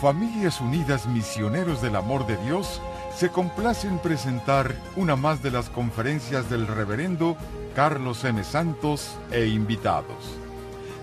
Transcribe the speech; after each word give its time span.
Familias 0.00 0.60
Unidas 0.60 1.06
Misioneros 1.06 1.80
del 1.80 1.96
Amor 1.96 2.26
de 2.26 2.36
Dios 2.44 2.80
se 3.16 3.30
complace 3.30 3.86
en 3.86 3.98
presentar 3.98 4.74
una 4.96 5.16
más 5.16 5.42
de 5.42 5.50
las 5.50 5.70
conferencias 5.70 6.50
del 6.50 6.66
reverendo 6.66 7.36
Carlos 7.74 8.24
M. 8.24 8.42
Santos 8.42 9.16
e 9.30 9.46
invitados. 9.46 10.36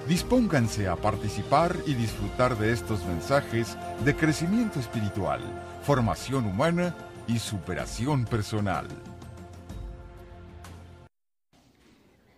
Dispónganse 0.08 0.88
a 0.88 0.96
participar 0.98 1.76
y 1.86 1.94
disfrutar 1.94 2.58
de 2.58 2.74
estos 2.74 3.06
mensajes 3.06 3.78
de 4.04 4.16
crecimiento 4.16 4.80
espiritual, 4.80 5.42
formación 5.84 6.46
humana 6.46 6.96
y 7.28 7.40
superación 7.40 8.26
personal. 8.26 8.88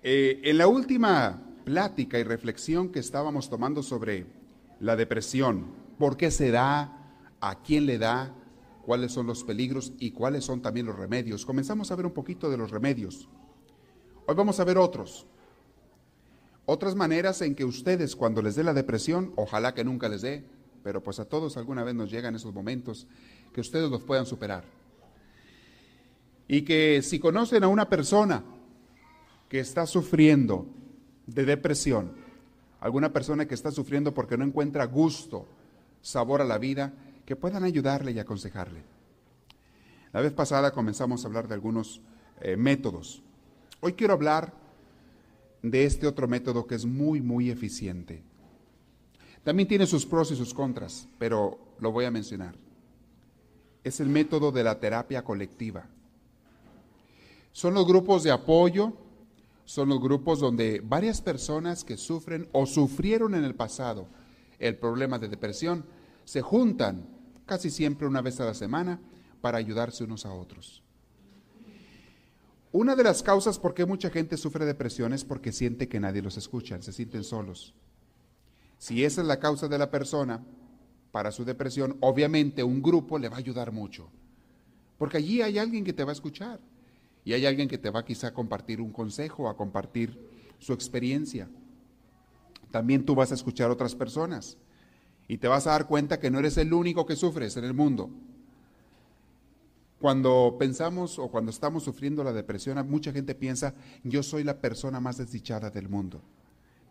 Eh, 0.03 0.41
en 0.43 0.57
la 0.57 0.67
última 0.67 1.41
plática 1.65 2.19
y 2.19 2.23
reflexión 2.23 2.89
que 2.89 2.99
estábamos 2.99 3.49
tomando 3.49 3.81
sobre 3.81 4.25
la 4.79 4.95
depresión, 4.95 5.82
por 6.03 6.17
qué 6.17 6.31
se 6.31 6.51
da, 6.51 6.91
a 7.39 7.63
quién 7.63 7.85
le 7.85 7.97
da, 7.97 8.35
cuáles 8.85 9.13
son 9.13 9.25
los 9.25 9.45
peligros 9.45 9.93
y 9.99 10.11
cuáles 10.11 10.43
son 10.43 10.61
también 10.61 10.85
los 10.85 10.97
remedios. 10.97 11.45
Comenzamos 11.45 11.91
a 11.91 11.95
ver 11.95 12.05
un 12.05 12.11
poquito 12.11 12.49
de 12.49 12.57
los 12.57 12.71
remedios. 12.71 13.29
Hoy 14.27 14.35
vamos 14.35 14.59
a 14.59 14.65
ver 14.65 14.77
otros. 14.77 15.25
Otras 16.65 16.93
maneras 16.93 17.41
en 17.41 17.55
que 17.55 17.63
ustedes 17.63 18.17
cuando 18.17 18.41
les 18.41 18.55
dé 18.55 18.65
la 18.65 18.73
depresión, 18.73 19.31
ojalá 19.37 19.73
que 19.73 19.85
nunca 19.85 20.09
les 20.09 20.23
dé, 20.23 20.43
pero 20.83 21.01
pues 21.01 21.21
a 21.21 21.25
todos 21.25 21.55
alguna 21.55 21.85
vez 21.85 21.95
nos 21.95 22.11
llegan 22.11 22.35
esos 22.35 22.53
momentos, 22.53 23.07
que 23.53 23.61
ustedes 23.61 23.89
los 23.89 24.03
puedan 24.03 24.25
superar. 24.25 24.65
Y 26.49 26.63
que 26.63 27.01
si 27.01 27.17
conocen 27.17 27.63
a 27.63 27.69
una 27.69 27.87
persona 27.87 28.43
que 29.47 29.61
está 29.61 29.85
sufriendo 29.87 30.67
de 31.27 31.45
depresión, 31.45 32.11
alguna 32.81 33.13
persona 33.13 33.47
que 33.47 33.55
está 33.55 33.71
sufriendo 33.71 34.13
porque 34.13 34.37
no 34.37 34.43
encuentra 34.43 34.83
gusto, 34.83 35.47
sabor 36.03 36.39
a 36.41 36.45
la 36.45 36.59
vida, 36.59 36.93
que 37.25 37.35
puedan 37.35 37.63
ayudarle 37.63 38.11
y 38.11 38.19
aconsejarle. 38.19 38.83
La 40.11 40.21
vez 40.21 40.33
pasada 40.33 40.71
comenzamos 40.71 41.23
a 41.23 41.27
hablar 41.27 41.47
de 41.47 41.55
algunos 41.55 42.01
eh, 42.41 42.55
métodos. 42.55 43.23
Hoy 43.79 43.93
quiero 43.93 44.13
hablar 44.13 44.53
de 45.63 45.85
este 45.85 46.05
otro 46.05 46.27
método 46.27 46.67
que 46.67 46.75
es 46.75 46.85
muy, 46.85 47.21
muy 47.21 47.49
eficiente. 47.49 48.21
También 49.43 49.67
tiene 49.67 49.87
sus 49.87 50.05
pros 50.05 50.29
y 50.31 50.35
sus 50.35 50.53
contras, 50.53 51.07
pero 51.17 51.57
lo 51.79 51.91
voy 51.91 52.05
a 52.05 52.11
mencionar. 52.11 52.53
Es 53.83 53.99
el 53.99 54.09
método 54.09 54.51
de 54.51 54.63
la 54.63 54.79
terapia 54.79 55.23
colectiva. 55.23 55.85
Son 57.51 57.73
los 57.73 57.87
grupos 57.87 58.21
de 58.21 58.29
apoyo 58.29 58.93
son 59.65 59.89
los 59.89 60.01
grupos 60.01 60.39
donde 60.39 60.81
varias 60.83 61.21
personas 61.21 61.83
que 61.83 61.97
sufren 61.97 62.49
o 62.51 62.65
sufrieron 62.65 63.33
en 63.35 63.43
el 63.43 63.55
pasado 63.55 64.07
el 64.59 64.77
problema 64.77 65.19
de 65.19 65.27
depresión 65.27 65.85
se 66.25 66.41
juntan 66.41 67.07
casi 67.45 67.69
siempre 67.69 68.07
una 68.07 68.21
vez 68.21 68.39
a 68.39 68.45
la 68.45 68.53
semana 68.53 68.99
para 69.41 69.57
ayudarse 69.57 70.03
unos 70.03 70.25
a 70.25 70.33
otros. 70.33 70.83
Una 72.71 72.95
de 72.95 73.03
las 73.03 73.21
causas 73.21 73.59
por 73.59 73.73
qué 73.73 73.85
mucha 73.85 74.09
gente 74.09 74.37
sufre 74.37 74.65
depresión 74.65 75.13
es 75.13 75.23
porque 75.23 75.51
siente 75.51 75.87
que 75.87 75.99
nadie 75.99 76.21
los 76.21 76.37
escucha, 76.37 76.81
se 76.81 76.91
sienten 76.91 77.23
solos. 77.23 77.73
Si 78.77 79.03
esa 79.03 79.21
es 79.21 79.27
la 79.27 79.39
causa 79.39 79.67
de 79.67 79.77
la 79.77 79.91
persona 79.91 80.43
para 81.11 81.31
su 81.31 81.45
depresión, 81.45 81.97
obviamente 81.99 82.63
un 82.63 82.81
grupo 82.81 83.19
le 83.19 83.29
va 83.29 83.35
a 83.35 83.39
ayudar 83.39 83.71
mucho, 83.71 84.09
porque 84.97 85.17
allí 85.17 85.41
hay 85.41 85.59
alguien 85.59 85.83
que 85.83 85.93
te 85.93 86.03
va 86.03 86.11
a 86.11 86.13
escuchar. 86.13 86.59
Y 87.25 87.33
hay 87.33 87.45
alguien 87.45 87.69
que 87.69 87.77
te 87.77 87.89
va 87.89 88.03
quizá 88.03 88.27
a 88.27 88.33
compartir 88.33 88.81
un 88.81 88.91
consejo, 88.91 89.47
a 89.47 89.55
compartir 89.55 90.17
su 90.59 90.73
experiencia. 90.73 91.49
También 92.73 93.05
tú 93.05 93.13
vas 93.13 93.31
a 93.31 93.35
escuchar 93.35 93.69
a 93.69 93.73
otras 93.73 93.93
personas 93.93 94.57
y 95.27 95.37
te 95.37 95.47
vas 95.47 95.67
a 95.67 95.73
dar 95.73 95.85
cuenta 95.85 96.19
que 96.19 96.31
no 96.31 96.39
eres 96.39 96.57
el 96.57 96.73
único 96.73 97.05
que 97.05 97.15
sufres 97.15 97.55
en 97.55 97.65
el 97.65 97.75
mundo. 97.75 98.09
Cuando 100.01 100.55
pensamos 100.57 101.19
o 101.19 101.27
cuando 101.27 101.51
estamos 101.51 101.83
sufriendo 101.83 102.23
la 102.23 102.33
depresión, 102.33 102.83
mucha 102.89 103.11
gente 103.11 103.35
piensa, 103.35 103.75
yo 104.03 104.23
soy 104.23 104.43
la 104.43 104.57
persona 104.57 104.99
más 104.99 105.17
desdichada 105.17 105.69
del 105.69 105.87
mundo. 105.87 106.23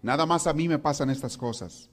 Nada 0.03 0.25
más 0.25 0.47
a 0.47 0.53
mí 0.53 0.69
me 0.69 0.79
pasan 0.79 1.11
estas 1.11 1.37
cosas. 1.37 1.91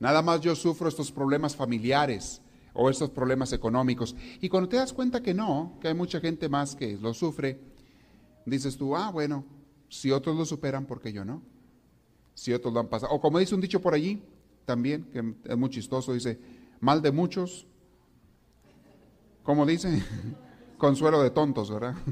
Nada 0.00 0.20
más 0.20 0.40
yo 0.40 0.56
sufro 0.56 0.88
estos 0.88 1.12
problemas 1.12 1.54
familiares, 1.54 2.42
o 2.72 2.90
estos 2.90 3.10
problemas 3.10 3.52
económicos. 3.52 4.16
Y 4.40 4.48
cuando 4.48 4.68
te 4.68 4.74
das 4.78 4.92
cuenta 4.92 5.22
que 5.22 5.34
no, 5.34 5.78
que 5.80 5.86
hay 5.86 5.94
mucha 5.94 6.18
gente 6.18 6.48
más 6.48 6.74
que 6.74 6.98
lo 6.98 7.14
sufre, 7.14 7.60
dices 8.44 8.76
tú, 8.76 8.96
ah, 8.96 9.12
bueno, 9.12 9.44
si 9.88 10.10
otros 10.10 10.34
lo 10.36 10.44
superan, 10.44 10.84
¿por 10.84 11.00
qué 11.00 11.12
yo 11.12 11.24
no? 11.24 11.53
Si 12.34 12.52
otros 12.52 12.74
lo 12.74 12.80
han 12.80 12.88
pasado. 12.88 13.12
O 13.12 13.20
como 13.20 13.38
dice 13.38 13.54
un 13.54 13.60
dicho 13.60 13.80
por 13.80 13.94
allí, 13.94 14.22
también, 14.64 15.04
que 15.12 15.50
es 15.50 15.56
muy 15.56 15.70
chistoso, 15.70 16.12
dice, 16.12 16.38
mal 16.80 17.02
de 17.02 17.12
muchos, 17.12 17.66
¿cómo 19.42 19.66
dice? 19.66 20.02
Consuelo 20.78 21.22
de 21.22 21.30
tontos, 21.30 21.70
¿verdad? 21.70 21.94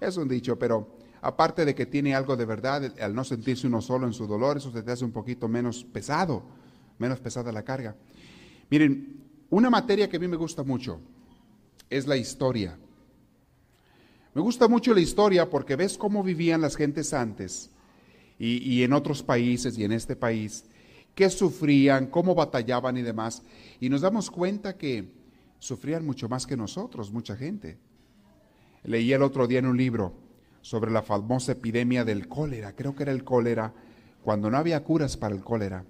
Es 0.00 0.16
un 0.16 0.28
dicho, 0.28 0.56
pero 0.56 0.96
aparte 1.20 1.64
de 1.64 1.74
que 1.74 1.84
tiene 1.84 2.14
algo 2.14 2.36
de 2.36 2.44
verdad, 2.44 2.94
al 3.00 3.16
no 3.16 3.24
sentirse 3.24 3.66
uno 3.66 3.80
solo 3.80 4.06
en 4.06 4.12
su 4.12 4.28
dolor, 4.28 4.56
eso 4.56 4.70
se 4.70 4.84
te 4.84 4.92
hace 4.92 5.04
un 5.04 5.10
poquito 5.10 5.48
menos 5.48 5.82
pesado, 5.82 6.44
menos 6.98 7.18
pesada 7.18 7.50
la 7.50 7.64
carga. 7.64 7.96
Miren, 8.70 9.24
una 9.50 9.70
materia 9.70 10.08
que 10.08 10.16
a 10.16 10.20
mí 10.20 10.28
me 10.28 10.36
gusta 10.36 10.62
mucho 10.62 11.00
es 11.90 12.06
la 12.06 12.16
historia. 12.16 12.78
Me 14.34 14.40
gusta 14.40 14.68
mucho 14.68 14.94
la 14.94 15.00
historia 15.00 15.50
porque 15.50 15.74
ves 15.74 15.98
cómo 15.98 16.22
vivían 16.22 16.60
las 16.60 16.76
gentes 16.76 17.12
antes 17.12 17.72
y, 18.38 18.82
en 18.82 18.92
otros 18.92 19.22
países 19.22 19.76
y 19.76 19.84
en 19.84 19.92
este 19.92 20.14
país, 20.14 20.64
qué 21.14 21.28
sufrían, 21.28 22.06
cómo 22.06 22.34
batallaban 22.34 22.96
y 22.96 23.02
demás. 23.02 23.42
Y 23.80 23.88
nos 23.88 24.00
damos 24.00 24.30
cuenta 24.30 24.76
que 24.76 25.12
sufrían 25.58 26.06
mucho 26.06 26.28
más 26.28 26.46
que 26.46 26.56
nosotros, 26.56 27.12
mucha 27.12 27.36
gente. 27.36 27.78
Leí 28.84 29.12
el 29.12 29.22
otro 29.22 29.46
día 29.48 29.58
en 29.58 29.66
un 29.66 29.76
libro 29.76 30.14
sobre 30.60 30.90
la 30.90 31.02
famosa 31.02 31.52
epidemia 31.52 32.04
del 32.04 32.28
cólera, 32.28 32.76
creo 32.76 32.94
que 32.94 33.02
era 33.02 33.12
el 33.12 33.24
cólera, 33.24 33.74
cuando 34.22 34.50
no 34.50 34.56
había 34.56 34.84
curas 34.84 35.16
para 35.16 35.34
el 35.34 35.42
cólera. 35.42 35.84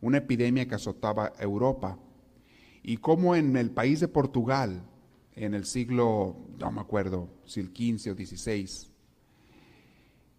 Una 0.00 0.18
epidemia 0.18 0.66
que 0.66 0.74
azotaba 0.74 1.32
Europa 1.38 1.98
y 2.82 2.96
cómo 2.96 3.36
en 3.36 3.56
el 3.56 3.70
país 3.70 4.00
de 4.00 4.08
Portugal, 4.08 4.82
en 5.34 5.54
el 5.54 5.64
siglo, 5.64 6.36
no 6.58 6.72
me 6.72 6.80
acuerdo 6.80 7.28
si 7.44 7.60
el 7.60 7.72
15 7.72 8.10
o 8.10 8.14
16, 8.14 8.91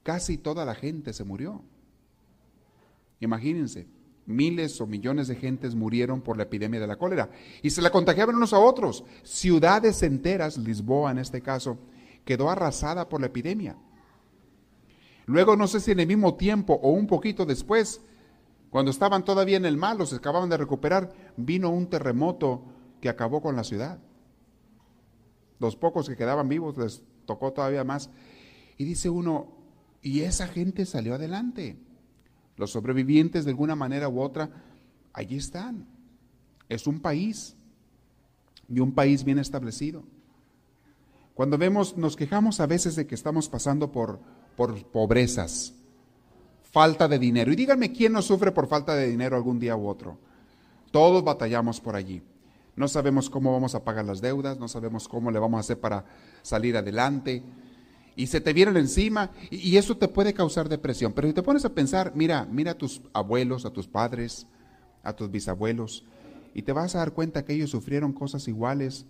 casi 0.04 0.38
toda 0.38 0.66
la 0.66 0.76
gente 0.76 1.14
se 1.14 1.24
murió. 1.24 1.64
Imagínense, 3.20 3.88
miles 4.26 4.80
o 4.82 4.88
millones 4.88 5.28
de 5.28 5.36
gentes 5.36 5.76
murieron 5.76 6.22
por 6.22 6.38
la 6.38 6.44
epidemia 6.44 6.80
de 6.80 6.88
la 6.88 6.98
cólera 6.98 7.30
y 7.62 7.70
se 7.70 7.82
la 7.82 7.90
contagiaban 7.90 8.36
unos 8.36 8.54
a 8.54 8.60
otros. 8.60 9.04
Ciudades 9.24 10.04
enteras, 10.04 10.58
Lisboa 10.58 11.12
en 11.12 11.20
este 11.20 11.42
caso, 11.42 11.78
quedó 12.26 12.50
arrasada 12.50 13.10
por 13.10 13.22
la 13.22 13.28
epidemia. 13.28 13.78
Luego, 15.26 15.56
no 15.56 15.68
sé 15.68 15.80
si 15.80 15.92
en 15.92 16.02
el 16.02 16.08
mismo 16.08 16.36
tiempo 16.36 16.74
o 16.82 16.92
un 16.92 17.08
poquito 17.08 17.46
después, 17.46 18.02
cuando 18.70 18.92
estaban 18.92 19.24
todavía 19.24 19.58
en 19.58 19.66
el 19.66 19.78
mal, 19.78 20.06
se 20.06 20.16
acababan 20.16 20.50
de 20.50 20.58
recuperar, 20.58 21.14
vino 21.38 21.70
un 21.70 21.88
terremoto 21.88 22.64
que 23.00 23.08
acabó 23.08 23.42
con 23.42 23.56
la 23.56 23.64
ciudad. 23.64 24.00
Los 25.60 25.78
pocos 25.78 26.10
que 26.10 26.18
quedaban 26.18 26.50
vivos 26.50 26.78
les 26.78 27.04
tocó 27.26 27.54
todavía 27.54 27.86
más. 27.86 28.10
Y 28.78 28.84
dice 28.84 29.10
uno, 29.10 29.53
y 30.04 30.22
esa 30.22 30.48
gente 30.48 30.86
salió 30.86 31.16
adelante. 31.16 31.78
Los 32.58 32.72
sobrevivientes 32.72 33.46
de 33.46 33.52
alguna 33.52 33.76
manera 33.76 34.10
u 34.10 34.22
otra, 34.22 34.50
allí 35.14 35.38
están. 35.38 35.88
Es 36.70 36.86
un 36.86 37.00
país 37.00 37.56
y 38.70 38.80
un 38.80 38.94
país 38.94 39.24
bien 39.24 39.40
establecido. 39.40 40.04
Cuando 41.34 41.58
vemos, 41.58 41.98
nos 41.98 42.16
quejamos 42.16 42.60
a 42.60 42.68
veces 42.68 42.96
de 42.96 43.08
que 43.08 43.16
estamos 43.16 43.50
pasando 43.50 43.92
por, 43.92 44.20
por 44.56 44.86
pobrezas, 44.92 45.74
falta 46.72 47.08
de 47.08 47.18
dinero. 47.18 47.52
Y 47.52 47.56
díganme 47.56 47.92
quién 47.92 48.14
no 48.14 48.22
sufre 48.22 48.52
por 48.52 48.68
falta 48.68 48.94
de 48.94 49.08
dinero 49.08 49.36
algún 49.36 49.60
día 49.60 49.76
u 49.76 49.88
otro. 49.88 50.20
Todos 50.92 51.24
batallamos 51.24 51.80
por 51.80 51.96
allí. 51.96 52.22
No 52.76 52.88
sabemos 52.88 53.30
cómo 53.30 53.52
vamos 53.52 53.74
a 53.74 53.84
pagar 53.84 54.06
las 54.06 54.22
deudas, 54.22 54.60
no 54.60 54.68
sabemos 54.68 55.08
cómo 55.08 55.32
le 55.32 55.40
vamos 55.40 55.58
a 55.58 55.62
hacer 55.62 55.80
para 55.80 56.06
salir 56.42 56.76
adelante. 56.76 57.42
Y 58.16 58.28
se 58.28 58.42
te 58.42 58.54
vienen 58.54 58.78
encima 58.78 59.32
y, 59.50 59.78
eso 59.78 59.98
te 59.98 60.08
puede 60.08 60.34
causar 60.34 60.70
depresión. 60.70 61.14
Pero 61.14 61.28
si 61.28 61.34
te 61.34 61.44
pones 61.44 61.66
a 61.66 61.74
pensar, 61.74 62.14
mira, 62.16 62.48
mira 62.50 62.72
a 62.72 62.78
tus 62.78 63.02
abuelos, 63.14 63.66
a 63.66 63.72
tus 63.72 63.88
padres, 63.88 64.48
a 65.02 65.14
tus 65.14 65.32
bisabuelos, 65.32 66.06
y 66.54 66.62
te 66.62 66.74
vas 66.74 66.96
a 66.96 67.00
dar 67.00 67.14
cuenta 67.14 67.44
que 67.44 67.54
ellos 67.54 67.72
sufrieron 67.72 68.14
cosas 68.14 68.48
iguales 68.48 69.06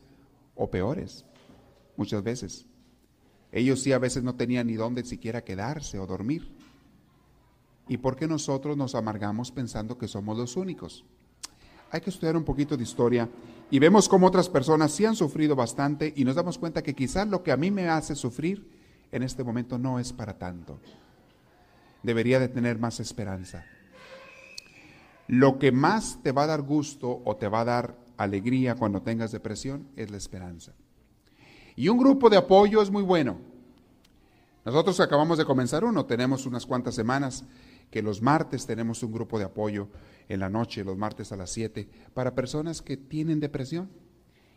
o 0.55 0.69
peores, 0.71 1.25
muchas 1.97 2.23
veces. 2.23 2.65
Ellos 3.51 3.81
sí 3.81 3.91
a 3.91 3.99
veces 3.99 4.23
no 4.23 4.35
tenían 4.35 4.67
ni 4.67 4.75
dónde 4.75 5.03
siquiera 5.03 5.43
quedarse 5.43 5.99
o 5.99 6.07
dormir. 6.07 6.51
¿Y 7.87 7.97
por 7.97 8.15
qué 8.15 8.27
nosotros 8.27 8.77
nos 8.77 8.95
amargamos 8.95 9.51
pensando 9.51 9.97
que 9.97 10.07
somos 10.07 10.37
los 10.37 10.55
únicos? 10.55 11.03
Hay 11.91 12.01
que 12.01 12.09
estudiar 12.09 12.35
un 12.35 12.43
poquito 12.43 12.75
de 12.77 12.83
historia 12.83 13.29
y 13.69 13.77
vemos 13.77 14.09
cómo 14.09 14.25
otras 14.27 14.49
personas 14.49 14.91
sí 14.91 15.05
han 15.05 15.15
sufrido 15.15 15.55
bastante 15.55 16.11
y 16.15 16.23
nos 16.23 16.35
damos 16.35 16.57
cuenta 16.57 16.81
que 16.81 16.95
quizás 16.95 17.27
lo 17.27 17.43
que 17.43 17.51
a 17.51 17.57
mí 17.57 17.69
me 17.69 17.89
hace 17.89 18.15
sufrir 18.15 18.72
en 19.13 19.23
este 19.23 19.43
momento 19.43 19.77
no 19.77 19.99
es 19.99 20.11
para 20.11 20.37
tanto. 20.37 20.79
Debería 22.01 22.39
de 22.39 22.49
tener 22.49 22.79
más 22.79 22.99
esperanza. 22.99 23.63
Lo 25.27 25.59
que 25.59 25.71
más 25.71 26.19
te 26.21 26.31
va 26.31 26.43
a 26.43 26.47
dar 26.47 26.63
gusto 26.63 27.21
o 27.23 27.35
te 27.37 27.47
va 27.47 27.61
a 27.61 27.65
dar 27.65 27.95
alegría 28.17 28.75
cuando 28.75 29.03
tengas 29.03 29.31
depresión 29.31 29.87
es 29.95 30.11
la 30.11 30.17
esperanza. 30.17 30.73
Y 31.75 31.89
un 31.89 31.97
grupo 31.97 32.29
de 32.29 32.37
apoyo 32.37 32.81
es 32.81 32.89
muy 32.89 33.03
bueno. 33.03 33.37
Nosotros 34.65 34.99
acabamos 34.99 35.37
de 35.37 35.45
comenzar 35.45 35.83
uno, 35.83 36.05
tenemos 36.05 36.45
unas 36.45 36.65
cuantas 36.65 36.95
semanas 36.95 37.45
que 37.91 38.01
los 38.01 38.21
martes 38.21 38.65
tenemos 38.65 39.03
un 39.03 39.11
grupo 39.11 39.37
de 39.37 39.45
apoyo 39.45 39.89
en 40.27 40.39
la 40.39 40.49
noche, 40.49 40.83
los 40.83 40.97
martes 40.97 41.31
a 41.31 41.35
las 41.35 41.51
7, 41.51 41.87
para 42.15 42.33
personas 42.33 42.81
que 42.81 42.97
tienen 42.97 43.39
depresión. 43.39 43.89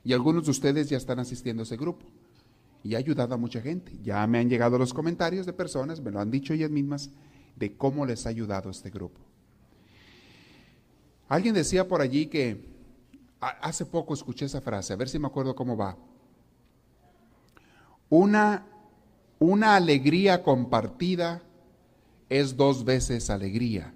Y 0.03 0.14
algunos 0.14 0.47
de 0.47 0.53
ustedes 0.53 0.88
ya 0.88 0.97
están 0.97 1.19
asistiendo 1.19 1.62
a 1.62 1.64
ese 1.64 1.76
grupo. 1.76 2.06
Y 2.87 2.94
ha 2.94 2.99
ayudado 2.99 3.35
a 3.35 3.37
mucha 3.37 3.61
gente. 3.61 3.93
Ya 4.03 4.25
me 4.29 4.38
han 4.38 4.49
llegado 4.49 4.79
los 4.79 4.94
comentarios 4.94 5.44
de 5.44 5.53
personas, 5.53 6.00
me 6.00 6.12
lo 6.12 6.21
han 6.21 6.31
dicho 6.31 6.55
ellas 6.55 6.71
mismas, 6.71 7.11
de 7.56 7.77
cómo 7.77 8.06
les 8.06 8.27
ha 8.27 8.29
ayudado 8.29 8.71
este 8.71 8.91
grupo. 8.91 9.21
Alguien 11.29 11.55
decía 11.55 11.88
por 11.88 12.00
allí 12.00 12.27
que, 12.27 12.65
hace 13.41 13.85
poco 13.85 14.15
escuché 14.15 14.44
esa 14.44 14.61
frase, 14.61 14.93
a 14.93 14.97
ver 14.97 15.09
si 15.09 15.19
me 15.19 15.27
acuerdo 15.27 15.56
cómo 15.56 15.77
va. 15.77 15.97
Una, 18.09 18.65
una 19.41 19.75
alegría 19.75 20.44
compartida 20.44 21.43
es 22.29 22.56
dos 22.56 22.85
veces 22.85 23.31
alegría. 23.31 23.93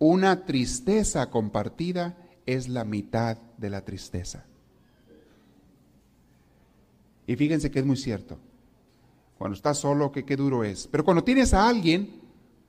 Una 0.00 0.44
tristeza 0.44 1.30
compartida 1.30 2.16
es 2.44 2.68
la 2.68 2.84
mitad 2.84 3.38
de 3.56 3.70
la 3.70 3.84
tristeza. 3.84 4.44
Y 7.26 7.36
fíjense 7.36 7.70
que 7.70 7.80
es 7.80 7.86
muy 7.86 7.96
cierto. 7.96 8.38
Cuando 9.38 9.56
estás 9.56 9.78
solo, 9.78 10.12
que 10.12 10.24
qué 10.24 10.36
duro 10.36 10.64
es. 10.64 10.86
Pero 10.86 11.04
cuando 11.04 11.24
tienes 11.24 11.52
a 11.52 11.68
alguien 11.68 12.20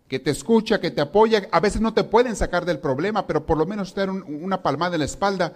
que 0.07 0.19
te 0.19 0.31
escucha, 0.31 0.80
que 0.80 0.92
te 0.92 1.01
apoya, 1.01 1.48
a 1.51 1.59
veces 1.59 1.81
no 1.81 1.94
te 1.94 2.04
pueden 2.04 2.36
sacar 2.36 2.65
del 2.65 2.80
problema, 2.80 3.27
pero 3.27 3.45
por 3.45 3.57
lo 3.57 3.65
menos 3.65 3.94
te 3.94 4.06
dan 4.06 4.24
una 4.27 4.62
palmada 4.62 4.95
en 4.95 5.00
la 5.00 5.06
espalda, 5.06 5.54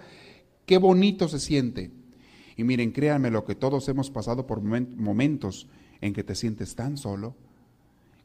qué 0.66 0.78
bonito 0.78 1.28
se 1.28 1.40
siente. 1.40 1.90
Y 2.56 2.64
miren, 2.64 2.92
créanme 2.92 3.30
lo 3.30 3.44
que 3.44 3.54
todos 3.54 3.88
hemos 3.88 4.10
pasado 4.10 4.46
por 4.46 4.60
momentos 4.60 5.68
en 6.00 6.12
que 6.12 6.24
te 6.24 6.34
sientes 6.34 6.74
tan 6.74 6.96
solo, 6.98 7.34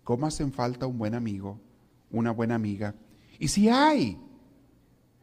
cómo 0.03 0.25
hacen 0.27 0.51
falta 0.51 0.85
un 0.85 0.97
buen 0.97 1.15
amigo, 1.15 1.59
una 2.11 2.31
buena 2.31 2.55
amiga. 2.55 2.95
Y 3.39 3.47
si 3.47 3.69
hay, 3.69 4.17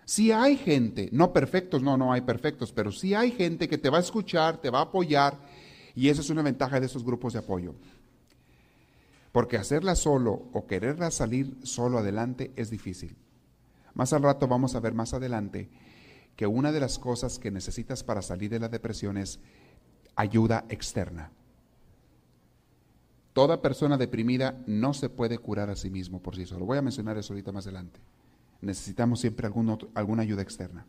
si 0.05 0.33
hay 0.33 0.57
gente, 0.57 1.09
no 1.13 1.33
perfectos, 1.33 1.83
no, 1.83 1.97
no 1.97 2.13
hay 2.13 2.21
perfectos, 2.21 2.73
pero 2.73 2.93
si 2.93 3.15
hay 3.15 3.31
gente 3.31 3.69
que 3.69 3.79
te 3.79 3.91
va 3.91 3.99
a 3.99 4.03
escuchar, 4.03 4.61
te 4.61 4.71
va 4.71 4.81
a 4.81 4.83
apoyar, 4.83 5.39
y 5.95 6.09
esa 6.09 6.21
es 6.21 6.31
una 6.31 6.43
ventaja 6.43 6.81
de 6.81 6.87
esos 6.87 7.05
grupos 7.05 7.33
de 7.33 7.39
apoyo. 7.39 7.75
Porque 9.33 9.57
hacerla 9.57 9.95
solo 9.95 10.49
o 10.53 10.67
quererla 10.67 11.11
salir 11.11 11.57
solo 11.63 11.99
adelante 11.99 12.53
es 12.57 12.71
difícil. 12.71 13.17
Más 13.95 14.13
al 14.13 14.23
rato 14.23 14.47
vamos 14.47 14.75
a 14.75 14.81
ver 14.81 14.93
más 14.93 15.15
adelante 15.15 15.69
que 16.37 16.47
una 16.47 16.73
de 16.73 16.81
las 16.81 16.99
cosas 16.99 17.39
que 17.39 17.51
necesitas 17.51 18.05
para 18.05 18.23
salir 18.23 18.51
de 18.51 18.61
la 18.61 18.69
depresión 18.69 19.17
es 19.17 19.41
ayuda 20.17 20.65
externa. 20.69 21.31
Toda 23.33 23.63
persona 23.63 23.97
deprimida 23.97 24.63
no 24.67 24.95
se 24.95 25.09
puede 25.09 25.39
curar 25.39 25.71
a 25.71 25.77
sí 25.77 25.91
mismo 25.91 26.21
por 26.23 26.37
sí 26.37 26.47
solo. 26.47 26.67
Voy 26.67 26.79
a 26.79 26.83
mencionar 26.83 27.19
eso 27.19 27.33
ahorita 27.33 27.51
más 27.51 27.67
adelante. 27.67 28.01
Necesitamos 28.65 29.21
siempre 29.21 29.47
alguna 29.47 30.23
ayuda 30.23 30.43
externa. 30.43 30.87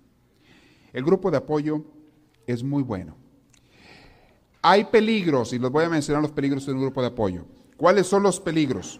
El 0.94 1.04
grupo 1.04 1.30
de 1.30 1.38
apoyo 1.38 1.84
es 2.48 2.64
muy 2.64 2.84
bueno. 2.84 3.16
Hay 4.62 4.86
peligros, 4.86 5.54
y 5.54 5.60
los 5.60 5.72
voy 5.72 5.84
a 5.84 5.90
mencionar 5.90 6.24
los 6.24 6.32
peligros 6.32 6.66
de 6.66 6.72
un 6.72 6.82
grupo 6.82 7.02
de 7.02 7.08
apoyo. 7.08 7.46
¿Cuáles 7.78 8.08
son 8.08 8.24
los 8.24 8.40
peligros? 8.40 9.00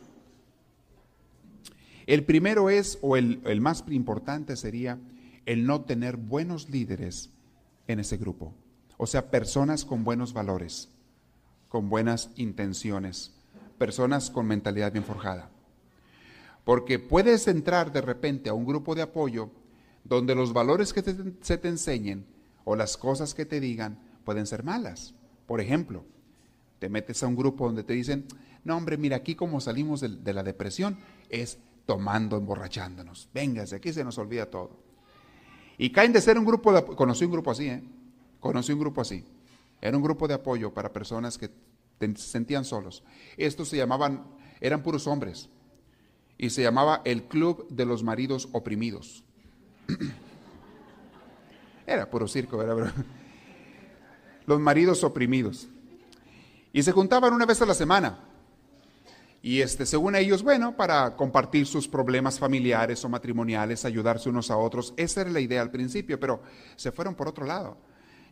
El 2.06 2.24
primero 2.24 2.70
es, 2.70 3.00
o 3.02 3.18
el, 3.18 3.62
más 3.62 3.84
importante 3.90 4.58
sería, 4.58 5.00
el 5.46 5.66
no 5.66 5.82
tener 5.82 6.18
buenos 6.18 6.70
líderes 6.70 7.32
en 7.88 8.00
ese 8.00 8.18
grupo. 8.18 8.54
O 8.98 9.08
sea, 9.08 9.32
personas 9.32 9.86
con 9.86 10.04
buenos 10.04 10.34
valores, 10.34 10.90
con 11.68 11.90
buenas 11.90 12.30
intenciones, 12.36 13.34
personas 13.78 14.30
con 14.30 14.46
mentalidad 14.46 14.92
bien 14.92 15.04
forjada. 15.04 15.50
Porque 16.66 17.00
puedes 17.00 17.48
entrar 17.48 17.94
de 17.94 18.02
repente 18.02 18.50
a 18.50 18.54
un 18.54 18.66
grupo 18.66 18.96
de 18.96 19.04
apoyo 19.04 19.52
donde 20.04 20.36
los 20.36 20.52
valores 20.52 20.92
que 20.92 21.02
se 21.42 21.58
te 21.58 21.68
enseñen 21.70 22.26
o 22.66 22.76
las 22.76 22.98
cosas 22.98 23.34
que 23.34 23.46
te 23.46 23.62
digan 23.62 24.00
pueden 24.26 24.46
ser 24.48 24.64
malas. 24.64 25.14
Por 25.46 25.62
ejemplo, 25.62 26.04
te 26.80 26.90
metes 26.90 27.24
a 27.24 27.28
un 27.28 27.36
grupo 27.36 27.68
donde 27.68 27.84
te 27.84 27.94
dicen, 27.94 28.26
no, 28.64 28.76
hombre, 28.76 28.98
mira, 28.98 29.18
aquí 29.18 29.36
como 29.36 29.62
salimos 29.62 30.02
de, 30.02 30.34
la 30.34 30.44
depresión 30.44 30.98
es 31.30 31.60
tomando, 31.86 32.36
emborrachándonos. 32.36 33.30
Véngase, 33.34 33.76
aquí 33.76 33.94
se 33.94 34.04
nos 34.04 34.18
olvida 34.18 34.48
todo. 34.48 34.84
Y 35.78 35.92
caen 35.92 36.14
de 36.14 36.22
ser 36.22 36.38
un 36.40 36.46
grupo 36.46 36.74
de 36.74 36.84
conocí 36.84 37.26
un 37.26 37.32
grupo 37.32 37.52
así, 37.52 37.68
¿eh? 37.68 37.84
Conocí 38.40 38.72
un 38.74 38.80
grupo 38.80 39.02
así. 39.02 39.24
Era 39.82 39.96
un 39.96 40.04
grupo 40.04 40.28
de 40.28 40.34
apoyo 40.34 40.74
para 40.74 40.92
personas 40.92 41.38
que 41.38 41.52
se 42.00 42.16
sentían 42.16 42.66
solos. 42.66 43.04
Estos 43.38 43.70
se 43.70 43.78
llamaban, 43.78 44.26
eran 44.60 44.82
puros 44.82 45.06
hombres. 45.06 45.50
Y 46.38 46.50
se 46.50 46.62
llamaba 46.62 47.02
el 47.06 47.24
Club 47.24 47.68
de 47.70 47.86
los 47.86 48.04
Maridos 48.04 48.50
Oprimidos. 48.52 49.24
Era 51.88 52.10
puro 52.10 52.28
circo, 52.28 52.58
¿verdad? 52.58 52.94
Los 54.48 54.60
maridos 54.60 55.04
oprimidos. 55.04 55.68
Y 56.74 56.84
se 56.84 56.92
juntaban 56.92 57.34
una 57.34 57.46
vez 57.46 57.62
a 57.62 57.66
la 57.66 57.74
semana. 57.74 58.20
Y 59.42 59.62
este, 59.62 59.86
según 59.86 60.16
ellos, 60.16 60.42
bueno, 60.42 60.76
para 60.76 61.16
compartir 61.16 61.68
sus 61.68 61.88
problemas 61.88 62.40
familiares 62.40 63.06
o 63.06 63.10
matrimoniales, 63.10 63.86
ayudarse 63.86 64.30
unos 64.30 64.50
a 64.50 64.58
otros. 64.58 64.94
Esa 64.98 65.22
era 65.22 65.30
la 65.30 65.40
idea 65.40 65.62
al 65.62 65.70
principio, 65.70 66.20
pero 66.20 66.42
se 66.76 66.92
fueron 66.92 67.16
por 67.16 67.28
otro 67.28 67.46
lado. 67.46 67.78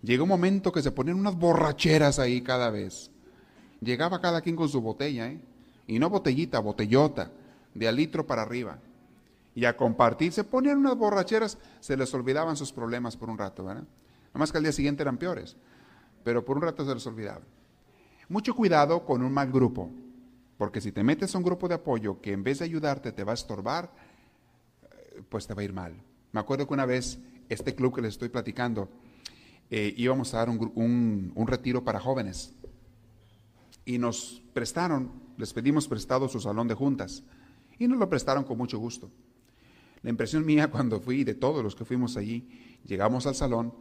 Llegó 0.02 0.24
un 0.24 0.30
momento 0.30 0.72
que 0.72 0.82
se 0.82 0.92
ponían 0.92 1.20
unas 1.20 1.36
borracheras 1.36 2.18
ahí 2.20 2.42
cada 2.42 2.70
vez. 2.72 3.12
Llegaba 3.80 4.22
cada 4.22 4.42
quien 4.42 4.56
con 4.56 4.70
su 4.70 4.82
botella, 4.82 5.28
¿eh? 5.28 5.40
Y 5.86 6.00
no 6.00 6.10
botellita, 6.10 6.60
botellota, 6.60 7.32
de 7.74 7.88
al 7.88 7.96
litro 7.96 8.25
para 8.25 8.42
arriba. 8.42 8.80
Y 9.56 9.66
a 9.66 9.78
compartir, 9.78 10.31
se 10.31 10.44
ponían 10.44 10.80
unas 10.80 10.98
borracheras, 10.98 11.58
se 11.80 11.96
les 11.96 12.14
olvidaban 12.14 12.58
sus 12.58 12.72
problemas 12.72 13.16
por 13.16 13.30
un 13.30 13.38
rato, 13.38 13.66
¿verdad? 13.66 13.84
Nada 13.84 14.40
más 14.40 14.52
que 14.52 14.58
al 14.58 14.64
día 14.64 14.72
siguiente 14.72 15.04
eran 15.04 15.18
peores, 15.18 15.56
pero 16.24 16.44
por 16.44 16.58
un 16.58 16.64
rato 16.64 16.86
se 16.86 16.94
les 16.94 17.06
olvidaba. 17.06 17.42
Mucho 18.30 18.56
cuidado 18.56 19.06
con 19.06 19.22
un 19.22 19.31
mal 19.31 19.52
grupo. 19.52 19.92
Porque 20.58 20.81
si 20.81 20.92
te 20.92 21.04
metes 21.04 21.34
a 21.34 21.38
un 21.38 21.44
grupo 21.44 21.68
de 21.68 21.75
apoyo 21.75 22.22
que 22.22 22.31
en 22.31 22.44
vez 22.44 22.60
de 22.60 22.66
ayudarte 22.66 23.12
te 23.12 23.24
va 23.24 23.31
a 23.31 23.36
estorbar, 23.36 23.92
eh, 24.84 25.22
pues 25.28 25.48
te 25.48 25.54
va 25.54 25.62
a 25.62 25.66
ir 25.66 25.74
mal. 25.74 25.94
Me 26.31 26.40
acuerdo 26.40 26.68
que 26.68 26.74
una 26.74 26.86
vez 26.86 27.20
este 27.50 27.75
club 27.75 27.96
que 27.96 28.01
les 28.01 28.13
estoy 28.13 28.30
platicando, 28.30 28.89
eh, 29.70 29.94
íbamos 29.98 30.34
a 30.34 30.38
dar 30.38 30.50
un, 30.50 31.32
un, 31.36 31.48
retiro 31.48 31.84
para 31.84 32.00
jóvenes 32.00 32.53
y 33.86 33.98
nos 33.98 34.42
prestaron, 34.53 35.12
les 35.38 35.53
pedimos 35.53 35.88
prestado 35.88 36.27
su 36.30 36.39
salón 36.39 36.68
de 36.68 36.75
juntas 36.75 37.24
y 37.80 37.88
nos 37.88 37.98
lo 37.98 38.10
prestaron 38.10 38.44
con 38.44 38.58
mucho 38.58 38.77
gusto. 38.80 39.10
La 40.03 40.10
impresión 40.10 40.46
mía 40.46 40.68
cuando 40.72 41.00
fui, 41.00 41.24
de 41.24 41.34
todos 41.34 41.63
los 41.63 41.75
que 41.75 41.86
fuimos 41.86 42.18
allí, 42.18 42.48
llegamos 42.86 43.25
al 43.25 43.36
salón 43.36 43.74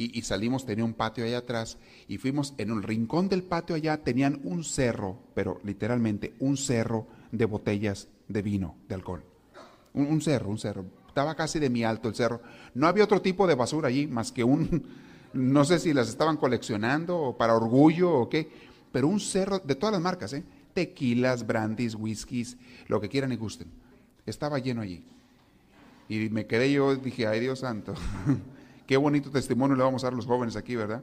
y, 0.00 0.22
salimos, 0.22 0.64
tenía 0.64 0.84
un 0.84 0.94
patio 0.94 1.24
allá 1.24 1.38
atrás 1.38 1.76
y 2.06 2.18
fuimos 2.18 2.54
en 2.58 2.70
el 2.70 2.84
rincón 2.84 3.28
del 3.28 3.42
patio 3.42 3.74
allá, 3.74 3.96
tenían 4.04 4.40
un 4.44 4.62
cerro, 4.62 5.18
pero 5.34 5.60
literalmente 5.64 6.34
un 6.38 6.56
cerro 6.56 7.08
de 7.32 7.46
botellas 7.46 8.06
de 8.28 8.42
vino, 8.42 8.76
de 8.88 8.94
alcohol. 8.94 9.24
Un, 9.94 10.20
cerro, 10.20 10.50
un 10.50 10.58
cerro. 10.58 10.84
Estaba 11.08 11.34
casi 11.34 11.58
de 11.58 11.68
mi 11.68 11.82
alto 11.82 12.08
el 12.08 12.14
cerro. 12.14 12.40
No 12.74 12.86
había 12.86 13.02
otro 13.02 13.20
tipo 13.20 13.48
de 13.48 13.56
basura 13.56 13.88
allí 13.88 14.06
más 14.06 14.30
que 14.30 14.44
un, 14.44 14.86
no 15.32 15.64
sé 15.64 15.80
si 15.80 15.92
las 15.92 16.08
estaban 16.08 16.36
coleccionando 16.36 17.18
o 17.18 17.36
para 17.36 17.56
orgullo 17.56 18.12
o 18.12 18.28
qué, 18.28 18.48
pero 18.92 19.08
un 19.08 19.18
cerro 19.18 19.58
de 19.58 19.74
todas 19.74 19.94
las 19.94 20.02
marcas, 20.02 20.32
¿eh? 20.32 20.44
Tequilas, 20.74 21.46
brandies, 21.46 21.94
whiskies, 21.94 22.56
lo 22.86 23.00
que 23.00 23.08
quieran 23.08 23.32
y 23.32 23.36
gusten. 23.36 23.68
Estaba 24.26 24.58
lleno 24.58 24.82
allí. 24.82 25.04
Y 26.08 26.30
me 26.30 26.46
quedé 26.46 26.72
yo, 26.72 26.96
dije, 26.96 27.26
ay 27.26 27.40
Dios 27.40 27.60
santo. 27.60 27.94
Qué 28.86 28.96
bonito 28.96 29.30
testimonio 29.30 29.76
le 29.76 29.82
vamos 29.82 30.02
a 30.02 30.06
dar 30.06 30.14
a 30.14 30.16
los 30.16 30.26
jóvenes 30.26 30.56
aquí, 30.56 30.74
¿verdad? 30.74 31.02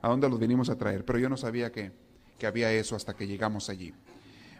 ¿A 0.00 0.08
dónde 0.08 0.28
los 0.28 0.38
venimos 0.38 0.70
a 0.70 0.78
traer? 0.78 1.04
Pero 1.04 1.18
yo 1.18 1.28
no 1.28 1.36
sabía 1.36 1.72
que, 1.72 1.90
había 2.46 2.70
eso 2.72 2.94
hasta 2.94 3.14
que 3.14 3.26
llegamos 3.26 3.68
allí. 3.68 3.92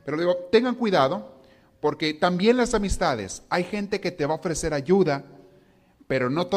Pero 0.05 0.19
digo, 0.19 0.37
tengan 0.51 0.75
cuidado, 0.75 1.37
porque 1.81 2.15
también 2.15 2.57
las 2.57 2.75
amistades, 2.75 3.45
hay 3.49 3.63
gente 3.63 4.01
que 4.01 4.11
te 4.11 4.27
va 4.27 4.35
a 4.35 4.39
ofrecer 4.39 4.75
ayuda, 4.75 5.25
pero 6.09 6.31
no, 6.31 6.49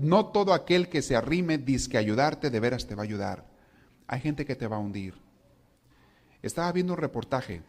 no 0.00 0.26
todo 0.26 0.52
aquel 0.52 0.88
que 0.88 1.02
se 1.02 1.14
arrime 1.14 1.64
que 1.64 1.98
ayudarte 1.98 2.50
de 2.50 2.58
veras 2.60 2.86
te 2.88 2.96
va 2.96 3.02
a 3.02 3.04
ayudar. 3.04 3.46
Hay 4.08 4.20
gente 4.20 4.44
que 4.44 4.56
te 4.56 4.66
va 4.66 4.76
a 4.76 4.80
hundir. 4.80 5.14
Estaba 6.42 6.72
viendo 6.72 6.92
un 6.94 6.98
reportaje, 6.98 7.62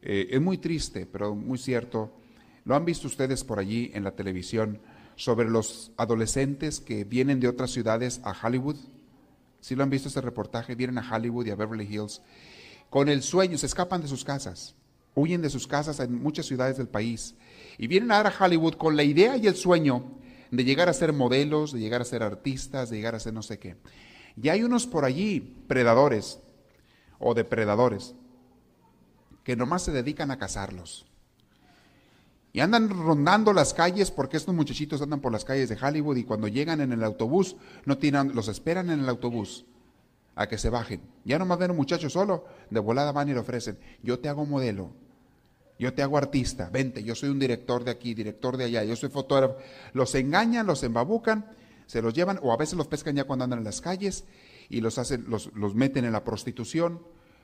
eh, 0.00 0.28
es 0.30 0.40
muy 0.40 0.58
triste, 0.58 1.06
pero 1.06 1.34
muy 1.34 1.58
cierto. 1.58 2.12
Lo 2.64 2.76
han 2.76 2.84
visto 2.84 3.08
ustedes 3.08 3.42
por 3.44 3.58
allí 3.58 3.90
en 3.94 4.04
la 4.04 4.12
televisión 4.12 4.80
sobre 5.16 5.48
los 5.48 5.90
adolescentes 5.96 6.78
que 6.80 7.04
vienen 7.04 7.40
de 7.40 7.48
otras 7.48 7.72
ciudades 7.72 8.20
a 8.22 8.32
Hollywood. 8.40 8.76
Si 9.60 9.74
lo 9.74 9.82
han 9.82 9.90
visto 9.90 10.08
ese 10.08 10.20
reportaje, 10.20 10.76
vienen 10.76 10.98
a 10.98 11.16
Hollywood 11.16 11.46
y 11.46 11.50
a 11.50 11.56
Beverly 11.56 11.84
Hills 11.84 12.22
con 12.90 13.08
el 13.08 13.22
sueño, 13.22 13.58
se 13.58 13.66
escapan 13.66 14.00
de 14.00 14.08
sus 14.08 14.24
casas, 14.24 14.74
huyen 15.14 15.42
de 15.42 15.50
sus 15.50 15.66
casas 15.66 16.00
en 16.00 16.14
muchas 16.22 16.46
ciudades 16.46 16.78
del 16.78 16.88
país 16.88 17.34
Y 17.76 17.86
vienen 17.86 18.10
a 18.12 18.22
dar 18.22 18.28
a 18.28 18.44
Hollywood 18.44 18.74
con 18.74 18.96
la 18.96 19.02
idea 19.02 19.36
y 19.36 19.46
el 19.46 19.56
sueño 19.56 20.04
de 20.50 20.64
llegar 20.64 20.88
a 20.88 20.94
ser 20.94 21.12
modelos, 21.12 21.72
de 21.72 21.80
llegar 21.80 22.00
a 22.00 22.06
ser 22.06 22.22
artistas, 22.22 22.88
de 22.88 22.96
llegar 22.96 23.14
a 23.14 23.20
ser 23.20 23.34
no 23.34 23.42
sé 23.42 23.58
qué. 23.58 23.76
Y 24.40 24.48
hay 24.48 24.62
unos 24.62 24.86
por 24.86 25.04
allí, 25.04 25.40
predadores 25.66 26.40
o 27.18 27.34
depredadores, 27.34 28.14
que 29.44 29.56
nomás 29.56 29.82
se 29.82 29.92
dedican 29.92 30.30
a 30.30 30.38
cazarlos. 30.38 31.06
Y 32.52 32.60
andan 32.60 32.88
rondando 32.88 33.52
las 33.52 33.74
calles 33.74 34.10
porque 34.10 34.36
estos 34.36 34.54
muchachitos 34.54 35.02
andan 35.02 35.20
por 35.20 35.32
las 35.32 35.44
calles 35.44 35.68
de 35.68 35.78
Hollywood 35.80 36.16
y 36.16 36.24
cuando 36.24 36.48
llegan 36.48 36.80
en 36.80 36.92
el 36.92 37.04
autobús, 37.04 37.56
no 37.84 37.98
tienen, 37.98 38.34
los 38.34 38.48
esperan 38.48 38.90
en 38.90 39.00
el 39.00 39.08
autobús 39.08 39.66
a 40.34 40.48
que 40.48 40.56
se 40.56 40.70
bajen. 40.70 41.02
Ya 41.24 41.38
nomás 41.38 41.58
ven 41.58 41.72
un 41.72 41.76
muchacho 41.76 42.08
solo, 42.08 42.46
de 42.70 42.80
volada 42.80 43.12
van 43.12 43.28
y 43.28 43.32
le 43.32 43.40
ofrecen, 43.40 43.78
yo 44.02 44.18
te 44.18 44.28
hago 44.28 44.46
modelo, 44.46 44.92
yo 45.78 45.94
te 45.94 46.02
hago 46.02 46.16
artista, 46.16 46.70
vente, 46.70 47.04
yo 47.04 47.14
soy 47.14 47.28
un 47.28 47.38
director 47.38 47.84
de 47.84 47.90
aquí, 47.90 48.14
director 48.14 48.56
de 48.56 48.64
allá, 48.64 48.84
yo 48.84 48.96
soy 48.96 49.10
fotógrafo. 49.10 49.56
Los 49.92 50.14
engañan, 50.14 50.66
los 50.66 50.82
embabucan, 50.82 51.46
se 51.86 52.02
los 52.02 52.14
llevan, 52.14 52.40
o 52.42 52.52
a 52.52 52.56
veces 52.56 52.76
los 52.76 52.88
pescan 52.88 53.14
ya 53.14 53.24
cuando 53.24 53.44
andan 53.44 53.60
en 53.60 53.64
las 53.64 53.80
calles 53.80 54.24
y 54.68 54.80
los, 54.80 54.98
hacen, 54.98 55.24
los, 55.28 55.54
los 55.54 55.74
meten 55.74 56.04
en 56.04 56.12
la 56.12 56.24
prostitución, 56.24 57.02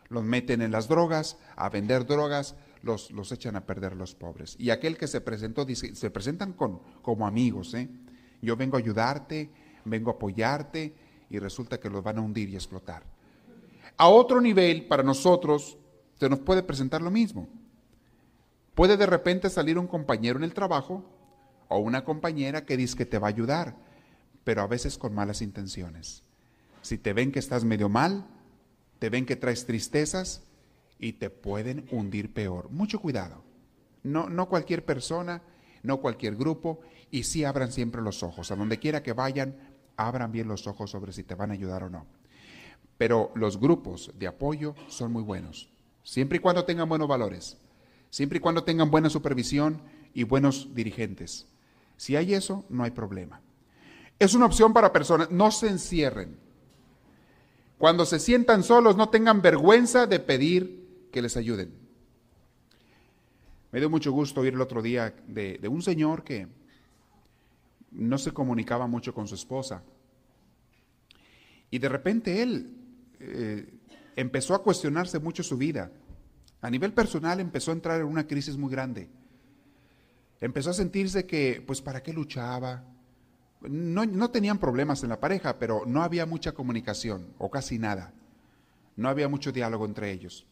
los 0.08 0.24
meten 0.24 0.62
en 0.62 0.70
las 0.70 0.88
drogas, 0.88 1.38
a 1.56 1.68
vender 1.68 2.06
drogas, 2.06 2.56
los, 2.82 3.10
los 3.10 3.32
echan 3.32 3.56
a 3.56 3.66
perder 3.66 3.96
los 3.96 4.14
pobres. 4.14 4.56
Y 4.58 4.70
aquel 4.70 4.98
que 4.98 5.06
se 5.06 5.20
presentó, 5.20 5.64
dice, 5.64 5.94
se 5.94 6.10
presentan 6.10 6.52
con, 6.52 6.80
como 7.02 7.26
amigos, 7.26 7.74
¿eh? 7.74 7.88
Yo 8.42 8.56
vengo 8.56 8.76
a 8.76 8.80
ayudarte, 8.80 9.50
vengo 9.84 10.10
a 10.10 10.14
apoyarte, 10.14 10.94
y 11.30 11.38
resulta 11.38 11.80
que 11.80 11.90
los 11.90 12.02
van 12.02 12.18
a 12.18 12.20
hundir 12.20 12.50
y 12.50 12.54
explotar. 12.54 13.02
A 13.96 14.08
otro 14.08 14.40
nivel, 14.40 14.86
para 14.86 15.02
nosotros, 15.02 15.78
se 16.18 16.28
nos 16.28 16.40
puede 16.40 16.62
presentar 16.62 17.00
lo 17.00 17.10
mismo. 17.10 17.48
Puede 18.74 18.96
de 18.96 19.06
repente 19.06 19.48
salir 19.50 19.78
un 19.78 19.86
compañero 19.86 20.38
en 20.38 20.44
el 20.44 20.54
trabajo 20.54 21.04
o 21.68 21.78
una 21.78 22.04
compañera 22.04 22.64
que 22.64 22.76
dice 22.76 22.96
que 22.96 23.06
te 23.06 23.18
va 23.18 23.28
a 23.28 23.30
ayudar, 23.30 23.76
pero 24.42 24.62
a 24.62 24.66
veces 24.66 24.98
con 24.98 25.14
malas 25.14 25.42
intenciones. 25.42 26.22
Si 26.84 26.98
te 26.98 27.12
ven 27.12 27.32
que 27.32 27.40
estás 27.40 27.64
medio 27.64 27.88
mal, 27.88 28.26
te 29.00 29.08
ven 29.08 29.26
que 29.26 29.34
traes 29.34 29.66
tristezas 29.66 30.44
y 31.00 31.14
te 31.14 31.30
pueden 31.30 31.88
hundir 31.90 32.32
peor. 32.32 32.70
Mucho 32.70 33.00
cuidado. 33.00 33.42
No, 34.04 34.28
no 34.28 34.48
cualquier 34.48 34.84
persona, 34.84 35.42
no 35.82 36.00
cualquier 36.00 36.36
grupo, 36.36 36.80
y 37.10 37.24
sí 37.24 37.42
abran 37.42 37.72
siempre 37.72 38.02
los 38.02 38.22
ojos. 38.22 38.52
A 38.52 38.56
donde 38.56 38.78
quiera 38.78 39.02
que 39.02 39.14
vayan, 39.14 39.56
abran 39.96 40.30
bien 40.30 40.46
los 40.46 40.66
ojos 40.66 40.90
sobre 40.90 41.12
si 41.12 41.24
te 41.24 41.34
van 41.34 41.50
a 41.50 41.54
ayudar 41.54 41.82
o 41.82 41.90
no. 41.90 42.06
Pero 42.98 43.32
los 43.34 43.58
grupos 43.58 44.12
de 44.18 44.28
apoyo 44.28 44.76
son 44.86 45.10
muy 45.10 45.22
buenos, 45.22 45.70
siempre 46.02 46.36
y 46.36 46.40
cuando 46.40 46.64
tengan 46.64 46.88
buenos 46.88 47.08
valores 47.08 47.58
siempre 48.14 48.38
y 48.38 48.40
cuando 48.40 48.62
tengan 48.62 48.92
buena 48.92 49.10
supervisión 49.10 49.82
y 50.14 50.22
buenos 50.22 50.72
dirigentes. 50.72 51.48
Si 51.96 52.14
hay 52.14 52.32
eso, 52.32 52.64
no 52.68 52.84
hay 52.84 52.92
problema. 52.92 53.40
Es 54.20 54.34
una 54.34 54.46
opción 54.46 54.72
para 54.72 54.92
personas, 54.92 55.32
no 55.32 55.50
se 55.50 55.66
encierren. 55.66 56.38
Cuando 57.78 58.06
se 58.06 58.18
sientan 58.18 58.62
solos, 58.62 58.96
no 58.96 59.08
tengan 59.08 59.42
vergüenza 59.42 60.06
de 60.06 60.20
pedir 60.20 61.08
que 61.10 61.22
les 61.22 61.36
ayuden. 61.36 61.72
Me 63.72 63.80
dio 63.80 63.90
mucho 63.90 64.12
gusto 64.12 64.40
oír 64.40 64.54
el 64.54 64.60
otro 64.60 64.82
día 64.82 65.14
de, 65.26 65.58
un 65.68 65.82
señor 65.82 66.22
que 66.22 66.46
no 67.90 68.18
se 68.18 68.32
comunicaba 68.32 68.86
mucho 68.86 69.12
con 69.12 69.26
su 69.26 69.34
esposa. 69.34 69.82
Y 71.70 71.80
de 71.80 71.88
repente 71.88 72.40
él 72.40 72.72
eh, 73.18 73.74
empezó 74.14 74.54
a 74.54 74.62
cuestionarse 74.62 75.18
mucho 75.18 75.42
su 75.42 75.56
vida. 75.56 75.90
A 76.60 76.70
nivel 76.70 76.92
personal 76.92 77.40
empezó 77.40 77.72
a 77.72 77.74
entrar 77.74 78.00
en 78.00 78.06
una 78.06 78.28
crisis 78.28 78.56
muy 78.56 78.70
grande. 78.70 79.08
Empezó 80.40 80.70
a 80.70 80.74
sentirse 80.74 81.26
que, 81.26 81.62
pues, 81.66 81.82
¿para 81.82 82.02
qué 82.02 82.12
luchaba? 82.12 82.84
No, 83.68 84.04
no 84.04 84.30
tenían 84.30 84.58
problemas 84.58 85.02
en 85.02 85.08
la 85.08 85.20
pareja, 85.20 85.58
pero 85.58 85.82
no 85.86 86.02
había 86.02 86.26
mucha 86.26 86.52
comunicación, 86.52 87.34
o 87.38 87.50
casi 87.50 87.78
nada. 87.78 88.12
No 88.96 89.08
había 89.08 89.28
mucho 89.28 89.52
diálogo 89.52 89.86
entre 89.86 90.12
ellos. 90.12 90.46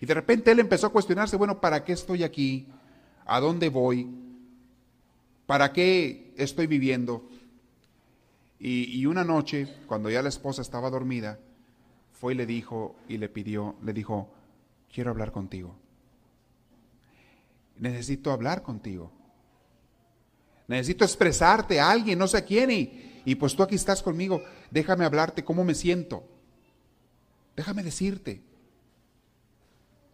Y 0.00 0.06
de 0.06 0.14
repente 0.14 0.50
él 0.50 0.60
empezó 0.60 0.86
a 0.86 0.92
cuestionarse, 0.92 1.36
bueno, 1.36 1.60
¿para 1.60 1.84
qué 1.84 1.92
estoy 1.92 2.22
aquí? 2.22 2.68
¿A 3.26 3.40
dónde 3.40 3.68
voy? 3.68 4.08
¿Para 5.46 5.72
qué 5.72 6.32
estoy 6.36 6.66
viviendo? 6.66 7.28
Y, 8.58 8.98
y, 8.98 9.06
una 9.06 9.24
noche, 9.24 9.68
cuando 9.86 10.08
ya 10.10 10.22
la 10.22 10.28
esposa 10.28 10.62
estaba 10.62 10.90
dormida, 10.90 11.38
fue 12.12 12.32
y 12.32 12.36
le 12.36 12.46
dijo 12.46 12.96
y 13.08 13.18
le 13.18 13.28
pidió, 13.28 13.76
le 13.82 13.92
dijo, 13.92 14.30
quiero 14.92 15.10
hablar 15.10 15.32
contigo. 15.32 15.74
Necesito 17.78 18.30
hablar 18.30 18.62
contigo. 18.62 19.10
Necesito 20.66 21.04
expresarte 21.04 21.80
a 21.80 21.90
alguien, 21.90 22.18
no 22.18 22.26
sé 22.26 22.38
a 22.38 22.44
quién, 22.44 22.70
y, 22.70 23.22
y 23.24 23.34
pues 23.34 23.54
tú 23.54 23.62
aquí 23.62 23.74
estás 23.74 24.02
conmigo. 24.02 24.42
Déjame 24.70 25.04
hablarte 25.04 25.44
cómo 25.44 25.64
me 25.64 25.74
siento. 25.74 26.24
Déjame 27.56 27.82
decirte. 27.82 28.42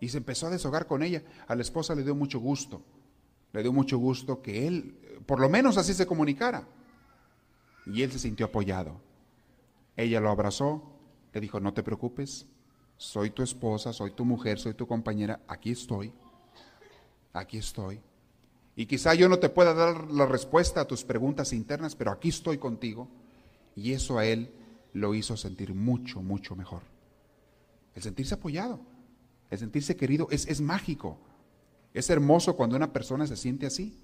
Y 0.00 0.08
se 0.08 0.18
empezó 0.18 0.46
a 0.46 0.50
deshogar 0.50 0.86
con 0.86 1.02
ella. 1.02 1.22
A 1.46 1.54
la 1.54 1.62
esposa 1.62 1.94
le 1.94 2.02
dio 2.02 2.14
mucho 2.14 2.40
gusto. 2.40 2.82
Le 3.52 3.62
dio 3.62 3.72
mucho 3.72 3.98
gusto 3.98 4.42
que 4.42 4.66
él, 4.66 5.22
por 5.26 5.40
lo 5.40 5.48
menos 5.48 5.76
así 5.76 5.94
se 5.94 6.06
comunicara. 6.06 6.66
Y 7.86 8.02
él 8.02 8.12
se 8.12 8.18
sintió 8.18 8.46
apoyado. 8.46 9.00
Ella 9.96 10.20
lo 10.20 10.30
abrazó, 10.30 10.82
le 11.32 11.40
dijo, 11.40 11.60
no 11.60 11.74
te 11.74 11.82
preocupes, 11.82 12.46
soy 12.96 13.30
tu 13.30 13.42
esposa, 13.42 13.92
soy 13.92 14.12
tu 14.12 14.24
mujer, 14.24 14.58
soy 14.58 14.74
tu 14.74 14.86
compañera, 14.86 15.40
aquí 15.48 15.72
estoy, 15.72 16.12
aquí 17.32 17.58
estoy. 17.58 18.00
Y 18.76 18.86
quizá 18.86 19.14
yo 19.14 19.28
no 19.28 19.38
te 19.38 19.48
pueda 19.48 19.74
dar 19.74 20.10
la 20.10 20.26
respuesta 20.26 20.80
a 20.80 20.86
tus 20.86 21.04
preguntas 21.04 21.52
internas, 21.52 21.94
pero 21.96 22.10
aquí 22.10 22.28
estoy 22.28 22.58
contigo. 22.58 23.08
Y 23.76 23.92
eso 23.92 24.18
a 24.18 24.26
él 24.26 24.52
lo 24.92 25.14
hizo 25.14 25.36
sentir 25.36 25.74
mucho, 25.74 26.22
mucho 26.22 26.56
mejor. 26.56 26.82
El 27.94 28.02
sentirse 28.02 28.34
apoyado, 28.34 28.80
el 29.50 29.58
sentirse 29.58 29.96
querido, 29.96 30.28
es, 30.30 30.46
es 30.46 30.60
mágico. 30.60 31.18
Es 31.92 32.08
hermoso 32.08 32.56
cuando 32.56 32.76
una 32.76 32.92
persona 32.92 33.26
se 33.26 33.36
siente 33.36 33.66
así. 33.66 33.98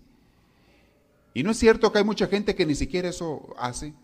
Y 1.35 1.43
no 1.43 1.51
es 1.51 1.59
cierto 1.59 1.93
que 1.93 1.99
hay 1.99 2.05
mucha 2.05 2.27
gente 2.27 2.55
que 2.55 2.67
ni 2.67 2.75
siquiera 2.75 3.09
eso 3.09 3.55
hace. 3.59 3.95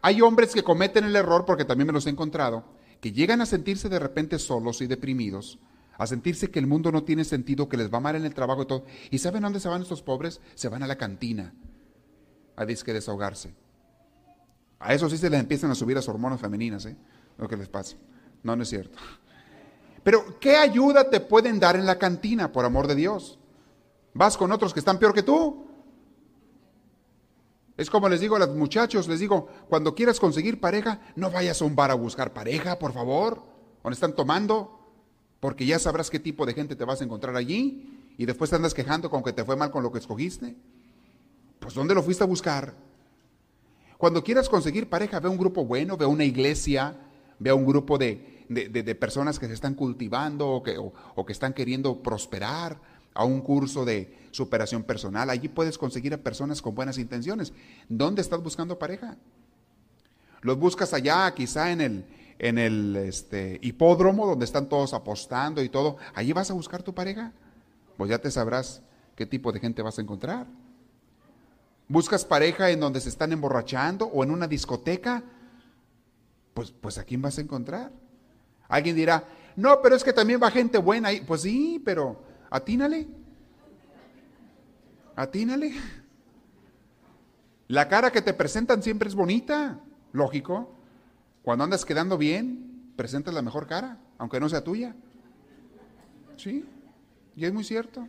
Hay 0.00 0.20
hombres 0.20 0.52
que 0.52 0.62
cometen 0.62 1.04
el 1.04 1.16
error, 1.16 1.44
porque 1.44 1.64
también 1.64 1.86
me 1.86 1.92
los 1.92 2.06
he 2.06 2.10
encontrado, 2.10 2.64
que 3.00 3.12
llegan 3.12 3.40
a 3.40 3.46
sentirse 3.46 3.88
de 3.88 3.98
repente 3.98 4.38
solos 4.38 4.80
y 4.80 4.86
deprimidos, 4.86 5.58
a 6.02 6.06
sentirse 6.06 6.50
que 6.50 6.58
el 6.58 6.66
mundo 6.66 6.90
no 6.90 7.04
tiene 7.04 7.24
sentido, 7.24 7.68
que 7.68 7.76
les 7.76 7.92
va 7.92 8.00
mal 8.00 8.16
en 8.16 8.24
el 8.24 8.34
trabajo 8.34 8.62
y 8.62 8.66
todo. 8.66 8.84
¿Y 9.10 9.18
saben 9.18 9.42
dónde 9.42 9.60
se 9.60 9.68
van 9.68 9.82
estos 9.82 10.02
pobres? 10.02 10.40
Se 10.54 10.68
van 10.68 10.82
a 10.82 10.86
la 10.86 10.96
cantina 10.96 11.54
a 12.56 12.64
disque 12.64 12.92
desahogarse. 12.92 13.54
A 14.78 14.94
eso 14.94 15.08
sí 15.08 15.16
se 15.16 15.30
les 15.30 15.40
empiezan 15.40 15.70
a 15.70 15.74
subir 15.74 15.96
las 15.96 16.08
hormonas 16.08 16.40
femeninas, 16.40 16.86
¿eh? 16.86 16.96
Lo 17.38 17.48
que 17.48 17.56
les 17.56 17.68
pasa. 17.68 17.96
No, 18.42 18.56
no 18.56 18.62
es 18.62 18.68
cierto. 18.68 18.98
Pero, 20.02 20.40
¿qué 20.40 20.56
ayuda 20.56 21.08
te 21.08 21.20
pueden 21.20 21.60
dar 21.60 21.76
en 21.76 21.86
la 21.86 21.98
cantina, 21.98 22.50
por 22.50 22.64
amor 22.64 22.88
de 22.88 22.96
Dios? 22.96 23.38
¿Vas 24.14 24.36
con 24.36 24.50
otros 24.50 24.74
que 24.74 24.80
están 24.80 24.98
peor 24.98 25.14
que 25.14 25.22
tú? 25.22 25.66
Es 27.76 27.88
como 27.88 28.08
les 28.08 28.20
digo 28.20 28.36
a 28.36 28.40
los 28.40 28.50
muchachos, 28.50 29.08
les 29.08 29.20
digo, 29.20 29.48
cuando 29.68 29.94
quieras 29.94 30.20
conseguir 30.20 30.60
pareja, 30.60 31.00
no 31.16 31.30
vayas 31.30 31.62
a 31.62 31.64
un 31.64 31.74
bar 31.74 31.90
a 31.90 31.94
buscar 31.94 32.32
pareja, 32.32 32.78
por 32.78 32.92
favor, 32.92 33.42
donde 33.82 33.94
están 33.94 34.14
tomando, 34.14 34.81
porque 35.42 35.66
ya 35.66 35.80
sabrás 35.80 36.08
qué 36.08 36.20
tipo 36.20 36.46
de 36.46 36.54
gente 36.54 36.76
te 36.76 36.84
vas 36.84 37.00
a 37.00 37.04
encontrar 37.04 37.34
allí 37.34 37.98
y 38.16 38.26
después 38.26 38.48
te 38.48 38.54
andas 38.54 38.74
quejando 38.74 39.10
con 39.10 39.24
que 39.24 39.32
te 39.32 39.44
fue 39.44 39.56
mal 39.56 39.72
con 39.72 39.82
lo 39.82 39.90
que 39.90 39.98
escogiste. 39.98 40.54
Pues 41.58 41.74
¿dónde 41.74 41.96
lo 41.96 42.02
fuiste 42.04 42.22
a 42.22 42.28
buscar? 42.28 42.76
Cuando 43.98 44.22
quieras 44.22 44.48
conseguir 44.48 44.88
pareja, 44.88 45.18
ve 45.18 45.28
un 45.28 45.36
grupo 45.36 45.64
bueno, 45.64 45.96
ve 45.96 46.06
una 46.06 46.22
iglesia, 46.22 46.96
ve 47.40 47.52
un 47.52 47.66
grupo 47.66 47.98
de, 47.98 48.44
de, 48.48 48.94
personas 48.94 49.40
que 49.40 49.48
se 49.48 49.54
están 49.54 49.74
cultivando 49.74 50.48
o 50.48 50.62
que, 50.62 50.78
o 50.78 51.26
que 51.26 51.32
están 51.32 51.54
queriendo 51.54 52.00
prosperar, 52.04 52.80
a 53.14 53.24
un 53.24 53.40
curso 53.40 53.84
de 53.84 54.16
superación 54.30 54.84
personal. 54.84 55.28
Allí 55.28 55.48
puedes 55.48 55.76
conseguir 55.76 56.14
a 56.14 56.18
personas 56.18 56.62
con 56.62 56.74
buenas 56.74 56.98
intenciones. 56.98 57.52
¿Dónde 57.88 58.22
estás 58.22 58.40
buscando 58.42 58.78
pareja? 58.78 59.16
Los 60.40 60.56
buscas 60.56 60.94
allá, 60.94 61.32
quizá 61.34 61.72
en 61.72 61.80
el, 61.80 62.04
en 62.42 62.58
el 62.58 62.96
este, 62.96 63.58
hipódromo, 63.62 64.26
donde 64.26 64.44
están 64.44 64.68
todos 64.68 64.92
apostando 64.92 65.62
y 65.62 65.70
todo. 65.70 65.96
Allí 66.14 66.34
vas 66.34 66.50
a 66.50 66.54
buscar 66.54 66.82
tu 66.82 66.94
pareja. 66.94 67.32
Pues 67.96 68.10
ya 68.10 68.18
te 68.18 68.30
sabrás 68.30 68.82
qué 69.16 69.24
tipo 69.24 69.50
de 69.50 69.60
gente 69.60 69.80
vas 69.80 69.98
a 69.98 70.02
encontrar. 70.02 70.46
¿Buscas 71.88 72.26
pareja 72.26 72.68
en 72.68 72.80
donde 72.80 73.00
se 73.00 73.08
están 73.08 73.32
emborrachando 73.32 74.06
o 74.06 74.22
en 74.22 74.30
una 74.30 74.46
discoteca? 74.46 75.22
Pues, 76.52 76.70
pues 76.70 76.98
a 76.98 77.04
quién 77.04 77.22
vas 77.22 77.38
a 77.38 77.40
encontrar. 77.40 77.90
Alguien 78.68 78.96
dirá, 78.96 79.24
no, 79.56 79.80
pero 79.80 79.96
es 79.96 80.04
que 80.04 80.12
también 80.12 80.42
va 80.42 80.50
gente 80.50 80.76
buena 80.76 81.08
ahí. 81.08 81.22
Pues 81.22 81.42
sí, 81.42 81.80
pero 81.82 82.32
Atínale. 82.52 83.08
Atínale. 85.16 85.72
La 87.68 87.88
cara 87.88 88.12
que 88.12 88.20
te 88.20 88.34
presentan 88.34 88.82
siempre 88.82 89.08
es 89.08 89.14
bonita, 89.14 89.80
lógico. 90.12 90.81
Cuando 91.42 91.64
andas 91.64 91.84
quedando 91.84 92.18
bien, 92.18 92.92
presentas 92.96 93.34
la 93.34 93.42
mejor 93.42 93.66
cara, 93.66 93.98
aunque 94.18 94.40
no 94.40 94.48
sea 94.48 94.62
tuya. 94.62 94.94
¿Sí? 96.36 96.64
Y 97.36 97.44
es 97.44 97.52
muy 97.52 97.64
cierto. 97.64 98.08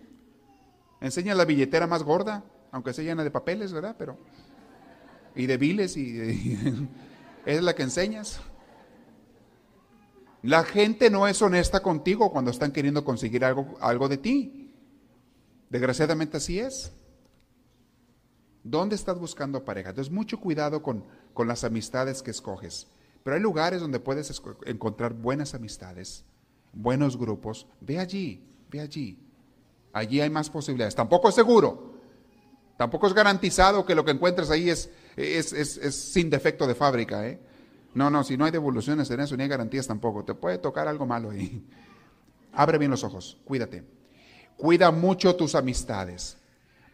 Enseña 1.02 1.36
la 1.36 1.46
billetera 1.46 1.88
más 1.88 2.04
gorda, 2.04 2.44
aunque 2.72 2.94
sea 2.94 3.04
llena 3.04 3.24
de 3.24 3.32
papeles, 3.32 3.74
¿verdad? 3.74 3.96
Pero 3.98 4.18
y 5.36 5.46
de 5.48 5.58
viles 5.58 5.98
y, 5.98 6.58
es 7.46 7.64
la 7.64 7.76
que 7.76 7.84
enseñas. 7.84 8.40
La 10.42 10.64
gente 10.64 11.10
no 11.10 11.28
es 11.28 11.42
honesta 11.42 11.82
contigo 11.82 12.32
cuando 12.32 12.52
están 12.52 12.72
queriendo 12.72 13.06
conseguir 13.06 13.46
algo, 13.46 13.78
algo 13.80 14.10
de 14.10 14.18
ti. 14.18 14.74
Desgraciadamente 15.70 16.38
así 16.38 16.60
es. 16.60 16.92
¿Dónde 18.64 18.96
estás 18.96 19.18
buscando 19.20 19.66
pareja? 19.66 19.90
Entonces, 19.90 20.14
mucho 20.14 20.40
cuidado 20.40 20.84
con, 20.84 21.06
con 21.34 21.48
las 21.48 21.64
amistades 21.64 22.22
que 22.22 22.32
escoges. 22.32 22.88
Pero 23.24 23.36
hay 23.36 23.42
lugares 23.42 23.82
donde 23.82 24.00
puedes 24.00 24.42
encontrar 24.66 25.14
buenas 25.14 25.54
amistades, 25.54 26.26
buenos 26.74 27.18
grupos. 27.18 27.68
Ve 27.80 28.00
allí, 28.00 28.46
ve 28.70 28.82
allí. 28.82 29.20
Allí 29.94 30.22
hay 30.22 30.30
más 30.30 30.50
posibilidades. 30.50 30.96
Tampoco 30.96 31.30
es 31.30 31.36
seguro. 31.36 31.94
Tampoco 32.78 33.08
es 33.08 33.14
garantizado 33.14 33.86
que 33.86 33.96
lo 33.96 34.04
que 34.04 34.12
encuentres 34.12 34.50
ahí 34.50 34.70
es, 34.70 34.90
es, 35.16 35.54
es, 35.54 35.96
sin 35.96 36.30
defecto 36.30 36.68
de 36.68 36.76
fábrica. 36.76 37.28
¿eh? 37.28 37.40
No, 37.94 38.10
no, 38.10 38.24
si 38.24 38.36
no 38.36 38.46
hay 38.46 38.52
devoluciones 38.52 39.10
en 39.12 39.20
eso, 39.20 39.38
ni 39.38 39.44
hay 39.44 39.50
garantías 39.50 39.88
tampoco. 39.88 40.26
Te 40.26 40.34
puede 40.34 40.58
tocar 40.58 40.88
algo 40.88 41.06
malo 41.06 41.30
ahí. 41.30 41.66
Abre 42.54 42.78
bien 42.78 42.92
los 42.92 43.04
ojos, 43.04 43.40
cuídate. 43.46 43.84
Cuida 44.58 44.92
mucho 44.92 45.36
tus 45.36 45.56
amistades 45.56 46.38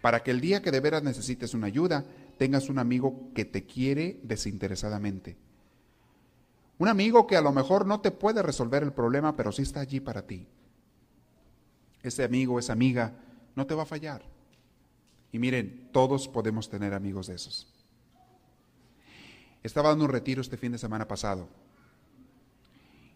para 0.01 0.23
que 0.23 0.31
el 0.31 0.41
día 0.41 0.61
que 0.61 0.71
de 0.71 0.79
veras 0.79 1.03
necesites 1.03 1.53
una 1.53 1.67
ayuda, 1.67 2.05
tengas 2.37 2.69
un 2.69 2.79
amigo 2.79 3.31
que 3.33 3.45
te 3.45 3.65
quiere 3.65 4.19
desinteresadamente. 4.23 5.37
Un 6.79 6.87
amigo 6.87 7.27
que 7.27 7.35
a 7.35 7.41
lo 7.41 7.51
mejor 7.51 7.85
no 7.85 7.99
te 7.99 8.09
puede 8.09 8.41
resolver 8.41 8.83
el 8.83 8.93
problema, 8.93 9.35
pero 9.35 9.51
sí 9.51 9.61
está 9.61 9.81
allí 9.81 9.99
para 9.99 10.25
ti. 10.25 10.47
Ese 12.01 12.23
amigo, 12.23 12.57
esa 12.57 12.71
amiga, 12.71 13.13
no 13.53 13.67
te 13.67 13.75
va 13.75 13.83
a 13.83 13.85
fallar. 13.85 14.23
Y 15.33 15.39
miren, 15.39 15.89
todos 15.91 16.29
podemos 16.29 16.69
tener 16.69 16.93
amigos 16.93 17.27
de 17.27 17.35
esos. 17.35 17.67
Estaba 19.61 19.89
dando 19.89 20.05
un 20.05 20.11
retiro 20.11 20.41
este 20.41 20.55
fin 20.55 20.71
de 20.71 20.77
semana 20.77 21.05
pasado. 21.05 21.49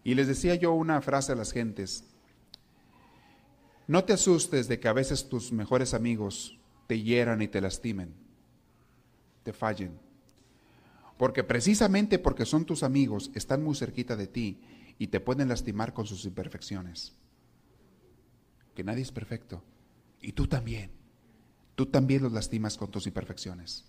Y 0.04 0.14
les 0.14 0.28
decía 0.28 0.54
yo 0.56 0.74
una 0.74 1.00
frase 1.00 1.32
a 1.32 1.36
las 1.36 1.50
gentes. 1.50 2.04
No 3.86 4.04
te 4.04 4.12
asustes 4.12 4.68
de 4.68 4.78
que 4.78 4.88
a 4.88 4.92
veces 4.92 5.30
tus 5.30 5.52
mejores 5.52 5.94
amigos 5.94 6.58
te 6.86 7.00
hieran 7.00 7.40
y 7.40 7.48
te 7.48 7.62
lastimen, 7.62 8.14
te 9.42 9.54
fallen. 9.54 10.03
Porque 11.16 11.44
precisamente 11.44 12.18
porque 12.18 12.44
son 12.44 12.64
tus 12.64 12.82
amigos, 12.82 13.30
están 13.34 13.62
muy 13.62 13.74
cerquita 13.74 14.16
de 14.16 14.26
ti 14.26 14.60
y 14.98 15.08
te 15.08 15.20
pueden 15.20 15.48
lastimar 15.48 15.92
con 15.92 16.06
sus 16.06 16.24
imperfecciones. 16.24 17.14
Que 18.74 18.84
nadie 18.84 19.02
es 19.02 19.12
perfecto. 19.12 19.62
Y 20.20 20.32
tú 20.32 20.46
también. 20.46 20.90
Tú 21.74 21.86
también 21.86 22.22
los 22.22 22.32
lastimas 22.32 22.76
con 22.76 22.90
tus 22.90 23.06
imperfecciones. 23.06 23.84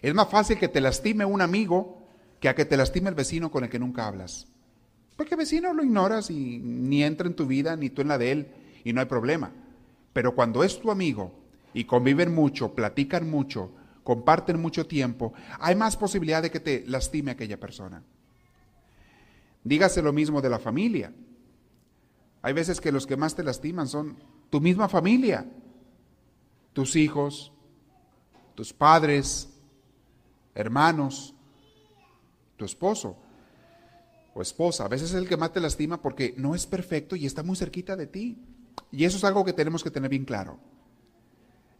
Es 0.00 0.14
más 0.14 0.28
fácil 0.28 0.58
que 0.58 0.68
te 0.68 0.80
lastime 0.80 1.24
un 1.24 1.40
amigo 1.40 2.06
que 2.40 2.48
a 2.48 2.54
que 2.54 2.64
te 2.64 2.76
lastime 2.76 3.08
el 3.08 3.14
vecino 3.14 3.50
con 3.50 3.64
el 3.64 3.70
que 3.70 3.78
nunca 3.78 4.06
hablas. 4.06 4.48
Porque 5.16 5.36
vecino 5.36 5.72
lo 5.72 5.84
ignoras 5.84 6.30
y 6.30 6.58
ni 6.58 7.04
entra 7.04 7.28
en 7.28 7.36
tu 7.36 7.46
vida, 7.46 7.76
ni 7.76 7.90
tú 7.90 8.02
en 8.02 8.08
la 8.08 8.18
de 8.18 8.32
él, 8.32 8.48
y 8.84 8.92
no 8.92 9.00
hay 9.00 9.06
problema. 9.06 9.52
Pero 10.12 10.34
cuando 10.34 10.64
es 10.64 10.80
tu 10.80 10.90
amigo 10.90 11.32
y 11.72 11.84
conviven 11.84 12.34
mucho, 12.34 12.74
platican 12.74 13.30
mucho, 13.30 13.70
comparten 14.04 14.60
mucho 14.60 14.86
tiempo, 14.86 15.32
hay 15.58 15.74
más 15.74 15.96
posibilidad 15.96 16.42
de 16.42 16.50
que 16.50 16.60
te 16.60 16.84
lastime 16.86 17.30
aquella 17.30 17.58
persona. 17.58 18.02
Dígase 19.64 20.02
lo 20.02 20.12
mismo 20.12 20.40
de 20.40 20.50
la 20.50 20.58
familia. 20.58 21.12
Hay 22.42 22.52
veces 22.52 22.80
que 22.80 22.90
los 22.90 23.06
que 23.06 23.16
más 23.16 23.36
te 23.36 23.44
lastiman 23.44 23.86
son 23.86 24.16
tu 24.50 24.60
misma 24.60 24.88
familia, 24.88 25.46
tus 26.72 26.96
hijos, 26.96 27.52
tus 28.54 28.72
padres, 28.72 29.48
hermanos, 30.54 31.34
tu 32.56 32.64
esposo 32.64 33.16
o 34.34 34.42
esposa. 34.42 34.84
A 34.84 34.88
veces 34.88 35.10
es 35.10 35.16
el 35.16 35.28
que 35.28 35.36
más 35.36 35.52
te 35.52 35.60
lastima 35.60 36.02
porque 36.02 36.34
no 36.36 36.54
es 36.54 36.66
perfecto 36.66 37.14
y 37.14 37.26
está 37.26 37.42
muy 37.42 37.56
cerquita 37.56 37.96
de 37.96 38.06
ti. 38.06 38.38
Y 38.90 39.04
eso 39.04 39.16
es 39.16 39.24
algo 39.24 39.44
que 39.44 39.52
tenemos 39.52 39.84
que 39.84 39.90
tener 39.90 40.10
bien 40.10 40.24
claro. 40.24 40.58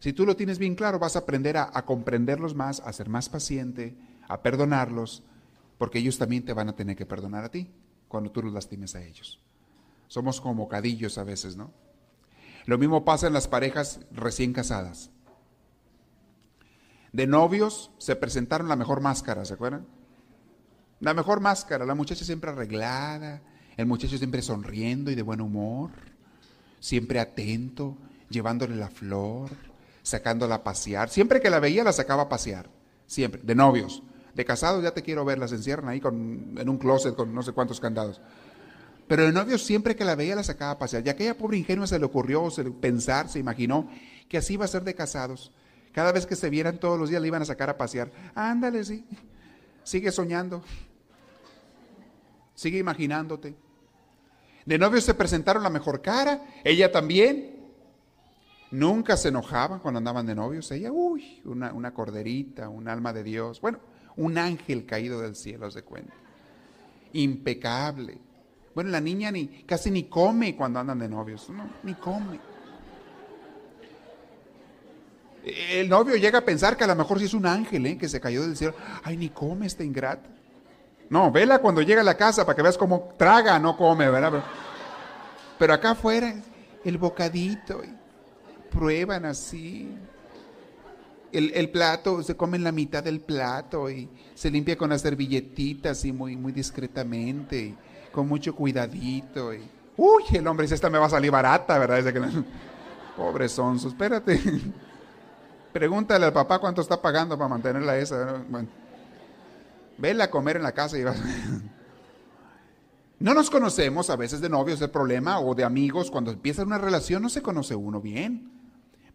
Si 0.03 0.11
tú 0.11 0.25
lo 0.25 0.35
tienes 0.35 0.59
bien 0.59 0.75
claro, 0.75 0.99
vas 0.99 1.15
a 1.15 1.19
aprender 1.19 1.55
a, 1.55 1.71
comprenderlos 1.85 2.55
más, 2.55 2.81
a 2.81 2.91
ser 2.91 3.07
más 3.07 3.29
paciente, 3.29 3.95
a 4.27 4.41
perdonarlos, 4.41 5.23
porque 5.77 5.99
ellos 5.99 6.17
también 6.17 6.43
te 6.43 6.51
van 6.51 6.67
a 6.67 6.75
tener 6.75 6.97
que 6.97 7.05
perdonar 7.05 7.45
a 7.45 7.49
ti 7.51 7.71
cuando 8.09 8.29
tú 8.29 8.43
los 8.43 8.51
lastimes 8.51 8.95
a 8.95 9.01
ellos. 9.01 9.39
Somos 10.09 10.41
como 10.41 10.67
cadillos 10.67 11.17
a 11.17 11.23
veces, 11.23 11.55
¿no? 11.55 11.71
Lo 12.65 12.77
mismo 12.77 13.05
pasa 13.05 13.27
en 13.27 13.33
las 13.33 13.47
parejas 13.47 14.01
recién 14.11 14.51
casadas. 14.51 15.09
De 17.13 17.25
novios 17.25 17.89
se 17.97 18.17
presentaron 18.17 18.67
la 18.67 18.75
mejor 18.75 18.99
máscara, 18.99 19.45
¿se 19.45 19.53
acuerdan? 19.53 19.87
La 20.99 21.13
mejor 21.13 21.39
máscara, 21.39 21.85
la 21.85 21.95
muchacha 21.95 22.25
siempre 22.25 22.51
arreglada, 22.51 23.41
el 23.77 23.85
muchacho 23.85 24.17
siempre 24.17 24.41
sonriendo 24.41 25.11
y 25.11 25.15
de 25.15 25.21
buen 25.21 25.39
humor, 25.39 25.91
siempre 26.81 27.21
atento, 27.21 27.97
llevándole 28.29 28.75
la 28.75 28.89
flor, 28.89 29.49
sacándola 30.03 30.55
a 30.55 30.63
pasear. 30.63 31.09
Siempre 31.09 31.41
que 31.41 31.49
la 31.49 31.59
veía 31.59 31.83
la 31.83 31.93
sacaba 31.93 32.23
a 32.23 32.29
pasear. 32.29 32.69
Siempre. 33.07 33.41
De 33.43 33.55
novios. 33.55 34.03
De 34.35 34.45
casados 34.45 34.83
ya 34.83 34.91
te 34.91 35.01
quiero 35.01 35.25
ver, 35.25 35.39
las 35.39 35.51
encierran 35.51 35.89
ahí 35.89 35.99
con, 35.99 36.55
en 36.57 36.69
un 36.69 36.77
closet 36.77 37.15
con 37.15 37.33
no 37.33 37.41
sé 37.41 37.53
cuántos 37.53 37.79
candados. 37.79 38.21
Pero 39.07 39.23
de 39.23 39.31
novios 39.31 39.63
siempre 39.63 39.95
que 39.95 40.05
la 40.05 40.15
veía 40.15 40.35
la 40.35 40.43
sacaba 40.43 40.71
a 40.71 40.77
pasear. 40.77 41.05
Y 41.05 41.09
aquella 41.09 41.37
pobre 41.37 41.57
ingenua 41.57 41.87
se 41.87 41.99
le 41.99 42.05
ocurrió 42.05 42.49
se 42.49 42.63
pensar, 42.63 43.29
se 43.29 43.39
imaginó 43.39 43.89
que 44.29 44.37
así 44.37 44.53
iba 44.53 44.65
a 44.65 44.67
ser 44.67 44.83
de 44.83 44.95
casados. 44.95 45.51
Cada 45.91 46.11
vez 46.11 46.25
que 46.25 46.35
se 46.35 46.49
vieran 46.49 46.79
todos 46.79 46.99
los 46.99 47.09
días 47.09 47.21
le 47.21 47.27
iban 47.27 47.41
a 47.41 47.45
sacar 47.45 47.69
a 47.69 47.77
pasear. 47.77 48.11
Ándale, 48.33 48.83
sí. 48.83 49.05
Sigue 49.83 50.11
soñando. 50.11 50.63
Sigue 52.55 52.79
imaginándote. 52.79 53.55
De 54.65 54.77
novios 54.77 55.03
se 55.03 55.13
presentaron 55.13 55.61
la 55.61 55.69
mejor 55.69 56.01
cara, 56.01 56.41
ella 56.63 56.91
también. 56.91 57.52
Nunca 58.73 59.17
se 59.17 59.27
enojaban 59.27 59.77
cuando 59.81 59.99
andaban 59.99 60.25
de 60.25 60.33
novios. 60.33 60.71
Ella, 60.71 60.91
uy, 60.91 61.43
una, 61.45 61.93
corderita, 61.93 62.69
un 62.69 62.87
alma 62.87 63.13
de 63.13 63.23
Dios. 63.23 63.61
Bueno, 63.61 63.77
un 64.15 64.35
ángel 64.39 64.87
caído 64.87 65.21
del 65.21 65.35
cielo, 65.35 65.69
se 65.69 65.83
cuenta. 65.83 66.15
Impecable. 67.13 68.17
Bueno, 68.73 68.89
la 68.89 68.99
niña 68.99 69.29
ni, 69.29 69.45
casi 69.67 69.91
ni 69.91 70.05
come 70.05 70.55
cuando 70.55 70.79
andan 70.79 70.97
de 70.97 71.07
novios. 71.07 71.47
No, 71.51 71.69
ni 71.83 71.93
come. 71.93 72.39
El 75.43 75.87
novio 75.87 76.15
llega 76.15 76.39
a 76.39 76.43
pensar 76.43 76.75
que 76.75 76.83
a 76.83 76.87
lo 76.87 76.95
mejor 76.95 77.19
sí 77.19 77.25
es 77.25 77.35
un 77.35 77.45
ángel, 77.45 77.85
¿eh? 77.85 77.95
que 77.99 78.09
se 78.09 78.19
cayó 78.19 78.41
del 78.41 78.57
cielo. 78.57 78.73
Ay, 79.03 79.17
ni 79.17 79.29
come 79.29 79.67
esta 79.67 79.83
ingrata. 79.83 80.31
No, 81.11 81.31
vela 81.31 81.59
cuando 81.59 81.83
llega 81.83 82.01
a 82.01 82.03
la 82.03 82.17
casa 82.17 82.43
para 82.43 82.55
que 82.55 82.63
veas 82.63 82.79
cómo 82.79 83.13
traga, 83.19 83.59
no 83.59 83.77
come, 83.77 84.09
¿verdad? 84.09 84.31
Pero, 84.31 84.43
pero 85.59 85.73
acá 85.75 85.91
afuera, 85.91 86.33
el 86.83 86.97
bocadito 86.97 87.83
prueban 88.73 89.25
así. 89.25 89.95
El, 91.31 91.69
plato, 91.71 92.21
se 92.21 92.35
comen 92.35 92.63
la 92.63 92.71
mitad 92.71 93.03
del 93.03 93.19
plato 93.19 93.89
y 93.89 94.07
se 94.35 94.51
limpia 94.51 94.77
con 94.77 94.91
las 94.91 95.01
servilletitas 95.01 96.05
y 96.05 96.11
muy, 96.11 96.35
muy 96.35 96.51
discretamente, 96.51 97.75
con 98.11 98.27
mucho 98.27 98.53
cuidadito. 98.53 99.51
Y, 99.51 99.67
uy, 99.97 100.23
el 100.33 100.45
hombre 100.45 100.65
dice, 100.65 100.75
esta 100.75 100.91
me 100.91 100.99
va 100.99 101.07
a 101.07 101.09
salir 101.09 101.31
barata, 101.31 101.79
¿verdad? 101.79 102.13
que 102.13 102.21
Pobre 103.17 103.49
sonso, 103.49 103.87
espérate. 103.87 104.39
Pregúntale 105.73 106.25
al 106.25 106.33
papá 106.33 106.59
cuánto 106.59 106.81
está 106.81 107.01
pagando 107.01 107.35
para 107.35 107.47
mantenerla 107.47 107.97
esa. 107.97 108.43
Vela 109.97 110.25
a 110.25 110.29
comer 110.29 110.57
en 110.57 110.63
la 110.63 110.71
casa 110.71 110.97
y 110.97 111.03
vas... 111.03 111.19
No 113.19 113.33
nos 113.33 113.49
conocemos 113.49 114.09
a 114.09 114.17
veces 114.17 114.41
de 114.41 114.49
novios, 114.49 114.81
el 114.81 114.89
problema, 114.89 115.39
o 115.39 115.55
de 115.55 115.63
amigos. 115.63 116.11
Cuando 116.11 116.29
empieza 116.29 116.63
una 116.63 116.77
relación 116.77 117.23
no 117.23 117.29
se 117.29 117.41
conoce 117.41 117.73
uno 117.73 118.01
bien. 118.01 118.62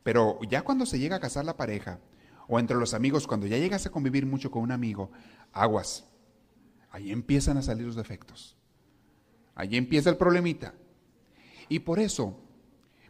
Pero 0.09 0.38
ya 0.49 0.62
cuando 0.62 0.87
se 0.87 0.99
llega 0.99 1.16
a 1.16 1.21
casar 1.21 1.44
la 1.44 1.59
pareja, 1.59 1.99
o 2.47 2.59
entre 2.59 2.79
los 2.79 2.94
amigos, 2.94 3.27
cuando 3.27 3.47
ya 3.47 3.59
llegas 3.59 3.85
a 3.85 3.90
convivir 3.90 4.25
mucho 4.25 4.51
con 4.51 4.62
un 4.62 4.73
amigo, 4.73 5.11
aguas. 5.53 6.07
Ahí 6.90 7.12
empiezan 7.12 7.59
a 7.59 7.62
salir 7.62 7.85
los 7.85 7.94
defectos. 7.94 8.57
Ahí 9.55 9.77
empieza 9.77 10.09
el 10.09 10.16
problemita. 10.16 10.73
Y 11.68 11.81
por 11.81 11.99
eso, 11.99 12.40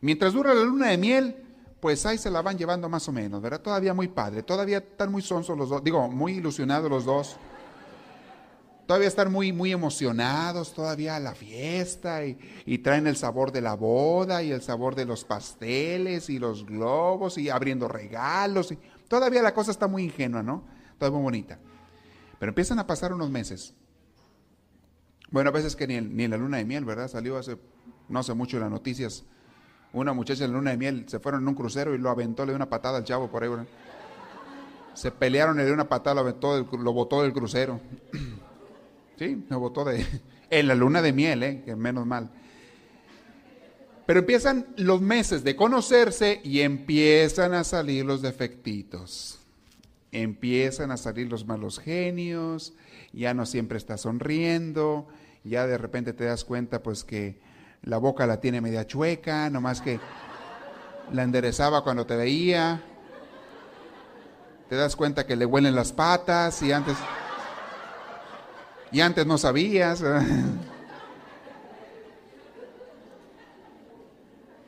mientras 0.01 0.33
dura 0.33 0.53
la 0.55 0.65
luna 0.65 0.89
de 0.89 0.99
miel, 0.99 1.37
pues 1.79 2.05
ahí 2.05 2.19
se 2.19 2.33
la 2.33 2.43
van 2.43 2.59
llevando 2.59 2.89
más 2.89 3.09
o 3.09 3.13
menos, 3.13 3.41
¿verdad? 3.41 3.61
Todavía 3.61 3.95
muy 3.95 4.09
padre, 4.09 4.43
todavía 4.43 4.79
están 4.79 5.13
muy 5.13 5.23
sonsos 5.23 5.57
los 5.57 5.69
dos, 5.69 5.85
digo, 5.85 6.09
muy 6.09 6.33
ilusionados 6.33 6.91
los 6.91 7.05
dos 7.05 7.37
todavía 8.89 9.09
están 9.09 9.31
muy, 9.31 9.53
muy 9.53 9.71
emocionados 9.71 10.73
todavía 10.73 11.15
a 11.15 11.21
la 11.21 11.35
fiesta 11.35 12.25
y, 12.25 12.79
traen 12.79 13.07
el 13.07 13.17
sabor 13.17 13.53
de 13.53 13.61
la 13.61 13.75
boda 13.75 14.43
y 14.43 14.51
el 14.51 14.63
sabor 14.63 14.95
de 14.95 15.05
los 15.05 15.25
pasteles 15.25 16.31
y 16.31 16.39
los 16.39 16.65
globos 16.65 17.37
y 17.37 17.51
abriendo 17.51 17.87
regalos. 17.87 18.73
Y, 18.73 18.79
todavía 19.07 19.43
la 19.43 19.53
cosa 19.53 19.73
está 19.73 19.89
muy 19.89 20.05
ingenua, 20.05 20.43
¿no? 20.43 20.65
Todo 20.97 21.13
muy 21.13 21.21
bonita. 21.21 21.59
Pero 22.39 22.49
empiezan 22.49 22.79
a 22.79 22.87
pasar 22.87 23.13
unos 23.13 23.29
meses. 23.29 23.75
Bueno, 25.31 25.51
a 25.51 25.53
veces 25.53 25.77
que 25.77 25.87
ni, 25.87 26.01
ni 26.01 26.25
en 26.25 26.31
la 26.31 26.39
luna 26.39 26.57
de 26.57 26.65
miel, 26.65 26.87
¿verdad? 26.87 27.09
Salió 27.09 27.37
hace, 27.37 27.59
no 28.09 28.21
hace 28.21 28.33
mucho 28.33 28.57
en 28.57 28.63
las 28.63 28.71
noticias 28.71 29.23
Una 29.93 30.15
muchacha 30.15 30.47
en 30.47 30.53
la 30.53 30.57
luna 30.57 30.71
de 30.71 30.79
miel 30.79 31.05
se 31.09 31.21
fueron 31.21 31.43
en 31.43 31.49
un 31.49 31.55
crucero 31.55 31.95
y 31.95 31.99
lo 31.99 32.09
aventó, 32.09 32.47
le 32.47 32.53
dio 32.53 32.57
una 32.57 32.71
patada 32.71 32.97
al 32.97 33.05
chavo 33.05 33.31
por 33.31 33.45
ahí. 33.45 33.51
Se 34.95 35.11
pelearon, 35.11 35.59
le 35.59 35.67
dio 35.67 35.75
una 35.75 35.91
patada, 35.91 36.23
lo 36.23 36.93
botó 36.95 37.23
del 37.23 37.35
crucero. 37.35 37.81
Sí, 39.19 39.45
lo 39.49 39.59
botó 39.59 39.85
de, 39.85 40.07
en 40.51 40.69
la 40.69 40.75
luna 40.75 41.03
de 41.03 41.13
miel, 41.13 41.43
¿eh? 41.43 41.63
que 41.65 41.75
menos 41.75 42.07
mal. 42.07 42.31
Pero 44.07 44.21
empiezan 44.21 44.67
los 44.77 45.03
meses 45.03 45.45
de 45.45 45.57
conocerse 45.57 46.41
y 46.43 46.61
empiezan 46.61 47.53
a 47.53 47.65
salir 47.65 48.07
los 48.07 48.23
defectitos. 48.23 49.41
Empiezan 50.13 50.91
a 50.93 50.97
salir 50.97 51.29
los 51.29 51.47
malos 51.47 51.79
genios, 51.79 52.73
ya 53.13 53.35
no 53.35 53.45
siempre 53.45 53.77
está 53.77 53.99
sonriendo, 53.99 55.09
ya 55.45 55.67
de 55.67 55.77
repente 55.77 56.15
te 56.15 56.25
das 56.25 56.45
cuenta 56.45 56.83
pues 56.83 57.05
que 57.05 57.39
la 57.83 57.99
boca 57.99 58.27
la 58.27 58.41
tiene 58.41 58.63
media 58.63 58.87
chueca, 58.87 59.51
nomás 59.51 59.83
que 59.83 60.01
la 61.13 61.25
enderezaba 61.25 61.85
cuando 61.85 62.07
te 62.07 62.17
veía. 62.17 62.83
Te 64.71 64.77
das 64.77 64.97
cuenta 64.97 65.27
que 65.27 65.37
le 65.37 65.45
huelen 65.45 65.75
las 65.75 65.93
patas 65.93 66.63
y 66.63 66.73
antes 66.73 66.97
y 68.93 69.01
antes 69.01 69.27
no 69.27 69.39
sabías. 69.39 70.03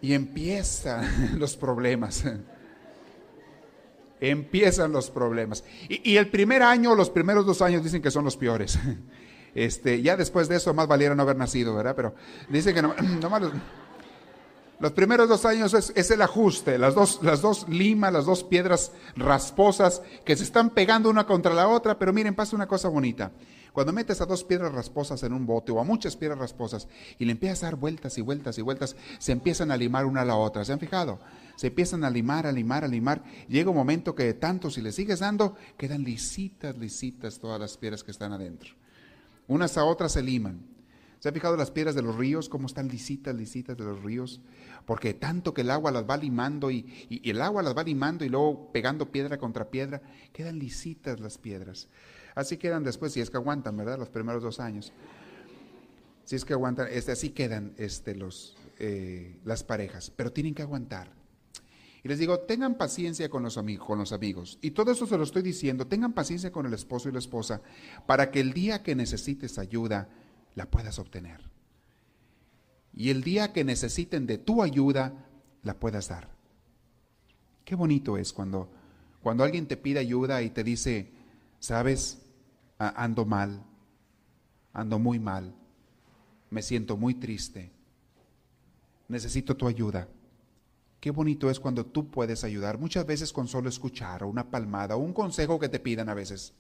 Y 0.03 0.15
empiezan 0.15 1.39
los 1.39 1.57
problemas. 1.57 2.25
Empiezan 4.21 4.93
los 4.93 5.11
problemas. 5.11 5.65
Y, 5.89 6.17
el 6.17 6.29
primer 6.29 6.63
año, 6.63 6.95
los 6.95 7.11
primeros 7.11 7.47
dos 7.47 7.63
años 7.63 7.83
dicen 7.83 8.03
que 8.03 8.11
son 8.11 8.25
los 8.25 8.37
peores. 8.37 8.79
Este, 9.53 10.01
ya 10.01 10.17
después 10.17 10.49
de 10.49 10.55
eso 10.55 10.73
más 10.75 10.87
valiera 10.87 11.17
no 11.17 11.23
haber 11.23 11.37
nacido, 11.37 11.75
¿verdad? 11.75 11.97
Pero 11.97 12.15
dicen 12.49 12.73
que 12.73 12.83
no, 12.83 12.95
los, 14.79 14.93
primeros 14.93 15.29
dos 15.29 15.45
años 15.45 15.75
es, 15.75 16.11
el 16.13 16.23
ajuste, 16.23 16.79
las 16.79 16.95
dos, 16.95 17.19
las 17.23 17.43
dos 17.43 17.69
limas, 17.69 18.13
las 18.13 18.27
dos 18.27 18.45
piedras 18.45 18.93
rasposas 19.17 20.03
que 20.25 20.37
se 20.37 20.45
están 20.45 20.71
pegando 20.71 21.11
una 21.11 21.27
contra 21.27 21.53
la 21.53 21.67
otra, 21.67 21.99
pero 21.99 22.13
miren, 22.13 22.37
pasa 22.37 22.55
una 22.55 22.69
cosa 22.69 22.89
bonita. 22.89 23.33
Cuando 23.73 23.93
metes 23.93 24.21
a 24.21 24.27
dos 24.27 24.45
piedras 24.45 24.73
rasposas 24.73 25.23
en 25.23 25.33
un 25.33 25.47
bote 25.47 25.73
o 25.73 25.81
a 25.81 25.85
muchas 25.85 26.17
piedras 26.17 26.39
rasposas 26.39 26.89
y 27.19 27.25
le 27.25 27.33
empiezas 27.33 27.63
a 27.63 27.67
dar 27.67 27.77
vueltas 27.77 28.19
y 28.19 28.21
vueltas 28.21 28.59
y 28.59 28.63
vueltas, 28.63 28.97
se 29.19 29.33
empiezan 29.33 29.71
a 29.71 29.77
limar 29.77 30.07
una 30.07 30.23
a 30.23 30.25
la 30.25 30.37
otra. 30.37 30.65
¿Se 30.65 30.73
han 30.73 30.81
fijado? 30.81 31.21
Se 31.57 31.69
empiezan 31.69 32.05
a 32.05 32.11
limar, 32.11 32.47
a 32.47 32.53
limar, 32.53 32.85
a 32.85 32.89
limar. 32.89 33.23
Llega 33.49 33.71
un 33.71 33.77
momento 33.77 34.15
que 34.15 34.25
de 34.25 34.35
tanto 34.35 34.71
si 34.71 34.81
le 34.81 34.93
sigues 34.93 35.21
dando, 35.21 35.57
quedan 35.77 36.03
lisitas, 36.03 36.77
lisitas 36.77 37.39
todas 37.39 37.61
las 37.61 37.77
piedras 37.77 38.03
que 38.03 38.11
están 38.11 38.33
adentro. 38.33 38.75
Unas 39.47 39.77
a 39.77 39.85
otras 39.85 40.13
se 40.13 40.23
liman. 40.23 40.61
¿Se 41.21 41.29
han 41.29 41.35
fijado 41.35 41.57
las 41.57 41.71
piedras 41.71 41.95
de 41.95 42.01
los 42.01 42.17
ríos, 42.17 42.49
cómo 42.49 42.67
están 42.67 42.89
lisitas, 42.89 43.35
lisitas 43.35 43.77
de 43.77 43.85
los 43.85 44.03
ríos? 44.03 44.41
Porque 44.87 45.13
tanto 45.13 45.53
que 45.53 45.61
el 45.61 45.71
agua 45.71 45.91
las 45.91 46.09
va 46.09 46.17
limando 46.17 46.71
y, 46.71 47.07
y, 47.11 47.29
el 47.29 47.43
agua 47.43 47.63
las 47.63 47.77
va 47.77 47.83
limando 47.83 48.25
y 48.25 48.31
luego 48.31 48.73
pegando 48.73 49.13
piedra 49.13 49.37
contra 49.37 49.71
piedra, 49.71 50.01
quedan 50.33 50.59
lisitas 50.59 51.21
las 51.21 51.37
piedras. 51.37 51.89
Así 52.35 52.57
quedan 52.57 52.85
después, 52.85 53.13
si 53.13 53.21
es 53.21 53.31
que 53.31 53.37
aguantan, 53.37 53.77
¿verdad? 53.77 53.99
Los 53.99 54.09
primeros 54.09 54.43
dos 54.43 54.61
años. 54.61 54.93
Si 56.25 56.37
es 56.37 56.45
que 56.45 56.53
aguantan, 56.53 56.89
este, 56.91 57.13
así 57.13 57.31
quedan 57.31 57.75
este, 57.77 58.15
los, 58.15 58.57
eh, 58.79 59.39
las 59.45 59.65
parejas, 59.65 60.13
pero 60.15 60.33
tienen 60.33 60.55
que 60.55 60.63
aguantar. 60.63 61.13
Y 62.03 62.09
les 62.09 62.19
digo, 62.19 62.41
tengan 62.41 62.77
paciencia 62.77 63.29
con 63.29 63.43
los, 63.43 63.59
amigos, 63.59 63.87
con 63.87 63.99
los 63.99 64.13
amigos. 64.13 64.59
Y 64.63 64.71
todo 64.71 64.93
eso 64.93 65.07
se 65.07 65.19
lo 65.19 65.25
estoy 65.25 65.43
diciendo, 65.43 65.87
tengan 65.87 66.13
paciencia 66.13 66.51
con 66.51 66.65
el 66.67 66.73
esposo 66.73 67.09
y 67.09 67.13
la 67.13 67.19
esposa 67.19 67.61
para 68.07 68.31
que 68.31 68.41
el 68.41 68.53
día 68.53 68.83
que 68.83 68.95
necesites 68.95 69.59
ayuda, 69.59 70.09
la 70.55 70.71
puedas 70.71 70.99
obtener. 70.99 71.51
Y 72.95 73.11
el 73.11 73.23
día 73.23 73.53
que 73.53 73.65
necesiten 73.65 74.27
de 74.27 74.39
tu 74.39 74.63
ayuda, 74.63 75.27
la 75.63 75.79
puedas 75.79 76.09
dar. 76.09 76.31
Qué 77.65 77.75
bonito 77.75 78.17
es 78.17 78.33
cuando, 78.33 78.71
cuando 79.23 79.45
alguien 79.45 79.67
te 79.67 79.77
pide 79.77 80.01
ayuda 80.01 80.43
y 80.43 80.51
te 80.51 80.65
dice, 80.65 81.13
sabes, 81.61 82.21
ando 82.79 83.25
mal, 83.25 83.63
ando 84.73 84.99
muy 84.99 85.21
mal, 85.21 85.55
me 86.51 86.63
siento 86.63 86.97
muy 86.97 87.15
triste, 87.15 87.71
necesito 89.09 89.57
tu 89.57 89.69
ayuda. 89.69 90.09
Qué 90.99 91.11
bonito 91.11 91.49
es 91.49 91.61
cuando 91.61 91.87
tú 91.87 92.11
puedes 92.11 92.45
ayudar, 92.45 92.79
muchas 92.79 93.07
veces 93.07 93.33
con 93.33 93.49
solo 93.49 93.69
escuchar 93.69 94.23
o 94.23 94.29
una 94.29 94.51
palmada 94.51 94.97
o 94.97 94.99
un 94.99 95.15
consejo 95.15 95.59
que 95.59 95.69
te 95.69 95.81
pidan 95.81 96.09
a 96.09 96.15
veces, 96.15 96.53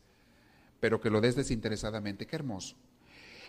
pero 0.78 1.00
que 1.00 1.10
lo 1.10 1.20
des 1.20 1.36
desinteresadamente. 1.36 2.26
Qué 2.26 2.36
hermoso. 2.36 2.76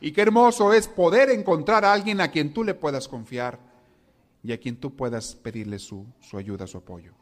Y 0.02 0.12
qué 0.12 0.22
hermoso 0.22 0.74
es 0.74 0.88
poder 0.88 1.30
encontrar 1.30 1.86
a 1.86 1.94
alguien 1.94 2.20
a 2.20 2.32
quien 2.32 2.54
tú 2.54 2.64
le 2.64 2.74
puedas 2.74 3.08
confiar 3.08 3.60
y 4.44 4.52
a 4.52 4.60
quien 4.60 4.78
tú 4.78 4.96
puedas 4.96 5.36
pedirle 5.36 5.80
su, 5.80 6.06
su 6.20 6.38
ayuda, 6.38 6.68
su 6.68 6.80
apoyo. 6.80 7.14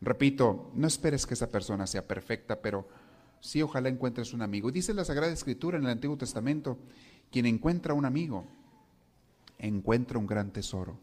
Repito, 0.00 0.70
no 0.74 0.86
esperes 0.86 1.26
que 1.26 1.34
esa 1.34 1.50
persona 1.50 1.86
sea 1.86 2.06
perfecta, 2.06 2.60
pero 2.60 2.88
sí 3.40 3.62
ojalá 3.62 3.88
encuentres 3.88 4.32
un 4.32 4.42
amigo. 4.42 4.70
Dice 4.70 4.94
la 4.94 5.04
Sagrada 5.04 5.32
Escritura 5.32 5.78
en 5.78 5.84
el 5.84 5.90
Antiguo 5.90 6.16
Testamento, 6.16 6.78
quien 7.30 7.46
encuentra 7.46 7.94
un 7.94 8.04
amigo, 8.04 8.46
encuentra 9.58 10.18
un 10.18 10.26
gran 10.26 10.50
tesoro. 10.52 10.98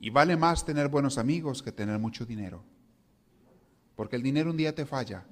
Y 0.00 0.10
vale 0.10 0.36
más 0.36 0.64
tener 0.64 0.88
buenos 0.88 1.18
amigos 1.18 1.62
que 1.62 1.72
tener 1.72 1.98
mucho 1.98 2.26
dinero. 2.26 2.62
Porque 3.94 4.16
el 4.16 4.22
dinero 4.22 4.50
un 4.50 4.56
día 4.56 4.74
te 4.74 4.86
falla, 4.86 5.24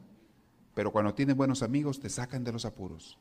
pero 0.75 0.93
cuando 0.93 1.15
tienes 1.15 1.37
buenos 1.37 1.63
amigos 1.63 1.99
te 1.99 2.09
sacan 2.09 2.45
de 2.45 2.53
los 2.53 2.65
apuros. 2.65 3.19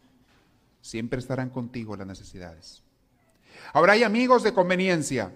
Siempre 0.81 1.19
estarán 1.19 1.49
contigo 1.49 1.95
las 1.95 2.07
necesidades. 2.07 2.83
Ahora 3.73 3.93
hay 3.93 4.03
amigos 4.03 4.43
de 4.43 4.53
conveniencia, 4.53 5.33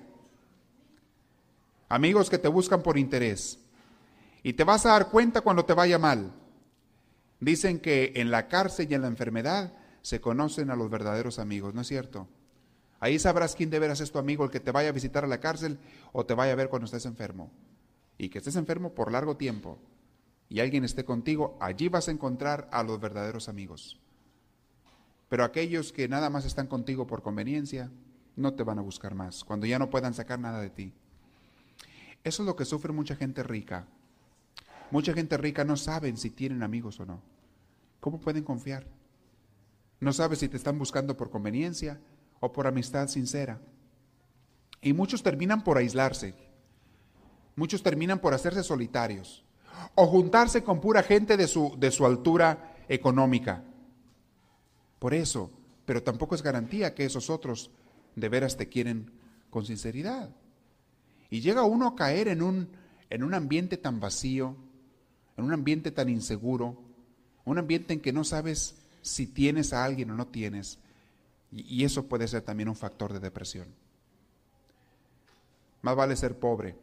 amigos 1.89 2.29
que 2.29 2.38
te 2.38 2.47
buscan 2.47 2.82
por 2.82 2.97
interés. 2.97 3.60
Y 4.43 4.53
te 4.53 4.63
vas 4.63 4.86
a 4.86 4.89
dar 4.89 5.10
cuenta 5.10 5.41
cuando 5.41 5.65
te 5.65 5.73
vaya 5.73 5.97
mal. 5.97 6.32
Dicen 7.43 7.82
que 7.82 8.13
en 8.15 8.32
la 8.32 8.47
cárcel 8.47 8.88
y 8.89 8.93
en 8.93 9.01
la 9.01 9.10
enfermedad 9.10 9.73
se 10.01 10.21
conocen 10.21 10.71
a 10.71 10.77
los 10.77 10.89
verdaderos 10.89 11.39
amigos, 11.39 11.73
¿no 11.73 11.82
es 11.82 11.88
cierto? 11.88 12.29
Ahí 13.01 13.19
sabrás 13.19 13.53
quién 13.53 13.69
de 13.69 13.79
veras 13.79 13.99
es 13.99 14.13
tu 14.13 14.17
amigo, 14.17 14.45
el 14.45 14.49
que 14.49 14.62
te 14.62 14.71
vaya 14.71 14.88
a 14.88 14.93
visitar 14.93 15.25
a 15.25 15.27
la 15.27 15.41
cárcel 15.41 15.77
o 16.13 16.25
te 16.25 16.36
vaya 16.36 16.53
a 16.53 16.56
ver 16.56 16.69
cuando 16.69 16.86
estés 16.86 17.06
enfermo. 17.06 17.51
Y 18.17 18.29
que 18.29 18.38
estés 18.38 18.56
enfermo 18.56 18.93
por 18.93 19.12
largo 19.12 19.36
tiempo 19.36 19.77
y 20.47 20.62
alguien 20.62 20.86
esté 20.86 21.03
contigo, 21.03 21.58
allí 21.60 21.89
vas 21.89 22.08
a 22.08 22.12
encontrar 22.12 22.69
a 22.71 22.82
los 22.82 23.01
verdaderos 23.01 23.49
amigos. 23.49 23.99
Pero 25.27 25.43
aquellos 25.43 25.91
que 25.91 26.08
nada 26.08 26.29
más 26.29 26.45
están 26.45 26.67
contigo 26.67 27.08
por 27.08 27.23
conveniencia, 27.23 27.91
no 28.38 28.53
te 28.53 28.63
van 28.63 28.79
a 28.79 28.84
buscar 28.84 29.15
más, 29.15 29.43
cuando 29.43 29.65
ya 29.65 29.79
no 29.79 29.89
puedan 29.89 30.13
sacar 30.13 30.39
nada 30.39 30.62
de 30.62 30.69
ti. 30.69 30.93
Eso 32.23 32.43
es 32.43 32.47
lo 32.47 32.56
que 32.56 32.63
sufre 32.63 32.93
mucha 32.93 33.17
gente 33.17 33.43
rica. 33.43 33.86
Mucha 34.91 35.12
gente 35.12 35.36
rica 35.36 35.65
no 35.65 35.75
saben 35.75 36.15
si 36.15 36.29
tienen 36.29 36.63
amigos 36.63 37.01
o 37.01 37.06
no. 37.06 37.33
¿Cómo 38.03 38.19
pueden 38.19 38.43
confiar? 38.43 38.85
No 40.01 40.11
sabes 40.11 40.39
si 40.39 40.49
te 40.49 40.57
están 40.57 40.77
buscando 40.77 41.15
por 41.15 41.29
conveniencia 41.29 42.01
o 42.41 42.51
por 42.51 42.67
amistad 42.67 43.07
sincera. 43.07 43.61
Y 44.81 44.91
muchos 44.91 45.23
terminan 45.23 45.63
por 45.63 45.77
aislarse. 45.77 46.35
Muchos 47.55 47.81
terminan 47.81 48.19
por 48.19 48.33
hacerse 48.33 48.61
solitarios 48.61 49.45
o 49.95 50.05
juntarse 50.05 50.65
con 50.65 50.81
pura 50.81 51.01
gente 51.01 51.37
de 51.37 51.47
su, 51.47 51.77
de 51.79 51.91
su 51.91 52.05
altura 52.05 52.75
económica. 52.89 53.63
Por 54.99 55.13
eso, 55.13 55.49
pero 55.85 56.03
tampoco 56.03 56.35
es 56.35 56.43
garantía 56.43 56.93
que 56.93 57.05
esos 57.05 57.29
otros 57.29 57.71
de 58.17 58.27
veras 58.27 58.57
te 58.57 58.67
quieren 58.67 59.13
con 59.49 59.65
sinceridad. 59.65 60.29
Y 61.29 61.39
llega 61.39 61.63
uno 61.63 61.87
a 61.87 61.95
caer 61.95 62.27
en 62.27 62.41
un, 62.41 62.67
en 63.09 63.23
un 63.23 63.33
ambiente 63.33 63.77
tan 63.77 64.01
vacío, 64.01 64.57
en 65.37 65.45
un 65.45 65.53
ambiente 65.53 65.89
tan 65.91 66.09
inseguro, 66.09 66.91
un 67.45 67.58
ambiente 67.58 67.93
en 67.93 67.99
que 67.99 68.13
no 68.13 68.23
sabes 68.23 68.75
si 69.01 69.27
tienes 69.27 69.73
a 69.73 69.84
alguien 69.84 70.12
o 70.12 70.15
no 70.15 70.27
tienes. 70.27 70.79
Y, 71.51 71.84
eso 71.84 72.08
puede 72.08 72.27
ser 72.27 72.41
también 72.41 72.69
un 72.69 72.75
factor 72.75 73.13
de 73.13 73.19
depresión. 73.19 73.67
Más 75.82 75.95
vale 75.95 76.15
ser 76.15 76.39
pobre. 76.39 76.75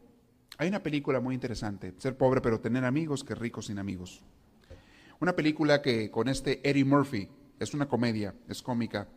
Hay 0.57 0.69
una 0.69 0.83
película 0.83 1.19
muy 1.19 1.35
interesante, 1.35 1.93
ser 1.97 2.15
pobre 2.15 2.39
pero 2.39 2.59
tener 2.59 2.85
amigos 2.85 3.23
que 3.23 3.35
ricos 3.35 3.65
sin 3.65 3.79
amigos. 3.79 4.21
Una 5.19 5.35
película 5.35 5.81
que 5.81 6.09
con 6.09 6.29
este 6.29 6.67
Eddie 6.67 6.85
Murphy, 6.85 7.27
es 7.59 7.73
una 7.73 7.87
comedia, 7.87 8.33
es 8.47 8.61
cómica, 8.61 9.07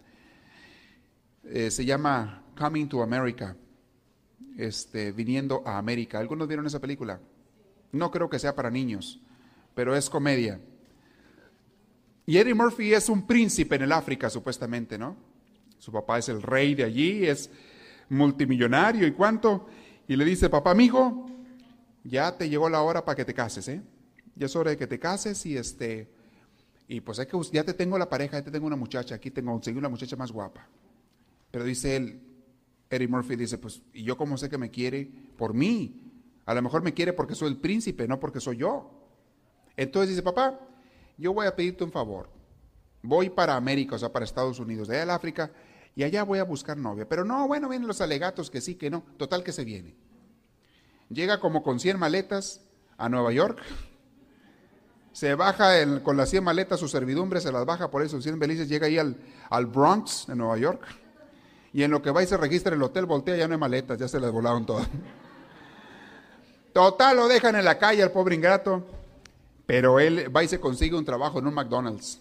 eh, 1.44 1.70
se 1.70 1.84
llama 1.84 2.42
Coming 2.58 2.88
to 2.88 3.02
America, 3.02 3.56
este, 4.56 5.12
viniendo 5.12 5.62
a 5.66 5.78
América. 5.78 6.18
¿Algunos 6.18 6.48
vieron 6.48 6.66
esa 6.66 6.80
película? 6.80 7.20
No 7.92 8.10
creo 8.10 8.28
que 8.28 8.38
sea 8.38 8.54
para 8.54 8.70
niños, 8.70 9.20
pero 9.74 9.94
es 9.94 10.10
comedia. 10.10 10.60
Y 12.26 12.38
Eddie 12.38 12.54
Murphy 12.54 12.94
es 12.94 13.08
un 13.08 13.26
príncipe 13.26 13.76
en 13.76 13.82
el 13.82 13.92
África, 13.92 14.30
supuestamente, 14.30 14.98
¿no? 14.98 15.16
Su 15.78 15.92
papá 15.92 16.18
es 16.18 16.28
el 16.28 16.40
rey 16.40 16.74
de 16.74 16.84
allí, 16.84 17.26
es 17.26 17.50
multimillonario 18.08 19.06
y 19.06 19.12
cuánto. 19.12 19.66
Y 20.08 20.16
le 20.16 20.24
dice, 20.24 20.48
papá, 20.48 20.70
amigo, 20.70 21.26
ya 22.02 22.36
te 22.36 22.48
llegó 22.48 22.70
la 22.70 22.82
hora 22.82 23.04
para 23.04 23.16
que 23.16 23.24
te 23.24 23.34
cases, 23.34 23.68
¿eh? 23.68 23.82
Ya 24.36 24.46
es 24.46 24.56
hora 24.56 24.70
de 24.70 24.76
que 24.76 24.86
te 24.86 24.98
cases 24.98 25.44
y 25.46 25.56
este, 25.56 26.08
y 26.88 27.00
pues 27.00 27.18
es 27.18 27.26
que 27.26 27.38
ya 27.52 27.64
te 27.64 27.74
tengo 27.74 27.98
la 27.98 28.08
pareja, 28.08 28.38
ya 28.38 28.44
te 28.44 28.50
tengo 28.50 28.66
una 28.66 28.76
muchacha, 28.76 29.14
aquí 29.14 29.30
tengo, 29.30 29.52
conseguí 29.52 29.78
una 29.78 29.88
muchacha 29.88 30.16
más 30.16 30.32
guapa. 30.32 30.66
Pero 31.50 31.64
dice 31.64 31.96
él, 31.96 32.20
Eddie 32.90 33.08
Murphy 33.08 33.36
dice, 33.36 33.58
pues, 33.58 33.82
¿y 33.92 34.02
yo 34.02 34.16
cómo 34.16 34.36
sé 34.36 34.48
que 34.48 34.58
me 34.58 34.70
quiere? 34.70 35.10
Por 35.36 35.54
mí. 35.54 36.00
A 36.46 36.54
lo 36.54 36.62
mejor 36.62 36.82
me 36.82 36.92
quiere 36.92 37.12
porque 37.12 37.34
soy 37.34 37.48
el 37.48 37.56
príncipe, 37.56 38.08
no 38.08 38.20
porque 38.20 38.40
soy 38.40 38.58
yo. 38.58 38.90
Entonces 39.76 40.10
dice, 40.10 40.22
papá, 40.22 40.58
yo 41.16 41.32
voy 41.32 41.46
a 41.46 41.54
pedirte 41.54 41.84
un 41.84 41.92
favor. 41.92 42.28
Voy 43.02 43.30
para 43.30 43.56
América, 43.56 43.96
o 43.96 43.98
sea, 43.98 44.12
para 44.12 44.24
Estados 44.24 44.58
Unidos, 44.58 44.88
de 44.88 44.96
allá 44.96 45.02
al 45.02 45.10
África, 45.10 45.50
y 45.94 46.02
allá 46.02 46.22
voy 46.24 46.38
a 46.38 46.44
buscar 46.44 46.76
novia. 46.76 47.08
Pero 47.08 47.24
no, 47.24 47.46
bueno, 47.46 47.68
vienen 47.68 47.86
los 47.86 48.00
alegatos 48.00 48.50
que 48.50 48.60
sí, 48.60 48.74
que 48.74 48.90
no. 48.90 49.04
Total 49.16 49.44
que 49.44 49.52
se 49.52 49.64
viene. 49.64 49.94
Llega 51.08 51.38
como 51.38 51.62
con 51.62 51.78
100 51.78 51.98
maletas 51.98 52.62
a 52.96 53.08
Nueva 53.08 53.32
York. 53.32 53.60
Se 55.12 55.34
baja 55.36 56.02
con 56.02 56.16
las 56.16 56.30
100 56.30 56.42
maletas, 56.42 56.80
su 56.80 56.88
servidumbre 56.88 57.40
se 57.40 57.52
las 57.52 57.64
baja 57.64 57.90
por 57.90 58.02
eso, 58.02 58.20
100 58.20 58.38
belices. 58.38 58.68
Llega 58.68 58.86
ahí 58.86 58.98
al, 58.98 59.66
Bronx, 59.66 60.28
en 60.28 60.38
Nueva 60.38 60.58
York. 60.58 60.82
Y 61.72 61.82
en 61.82 61.90
lo 61.90 62.02
que 62.02 62.10
va 62.10 62.22
y 62.22 62.26
se 62.26 62.36
registra 62.36 62.72
en 62.72 62.80
el 62.80 62.84
hotel, 62.84 63.06
voltea, 63.06 63.36
ya 63.36 63.46
no 63.46 63.54
hay 63.54 63.60
maletas, 63.60 63.98
ya 63.98 64.08
se 64.08 64.18
las 64.18 64.32
volaron 64.32 64.66
todas. 64.66 64.88
Total, 66.72 67.16
lo 67.16 67.28
dejan 67.28 67.54
en 67.54 67.64
la 67.64 67.78
calle 67.78 68.02
al 68.02 68.10
pobre 68.10 68.34
ingrato. 68.34 68.84
Pero 69.66 69.98
él 69.98 70.34
va 70.34 70.44
y 70.44 70.48
se 70.48 70.60
consigue 70.60 70.96
un 70.96 71.04
trabajo 71.04 71.38
en 71.38 71.46
un 71.46 71.54
McDonald's. 71.54 72.20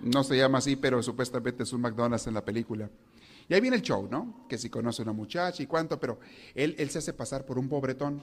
No 0.00 0.22
se 0.22 0.36
llama 0.36 0.58
así, 0.58 0.76
pero 0.76 1.02
supuestamente 1.02 1.64
es 1.64 1.72
un 1.72 1.80
McDonald's 1.80 2.26
en 2.26 2.34
la 2.34 2.44
película. 2.44 2.88
Y 3.48 3.54
ahí 3.54 3.60
viene 3.60 3.76
el 3.76 3.82
show, 3.82 4.06
¿no? 4.10 4.46
Que 4.48 4.58
si 4.58 4.68
conoce 4.68 5.02
a 5.02 5.04
una 5.04 5.12
muchacha 5.12 5.62
y 5.62 5.66
cuánto, 5.66 5.98
pero 5.98 6.20
él, 6.54 6.76
él 6.78 6.90
se 6.90 6.98
hace 6.98 7.12
pasar 7.12 7.44
por 7.44 7.58
un 7.58 7.68
pobretón. 7.68 8.20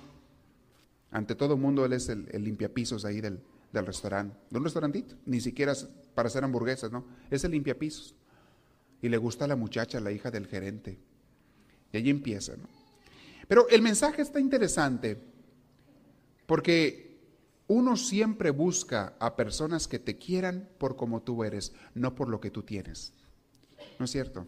Ante 1.12 1.36
todo 1.36 1.56
el 1.56 1.60
mundo, 1.60 1.84
él 1.84 1.94
es 1.94 2.10
el, 2.10 2.28
limpiapisos 2.44 3.06
ahí 3.06 3.22
del, 3.22 3.40
del 3.74 3.86
restaurante, 3.86 4.38
de 4.50 4.58
un 4.58 4.64
restaurantito, 4.64 5.16
ni 5.26 5.42
siquiera 5.42 5.74
para 6.14 6.28
hacer 6.28 6.44
hamburguesas, 6.44 6.92
¿no? 6.92 7.06
Es 7.30 7.44
el 7.44 7.52
limpiapisos. 7.52 8.16
Y 9.02 9.10
le 9.10 9.18
gusta 9.18 9.46
a 9.46 9.48
la 9.48 9.56
muchacha, 9.56 10.00
la 10.00 10.12
hija 10.12 10.32
del 10.32 10.48
gerente. 10.48 10.98
Y 11.92 11.98
allí 11.98 12.10
empieza, 12.10 12.56
¿no? 12.56 12.68
Pero 13.48 13.68
el 13.70 13.82
mensaje 13.82 14.22
está 14.22 14.40
interesante 14.40 15.18
porque 16.46 17.05
uno 17.68 17.98
siempre 17.98 18.52
busca 18.52 19.16
a 19.20 19.36
personas 19.36 19.88
que 19.88 20.00
te 20.00 20.18
quieran 20.18 20.70
por 20.78 20.96
como 20.96 21.22
tú 21.22 21.44
eres, 21.44 21.74
no 21.94 22.16
por 22.16 22.30
lo 22.30 22.40
que 22.40 22.52
tú 22.52 22.64
tienes. 22.64 23.14
¿No 23.98 24.06
es 24.06 24.12
cierto? 24.12 24.46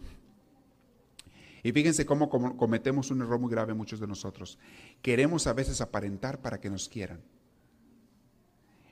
Y 1.62 1.72
fíjense 1.72 2.06
cómo 2.06 2.30
cometemos 2.30 3.10
un 3.10 3.22
error 3.22 3.38
muy 3.38 3.50
grave 3.50 3.74
muchos 3.74 3.98
de 3.98 4.06
nosotros. 4.06 4.58
Queremos 5.02 5.46
a 5.46 5.52
veces 5.52 5.80
aparentar 5.80 6.40
para 6.40 6.60
que 6.60 6.70
nos 6.70 6.88
quieran. 6.88 7.20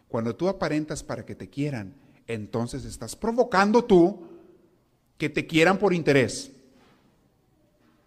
Cuando 0.09 0.35
tú 0.35 0.49
aparentas 0.49 1.03
para 1.03 1.25
que 1.25 1.35
te 1.35 1.49
quieran, 1.49 1.95
entonces 2.27 2.85
estás 2.85 3.15
provocando 3.15 3.85
tú 3.85 4.27
que 5.19 5.29
te 5.29 5.47
quieran 5.47 5.79
por 5.79 5.95
interés. 5.95 6.53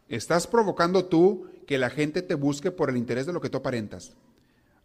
Estás 0.10 0.48
provocando 0.48 1.06
tú 1.06 1.48
que 1.66 1.78
la 1.78 1.90
gente 1.90 2.22
te 2.22 2.36
busque 2.36 2.72
por 2.72 2.90
el 2.90 2.98
interés 2.98 3.26
de 3.26 3.34
lo 3.34 3.42
que 3.42 3.50
tú 3.50 3.60
aparentas. 3.60 4.14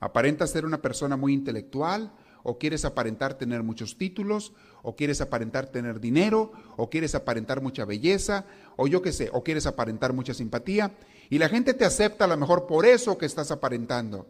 ¿Aparentas 0.04 0.50
ser 0.50 0.66
una 0.66 0.82
persona 0.82 1.16
muy 1.16 1.32
intelectual? 1.32 2.12
¿O 2.42 2.58
quieres 2.58 2.84
aparentar 2.84 3.38
tener 3.38 3.62
muchos 3.62 3.96
títulos? 3.96 4.52
¿O 4.82 4.96
quieres 4.96 5.22
aparentar 5.22 5.68
tener 5.68 5.98
dinero? 5.98 6.52
¿O 6.76 6.90
quieres 6.90 7.14
aparentar 7.14 7.62
mucha 7.62 7.86
belleza? 7.86 8.44
¿O 8.76 8.86
yo 8.86 9.00
qué 9.00 9.12
sé? 9.12 9.30
¿O 9.32 9.42
quieres 9.42 9.64
aparentar 9.64 10.12
mucha 10.12 10.34
simpatía? 10.34 10.92
Y 11.30 11.38
la 11.38 11.48
gente 11.48 11.72
te 11.72 11.86
acepta 11.86 12.26
a 12.26 12.28
lo 12.28 12.36
mejor 12.36 12.66
por 12.66 12.84
eso 12.84 13.16
que 13.16 13.24
estás 13.24 13.50
aparentando. 13.50 14.26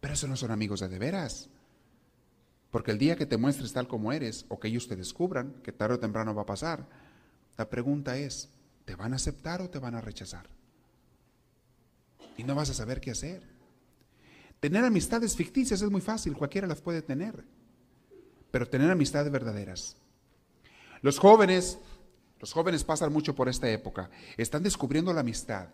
Pero 0.00 0.14
eso 0.14 0.28
no 0.28 0.36
son 0.36 0.50
amigos 0.50 0.80
de 0.80 0.88
de 0.88 0.98
veras. 0.98 1.50
Porque 2.70 2.90
el 2.90 2.96
día 2.98 3.16
que 3.16 3.26
te 3.26 3.36
muestres 3.36 3.74
tal 3.74 3.88
como 3.88 4.14
eres, 4.14 4.46
o 4.48 4.58
que 4.58 4.68
ellos 4.68 4.88
te 4.88 4.96
descubran, 4.96 5.60
que 5.62 5.72
tarde 5.72 5.96
o 5.96 6.00
temprano 6.00 6.34
va 6.34 6.42
a 6.42 6.46
pasar, 6.46 6.86
la 7.58 7.68
pregunta 7.68 8.16
es, 8.16 8.48
¿te 8.86 8.96
van 8.96 9.12
a 9.12 9.16
aceptar 9.16 9.60
o 9.60 9.68
te 9.68 9.78
van 9.78 9.94
a 9.94 10.00
rechazar? 10.00 10.48
Y 12.38 12.44
no 12.44 12.54
vas 12.54 12.70
a 12.70 12.74
saber 12.74 13.02
qué 13.02 13.10
hacer. 13.10 13.55
Tener 14.60 14.84
amistades 14.84 15.36
ficticias 15.36 15.82
es 15.82 15.90
muy 15.90 16.00
fácil, 16.00 16.34
cualquiera 16.34 16.66
las 16.66 16.80
puede 16.80 17.02
tener, 17.02 17.44
pero 18.50 18.68
tener 18.68 18.90
amistades 18.90 19.30
verdaderas. 19.30 19.96
Los 21.02 21.18
jóvenes, 21.18 21.78
los 22.40 22.52
jóvenes 22.52 22.82
pasan 22.84 23.12
mucho 23.12 23.34
por 23.34 23.48
esta 23.48 23.68
época, 23.70 24.10
están 24.36 24.62
descubriendo 24.62 25.12
la 25.12 25.20
amistad, 25.20 25.68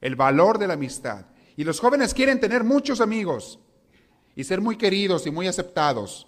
el 0.00 0.16
valor 0.16 0.58
de 0.58 0.66
la 0.66 0.74
amistad. 0.74 1.26
Y 1.56 1.64
los 1.64 1.80
jóvenes 1.80 2.12
quieren 2.14 2.40
tener 2.40 2.64
muchos 2.64 3.00
amigos 3.00 3.58
y 4.36 4.44
ser 4.44 4.60
muy 4.60 4.76
queridos 4.76 5.26
y 5.26 5.30
muy 5.30 5.46
aceptados. 5.46 6.26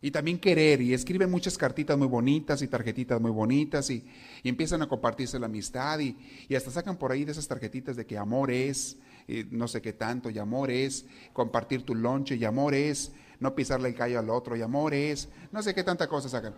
Y 0.00 0.12
también 0.12 0.38
querer, 0.38 0.80
y 0.80 0.94
escriben 0.94 1.28
muchas 1.28 1.58
cartitas 1.58 1.98
muy 1.98 2.06
bonitas 2.06 2.62
y 2.62 2.68
tarjetitas 2.68 3.20
muy 3.20 3.32
bonitas, 3.32 3.90
y, 3.90 4.08
empiezan 4.44 4.80
a 4.82 4.88
compartirse 4.88 5.40
la 5.40 5.46
amistad, 5.46 5.98
y, 5.98 6.16
y, 6.48 6.54
hasta 6.54 6.70
sacan 6.70 6.96
por 6.96 7.10
ahí 7.10 7.24
de 7.24 7.32
esas 7.32 7.48
tarjetitas 7.48 7.96
de 7.96 8.06
que 8.06 8.16
amor 8.16 8.52
es, 8.52 8.96
no 9.50 9.68
sé 9.68 9.82
qué 9.82 9.92
tanto, 9.92 10.30
y 10.30 10.38
amor 10.38 10.70
es 10.70 11.06
compartir 11.32 11.84
tu 11.84 11.94
lonche, 11.94 12.36
y 12.36 12.44
amor 12.44 12.74
es 12.74 13.12
no 13.40 13.54
pisarle 13.54 13.88
el 13.88 13.94
callo 13.94 14.18
al 14.18 14.30
otro, 14.30 14.56
y 14.56 14.62
amor 14.62 14.94
es, 14.94 15.28
no 15.52 15.62
sé 15.62 15.74
qué 15.74 15.84
tanta 15.84 16.08
cosa 16.08 16.28
sacan. 16.28 16.54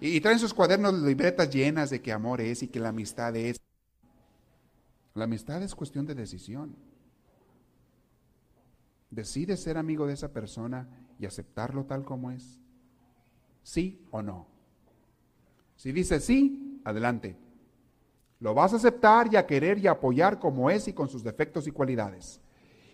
Y, 0.00 0.20
traen 0.20 0.38
sus 0.38 0.54
cuadernos, 0.54 0.94
libretas 0.94 1.50
llenas 1.50 1.90
de 1.90 2.00
que 2.00 2.12
amor 2.12 2.40
es 2.40 2.62
y 2.62 2.68
que 2.68 2.78
la 2.78 2.90
amistad 2.90 3.34
es. 3.34 3.60
La 5.14 5.24
amistad 5.24 5.62
es 5.62 5.74
cuestión 5.74 6.06
de 6.06 6.14
decisión. 6.14 6.76
Decide 9.10 9.56
ser 9.56 9.76
amigo 9.76 10.06
de 10.06 10.14
esa 10.14 10.32
persona 10.32 10.88
y 11.18 11.26
aceptarlo 11.26 11.84
tal 11.84 12.04
como 12.04 12.30
es. 12.30 12.60
¿Sí 13.64 14.06
o 14.12 14.22
no? 14.22 14.46
Si 15.76 15.90
dice 15.90 16.20
sí, 16.20 16.80
adelante. 16.84 17.36
Lo 18.40 18.54
vas 18.54 18.72
a 18.72 18.76
aceptar 18.76 19.32
y 19.32 19.36
a 19.36 19.46
querer 19.46 19.78
y 19.78 19.86
a 19.86 19.92
apoyar 19.92 20.38
como 20.38 20.70
es 20.70 20.86
y 20.88 20.92
con 20.92 21.08
sus 21.08 21.24
defectos 21.24 21.66
y 21.66 21.72
cualidades. 21.72 22.40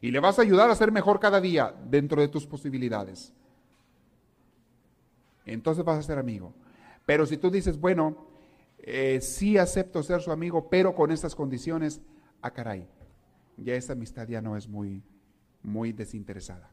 Y 0.01 0.11
le 0.11 0.21
vas 0.21 0.39
a 0.39 0.43
ayudar 0.43 0.71
a 0.71 0.75
ser 0.75 0.91
mejor 0.91 1.21
cada 1.21 1.41
día 1.41 1.75
dentro 1.89 2.21
de 2.21 2.29
tus 2.29 2.47
posibilidades. 2.47 3.33
Entonces 5.45 5.85
vas 5.85 5.99
a 5.99 6.03
ser 6.03 6.19
amigo. 6.19 6.55
Pero 7.05 7.27
si 7.27 7.37
tú 7.37 7.51
dices, 7.51 7.79
bueno, 7.79 8.17
eh, 8.79 9.21
sí 9.21 9.59
acepto 9.59 10.03
ser 10.03 10.21
su 10.21 10.31
amigo, 10.31 10.69
pero 10.69 10.95
con 10.95 11.11
estas 11.11 11.35
condiciones, 11.35 12.01
a 12.41 12.49
ah, 12.49 12.51
caray, 12.53 12.87
ya 13.57 13.75
esa 13.75 13.93
amistad 13.93 14.27
ya 14.29 14.41
no 14.41 14.57
es 14.57 14.69
muy, 14.69 15.03
muy 15.63 15.93
desinteresada. 15.93 16.71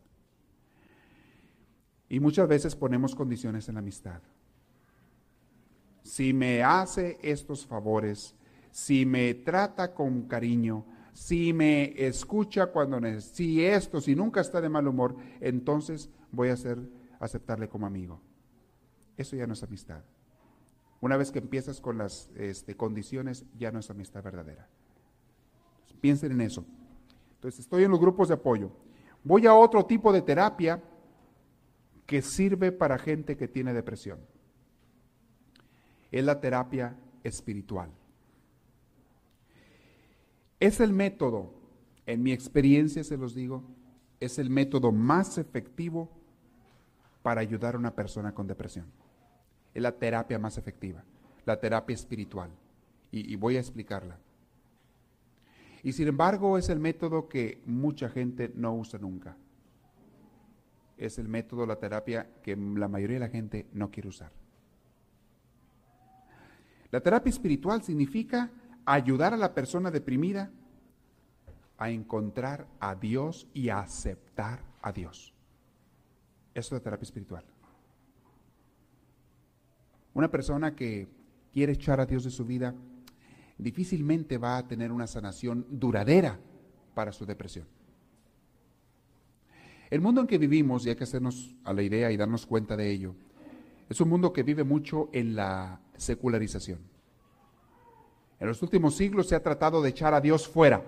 Y 2.10 2.20
muchas 2.20 2.48
veces 2.48 2.76
ponemos 2.76 3.16
condiciones 3.16 3.70
en 3.70 3.76
la 3.76 3.80
amistad. 3.80 4.22
Si 6.04 6.34
me 6.34 6.64
hace 6.64 7.18
estos 7.22 7.66
favores, 7.66 8.36
si 8.72 9.06
me 9.06 9.34
trata 9.34 9.94
con 9.94 10.24
cariño, 10.24 10.86
si 11.14 11.54
me 11.54 11.94
escucha 11.98 12.68
cuando 12.68 13.00
necesita, 13.00 13.36
si 13.36 13.66
esto, 13.66 14.02
si 14.02 14.16
nunca 14.16 14.42
está 14.42 14.62
de 14.62 14.70
mal 14.70 14.88
humor, 14.88 15.16
entonces 15.40 16.10
voy 16.32 16.50
a 16.50 16.54
hacer, 16.54 16.80
aceptarle 17.20 17.68
como 17.68 17.86
amigo. 17.86 18.22
Eso 19.18 19.36
ya 19.36 19.46
no 19.46 19.54
es 19.54 19.64
amistad. 19.64 20.02
Una 21.02 21.18
vez 21.18 21.32
que 21.32 21.40
empiezas 21.40 21.82
con 21.82 21.98
las 21.98 22.30
este, 22.36 22.76
condiciones, 22.76 23.46
ya 23.58 23.72
no 23.72 23.80
es 23.80 23.90
amistad 23.90 24.24
verdadera. 24.24 24.68
piensen 26.00 26.32
en 26.32 26.42
eso. 26.42 26.66
Entonces, 27.36 27.60
estoy 27.60 27.84
en 27.84 27.92
los 27.92 28.00
grupos 28.00 28.28
de 28.28 28.36
apoyo. 28.36 28.72
Voy 29.24 29.46
a 29.48 29.54
otro 29.54 29.86
tipo 29.86 30.14
de 30.14 30.22
terapia 30.22 30.82
que 32.06 32.22
sirve 32.22 32.72
para 32.72 32.98
gente 32.98 33.36
que 33.36 33.48
tiene 33.48 33.74
depresión. 33.74 34.20
Es 36.12 36.24
la 36.24 36.40
terapia 36.40 36.96
espiritual. 37.24 37.90
Es 40.62 40.80
el 40.80 40.94
método, 40.94 41.52
en 42.06 42.22
mi 42.22 42.32
experiencia 42.32 43.04
se 43.04 43.18
los 43.18 43.34
digo, 43.34 43.64
es 44.20 44.38
el 44.38 44.52
método 44.52 44.92
más 44.92 45.40
efectivo 45.40 46.08
para 47.24 47.42
ayudar 47.42 47.74
a 47.74 47.80
una 47.80 47.96
persona 47.96 48.36
con 48.36 48.46
depresión. 48.46 48.86
Es 49.74 49.82
la 49.82 49.92
terapia 49.92 50.38
más 50.38 50.60
efectiva, 50.60 51.04
la 51.48 51.60
terapia 51.60 51.96
espiritual. 51.96 52.52
Y, 53.10 53.34
y, 53.34 53.36
voy 53.38 53.58
a 53.58 53.60
explicarla. 53.60 54.20
Y 55.82 55.94
sin 55.94 56.08
embargo 56.08 56.60
es 56.60 56.70
el 56.70 56.80
método 56.80 57.28
que 57.28 57.60
mucha 57.66 58.08
gente 58.08 58.52
no 58.56 58.76
usa 58.76 59.00
nunca. 59.00 59.36
Es 60.96 61.18
el 61.18 61.28
método, 61.28 61.66
la 61.66 61.78
terapia 61.78 62.30
que 62.44 62.56
la 62.56 62.88
mayoría 62.88 63.16
de 63.16 63.26
la 63.26 63.30
gente 63.30 63.66
no 63.74 63.90
quiere 63.90 64.10
usar. 64.10 64.32
La 66.92 67.02
terapia 67.02 67.32
espiritual 67.32 67.82
significa 67.82 68.52
ayudar 68.86 69.34
a 69.34 69.38
la 69.38 69.54
persona 69.54 69.92
deprimida 69.92 70.52
a 71.78 71.90
encontrar 71.90 72.68
a 72.80 72.96
Dios 72.96 73.48
y 73.54 73.70
a 73.70 73.80
aceptar 73.80 74.64
a 74.82 74.92
Dios. 74.92 75.34
Eso 76.54 76.76
es 76.76 76.80
la 76.80 76.84
terapia 76.84 77.06
espiritual. 77.06 77.44
Una 80.14 80.30
persona 80.30 80.76
que 80.76 81.08
quiere 81.52 81.74
echar 81.74 82.00
a 82.00 82.06
Dios 82.06 82.24
de 82.24 82.30
su 82.30 82.46
vida 82.46 82.76
difícilmente 83.58 84.38
va 84.38 84.58
a 84.58 84.68
tener 84.68 84.92
una 84.92 85.08
sanación 85.08 85.66
duradera 85.70 86.40
para 86.94 87.12
su 87.12 87.26
depresión. 87.26 87.68
El 89.90 90.02
mundo 90.02 90.22
en 90.22 90.28
que 90.28 90.38
vivimos, 90.38 90.86
y 90.86 90.90
hay 90.90 90.96
que 90.96 91.04
hacernos 91.04 91.56
a 91.64 91.74
la 91.74 91.82
idea 91.82 92.12
y 92.12 92.18
darnos 92.18 92.46
cuenta 92.46 92.78
de 92.78 92.90
ello, 92.90 93.16
es 93.90 94.00
un 94.00 94.10
mundo 94.10 94.32
que 94.32 94.44
vive 94.44 94.64
mucho 94.64 95.10
en 95.12 95.36
la 95.36 95.82
secularización. 95.98 96.91
En 98.42 98.48
los 98.48 98.64
últimos 98.64 98.96
siglos 98.96 99.28
se 99.28 99.36
ha 99.36 99.44
tratado 99.44 99.84
de 99.84 99.90
echar 99.90 100.16
a 100.16 100.20
Dios 100.20 100.48
fuera. 100.48 100.84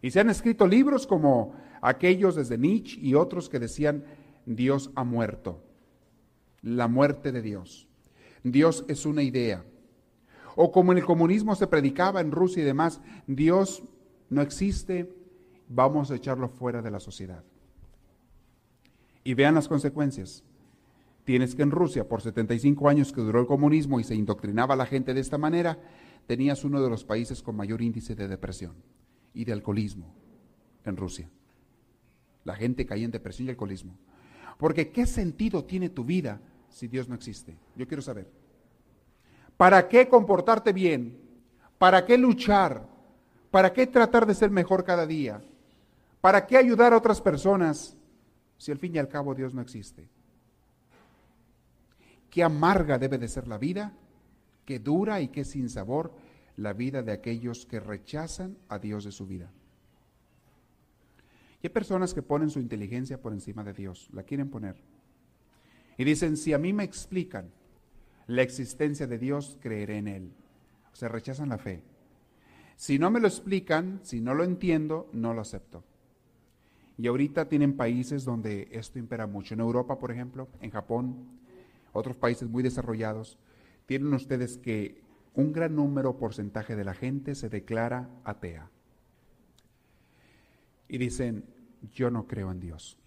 Y 0.00 0.10
se 0.10 0.20
han 0.20 0.30
escrito 0.30 0.66
libros 0.66 1.06
como 1.06 1.54
aquellos 1.82 2.34
desde 2.34 2.56
Nietzsche 2.56 2.98
y 2.98 3.14
otros 3.14 3.50
que 3.50 3.58
decían, 3.58 4.02
Dios 4.46 4.90
ha 4.94 5.04
muerto. 5.04 5.62
La 6.62 6.88
muerte 6.88 7.30
de 7.30 7.42
Dios. 7.42 7.88
Dios 8.42 8.86
es 8.88 9.04
una 9.04 9.22
idea. 9.22 9.66
O 10.56 10.72
como 10.72 10.92
en 10.92 10.98
el 10.98 11.04
comunismo 11.04 11.54
se 11.56 11.66
predicaba 11.66 12.22
en 12.22 12.32
Rusia 12.32 12.62
y 12.62 12.66
demás, 12.66 13.02
Dios 13.26 13.82
no 14.30 14.40
existe, 14.40 15.12
vamos 15.68 16.10
a 16.10 16.16
echarlo 16.16 16.48
fuera 16.48 16.80
de 16.80 16.90
la 16.90 17.00
sociedad. 17.00 17.44
Y 19.24 19.34
vean 19.34 19.54
las 19.54 19.68
consecuencias. 19.68 20.42
Tienes 21.24 21.54
que 21.54 21.62
en 21.62 21.70
Rusia, 21.70 22.08
por 22.08 22.20
75 22.20 22.88
años 22.88 23.12
que 23.12 23.20
duró 23.20 23.40
el 23.40 23.46
comunismo 23.46 24.00
y 24.00 24.04
se 24.04 24.14
indoctrinaba 24.14 24.74
a 24.74 24.76
la 24.76 24.86
gente 24.86 25.14
de 25.14 25.20
esta 25.20 25.38
manera, 25.38 25.78
tenías 26.26 26.64
uno 26.64 26.82
de 26.82 26.90
los 26.90 27.04
países 27.04 27.42
con 27.42 27.56
mayor 27.56 27.80
índice 27.80 28.14
de 28.14 28.26
depresión 28.26 28.74
y 29.32 29.44
de 29.44 29.52
alcoholismo 29.52 30.12
en 30.84 30.96
Rusia. 30.96 31.28
La 32.44 32.56
gente 32.56 32.86
caía 32.86 33.04
en 33.04 33.12
depresión 33.12 33.46
y 33.46 33.50
alcoholismo. 33.50 33.96
Porque 34.58 34.90
¿qué 34.90 35.06
sentido 35.06 35.64
tiene 35.64 35.90
tu 35.90 36.04
vida 36.04 36.40
si 36.68 36.88
Dios 36.88 37.08
no 37.08 37.14
existe? 37.14 37.56
Yo 37.76 37.86
quiero 37.86 38.02
saber. 38.02 38.28
¿Para 39.56 39.88
qué 39.88 40.08
comportarte 40.08 40.72
bien? 40.72 41.18
¿Para 41.78 42.04
qué 42.04 42.18
luchar? 42.18 42.88
¿Para 43.50 43.72
qué 43.72 43.86
tratar 43.86 44.26
de 44.26 44.34
ser 44.34 44.50
mejor 44.50 44.84
cada 44.84 45.06
día? 45.06 45.40
¿Para 46.20 46.46
qué 46.46 46.56
ayudar 46.56 46.92
a 46.92 46.96
otras 46.96 47.20
personas 47.20 47.96
si 48.56 48.72
al 48.72 48.78
fin 48.78 48.94
y 48.94 48.98
al 48.98 49.08
cabo 49.08 49.34
Dios 49.34 49.54
no 49.54 49.60
existe? 49.60 50.08
Qué 52.32 52.42
amarga 52.42 52.98
debe 52.98 53.18
de 53.18 53.28
ser 53.28 53.46
la 53.46 53.58
vida, 53.58 53.92
qué 54.64 54.78
dura 54.78 55.20
y 55.20 55.28
qué 55.28 55.44
sin 55.44 55.68
sabor 55.68 56.14
la 56.56 56.72
vida 56.72 57.02
de 57.02 57.12
aquellos 57.12 57.66
que 57.66 57.78
rechazan 57.78 58.56
a 58.70 58.78
Dios 58.78 59.04
de 59.04 59.12
su 59.12 59.26
vida. 59.26 59.52
Y 61.62 61.66
hay 61.66 61.72
personas 61.74 62.14
que 62.14 62.22
ponen 62.22 62.48
su 62.48 62.58
inteligencia 62.58 63.20
por 63.20 63.34
encima 63.34 63.62
de 63.64 63.74
Dios, 63.74 64.08
la 64.14 64.22
quieren 64.22 64.48
poner. 64.48 64.76
Y 65.98 66.04
dicen, 66.04 66.38
si 66.38 66.54
a 66.54 66.58
mí 66.58 66.72
me 66.72 66.84
explican 66.84 67.50
la 68.26 68.40
existencia 68.40 69.06
de 69.06 69.18
Dios, 69.18 69.58
creeré 69.60 69.98
en 69.98 70.08
Él. 70.08 70.32
O 70.90 70.96
sea, 70.96 71.10
rechazan 71.10 71.50
la 71.50 71.58
fe. 71.58 71.82
Si 72.76 72.98
no 72.98 73.10
me 73.10 73.20
lo 73.20 73.28
explican, 73.28 74.00
si 74.04 74.22
no 74.22 74.32
lo 74.32 74.42
entiendo, 74.42 75.10
no 75.12 75.34
lo 75.34 75.42
acepto. 75.42 75.84
Y 76.96 77.08
ahorita 77.08 77.50
tienen 77.50 77.76
países 77.76 78.24
donde 78.24 78.68
esto 78.72 78.98
impera 78.98 79.26
mucho. 79.26 79.52
En 79.52 79.60
Europa, 79.60 79.98
por 79.98 80.10
ejemplo, 80.10 80.48
en 80.62 80.70
Japón, 80.70 81.41
otros 81.92 82.16
países 82.16 82.48
muy 82.48 82.62
desarrollados, 82.62 83.38
tienen 83.86 84.12
ustedes 84.14 84.58
que 84.58 85.02
un 85.34 85.52
gran 85.52 85.76
número 85.76 86.16
porcentaje 86.18 86.76
de 86.76 86.84
la 86.84 86.94
gente 86.94 87.34
se 87.34 87.48
declara 87.48 88.08
atea. 88.24 88.70
Y 90.88 90.98
dicen, 90.98 91.44
yo 91.94 92.10
no 92.10 92.26
creo 92.26 92.50
en 92.50 92.60
Dios. 92.60 92.98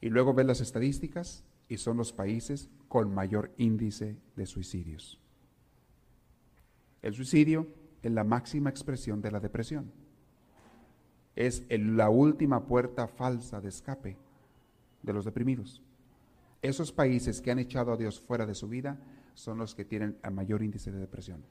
Y 0.00 0.10
luego 0.10 0.34
ven 0.34 0.46
las 0.46 0.60
estadísticas 0.60 1.44
y 1.68 1.78
son 1.78 1.96
los 1.96 2.12
países 2.12 2.68
con 2.88 3.14
mayor 3.14 3.52
índice 3.56 4.16
de 4.36 4.46
suicidios. 4.46 5.18
El 7.02 7.14
suicidio 7.14 7.66
es 8.02 8.12
la 8.12 8.24
máxima 8.24 8.70
expresión 8.70 9.20
de 9.20 9.30
la 9.30 9.40
depresión. 9.40 9.90
Es 11.34 11.64
la 11.70 12.10
última 12.10 12.66
puerta 12.66 13.06
falsa 13.06 13.60
de 13.60 13.68
escape 13.68 14.16
de 15.02 15.12
los 15.12 15.24
deprimidos. 15.24 15.82
Esos 16.62 16.92
países 16.92 17.40
que 17.40 17.50
han 17.50 17.58
echado 17.58 17.92
a 17.92 17.96
Dios 17.96 18.20
fuera 18.20 18.46
de 18.46 18.54
su 18.54 18.68
vida 18.68 18.98
son 19.34 19.58
los 19.58 19.74
que 19.74 19.84
tienen 19.84 20.18
el 20.22 20.32
mayor 20.32 20.62
índice 20.62 20.90
de 20.90 20.98
depresión. 20.98 21.44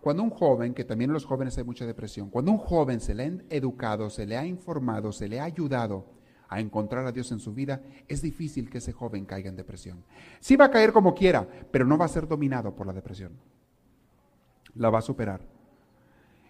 Cuando 0.00 0.22
un 0.22 0.30
joven, 0.30 0.74
que 0.74 0.84
también 0.84 1.10
en 1.10 1.14
los 1.14 1.26
jóvenes 1.26 1.56
hay 1.58 1.64
mucha 1.64 1.86
depresión, 1.86 2.28
cuando 2.28 2.50
un 2.50 2.58
joven 2.58 3.00
se 3.00 3.14
le 3.14 3.24
ha 3.24 3.32
educado, 3.50 4.10
se 4.10 4.26
le 4.26 4.36
ha 4.36 4.44
informado, 4.44 5.12
se 5.12 5.28
le 5.28 5.38
ha 5.38 5.44
ayudado 5.44 6.06
a 6.48 6.58
encontrar 6.58 7.06
a 7.06 7.12
Dios 7.12 7.30
en 7.32 7.38
su 7.38 7.54
vida, 7.54 7.82
es 8.08 8.20
difícil 8.20 8.68
que 8.68 8.78
ese 8.78 8.92
joven 8.92 9.24
caiga 9.24 9.48
en 9.48 9.56
depresión. 9.56 10.02
Sí 10.40 10.56
va 10.56 10.66
a 10.66 10.70
caer 10.70 10.92
como 10.92 11.14
quiera, 11.14 11.48
pero 11.70 11.86
no 11.86 11.96
va 11.96 12.06
a 12.06 12.08
ser 12.08 12.26
dominado 12.26 12.74
por 12.74 12.86
la 12.86 12.92
depresión. 12.92 13.32
La 14.74 14.90
va 14.90 14.98
a 14.98 15.02
superar. 15.02 15.40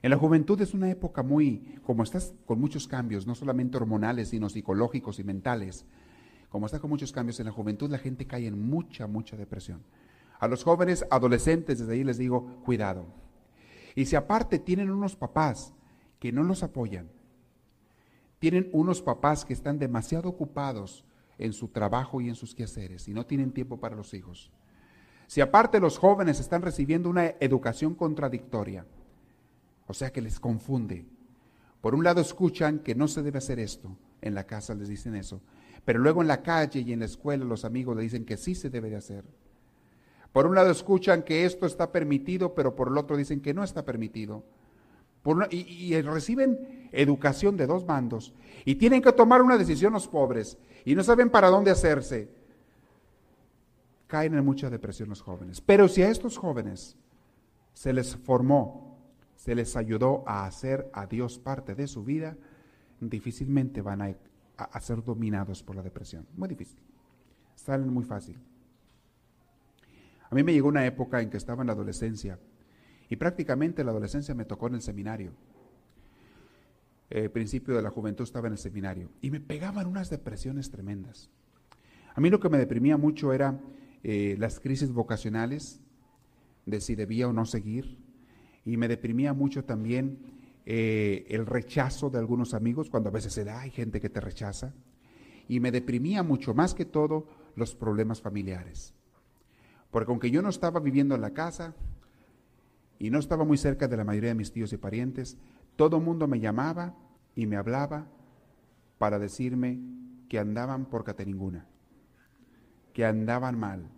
En 0.00 0.10
la 0.10 0.16
juventud 0.16 0.60
es 0.60 0.74
una 0.74 0.90
época 0.90 1.22
muy, 1.22 1.78
como 1.84 2.02
estás 2.02 2.34
con 2.46 2.58
muchos 2.58 2.88
cambios, 2.88 3.26
no 3.26 3.34
solamente 3.34 3.76
hormonales, 3.76 4.30
sino 4.30 4.48
psicológicos 4.48 5.18
y 5.18 5.24
mentales, 5.24 5.84
como 6.52 6.66
está 6.66 6.78
con 6.80 6.90
muchos 6.90 7.12
cambios 7.12 7.40
en 7.40 7.46
la 7.46 7.52
juventud, 7.52 7.90
la 7.90 7.96
gente 7.96 8.26
cae 8.26 8.46
en 8.46 8.60
mucha, 8.60 9.06
mucha 9.06 9.38
depresión. 9.38 9.82
A 10.38 10.46
los 10.48 10.64
jóvenes, 10.64 11.06
adolescentes, 11.10 11.78
desde 11.78 11.94
ahí 11.94 12.04
les 12.04 12.18
digo, 12.18 12.60
cuidado. 12.62 13.06
Y 13.94 14.04
si 14.04 14.16
aparte 14.16 14.58
tienen 14.58 14.90
unos 14.90 15.16
papás 15.16 15.72
que 16.20 16.30
no 16.30 16.42
los 16.42 16.62
apoyan, 16.62 17.08
tienen 18.38 18.68
unos 18.74 19.00
papás 19.00 19.46
que 19.46 19.54
están 19.54 19.78
demasiado 19.78 20.28
ocupados 20.28 21.06
en 21.38 21.54
su 21.54 21.68
trabajo 21.68 22.20
y 22.20 22.28
en 22.28 22.34
sus 22.34 22.54
quehaceres 22.54 23.08
y 23.08 23.14
no 23.14 23.24
tienen 23.24 23.52
tiempo 23.52 23.80
para 23.80 23.96
los 23.96 24.12
hijos. 24.12 24.52
Si 25.28 25.40
aparte 25.40 25.80
los 25.80 25.96
jóvenes 25.96 26.38
están 26.38 26.60
recibiendo 26.60 27.08
una 27.08 27.28
educación 27.40 27.94
contradictoria, 27.94 28.84
o 29.86 29.94
sea 29.94 30.12
que 30.12 30.20
les 30.20 30.38
confunde. 30.38 31.06
Por 31.80 31.94
un 31.94 32.04
lado 32.04 32.20
escuchan 32.20 32.80
que 32.80 32.94
no 32.94 33.08
se 33.08 33.22
debe 33.22 33.38
hacer 33.38 33.58
esto, 33.58 33.96
en 34.20 34.34
la 34.34 34.44
casa 34.44 34.74
les 34.74 34.88
dicen 34.88 35.14
eso, 35.14 35.40
pero 35.84 35.98
luego 35.98 36.22
en 36.22 36.28
la 36.28 36.42
calle 36.42 36.80
y 36.80 36.92
en 36.92 37.00
la 37.00 37.06
escuela 37.06 37.44
los 37.44 37.64
amigos 37.64 37.96
le 37.96 38.02
dicen 38.02 38.24
que 38.24 38.36
sí 38.36 38.54
se 38.54 38.70
debe 38.70 38.90
de 38.90 38.96
hacer. 38.96 39.24
Por 40.32 40.46
un 40.46 40.54
lado 40.54 40.70
escuchan 40.70 41.22
que 41.22 41.44
esto 41.44 41.66
está 41.66 41.92
permitido, 41.92 42.54
pero 42.54 42.74
por 42.74 42.88
el 42.88 42.96
otro 42.96 43.16
dicen 43.16 43.40
que 43.40 43.52
no 43.52 43.62
está 43.64 43.84
permitido. 43.84 44.44
y, 45.50 46.00
reciben 46.00 46.88
educación 46.92 47.56
de 47.56 47.66
dos 47.66 47.86
bandos 47.86 48.34
y 48.64 48.74
tienen 48.74 49.02
que 49.02 49.12
tomar 49.12 49.40
una 49.40 49.56
decisión 49.56 49.92
los 49.92 50.08
pobres 50.08 50.58
y 50.84 50.94
no 50.94 51.02
saben 51.02 51.30
para 51.30 51.48
dónde 51.48 51.70
hacerse. 51.70 52.28
Caen 54.06 54.34
en 54.34 54.44
mucha 54.44 54.68
depresión 54.68 55.08
los 55.08 55.22
jóvenes. 55.22 55.60
Pero 55.60 55.88
si 55.88 56.02
a 56.02 56.10
estos 56.10 56.36
jóvenes 56.36 56.96
se 57.72 57.92
les 57.92 58.16
formó, 58.16 58.98
se 59.36 59.54
les 59.54 59.74
ayudó 59.76 60.22
a 60.26 60.46
hacer 60.46 60.90
a 60.92 61.06
Dios 61.06 61.38
parte 61.38 61.74
de 61.74 61.86
su 61.86 62.04
vida, 62.04 62.36
difícilmente 63.00 63.80
van 63.80 64.02
a 64.02 64.10
a, 64.56 64.80
ser 64.80 65.02
dominados 65.02 65.62
por 65.62 65.76
la 65.76 65.82
depresión. 65.82 66.26
Muy 66.36 66.48
difícil. 66.48 66.78
Salen 67.54 67.92
muy 67.92 68.04
fácil. 68.04 68.38
A 70.30 70.34
mí 70.34 70.42
me 70.42 70.52
llegó 70.52 70.68
una 70.68 70.86
época 70.86 71.20
en 71.20 71.30
que 71.30 71.36
estaba 71.36 71.62
en 71.62 71.66
la 71.66 71.74
adolescencia 71.74 72.38
y 73.08 73.16
prácticamente 73.16 73.84
la 73.84 73.90
adolescencia 73.90 74.34
me 74.34 74.44
tocó 74.44 74.68
en 74.68 74.74
el 74.74 74.82
seminario. 74.82 75.32
El 77.10 77.30
principio 77.30 77.74
de 77.74 77.82
la 77.82 77.90
juventud 77.90 78.24
estaba 78.24 78.46
en 78.46 78.54
el 78.54 78.58
seminario 78.58 79.10
y 79.20 79.30
me 79.30 79.40
pegaban 79.40 79.86
unas 79.86 80.08
depresiones 80.08 80.70
tremendas. 80.70 81.28
A 82.14 82.20
mí 82.20 82.30
lo 82.30 82.40
que 82.40 82.48
me 82.48 82.58
deprimía 82.58 82.96
mucho 82.96 83.32
era 83.32 83.60
eh, 84.02 84.36
las 84.38 84.60
crisis 84.60 84.92
vocacionales, 84.92 85.80
de 86.64 86.80
si 86.80 86.94
debía 86.94 87.28
o 87.28 87.32
no 87.32 87.44
seguir, 87.44 87.98
y 88.64 88.76
me 88.76 88.88
deprimía 88.88 89.32
mucho 89.32 89.64
también 89.64 90.18
eh, 90.64 91.26
el 91.28 91.46
rechazo 91.46 92.10
de 92.10 92.18
algunos 92.18 92.54
amigos, 92.54 92.90
cuando 92.90 93.08
a 93.08 93.12
veces 93.12 93.32
se 93.32 93.44
da, 93.44 93.60
hay 93.60 93.70
gente 93.70 94.00
que 94.00 94.08
te 94.08 94.20
rechaza, 94.20 94.74
y 95.48 95.60
me 95.60 95.72
deprimía 95.72 96.22
mucho 96.22 96.54
más 96.54 96.74
que 96.74 96.84
todo 96.84 97.26
los 97.56 97.74
problemas 97.74 98.20
familiares. 98.20 98.94
Porque 99.90 100.10
aunque 100.10 100.30
yo 100.30 100.40
no 100.40 100.48
estaba 100.48 100.80
viviendo 100.80 101.14
en 101.14 101.20
la 101.20 101.30
casa 101.34 101.74
y 102.98 103.10
no 103.10 103.18
estaba 103.18 103.44
muy 103.44 103.58
cerca 103.58 103.88
de 103.88 103.96
la 103.96 104.04
mayoría 104.04 104.30
de 104.30 104.36
mis 104.36 104.52
tíos 104.52 104.72
y 104.72 104.76
parientes, 104.76 105.36
todo 105.76 105.98
el 105.98 106.04
mundo 106.04 106.28
me 106.28 106.40
llamaba 106.40 106.94
y 107.34 107.46
me 107.46 107.56
hablaba 107.56 108.06
para 108.98 109.18
decirme 109.18 109.80
que 110.28 110.38
andaban 110.38 110.86
por 110.86 111.04
ninguna, 111.26 111.66
que 112.94 113.04
andaban 113.04 113.58
mal, 113.58 113.90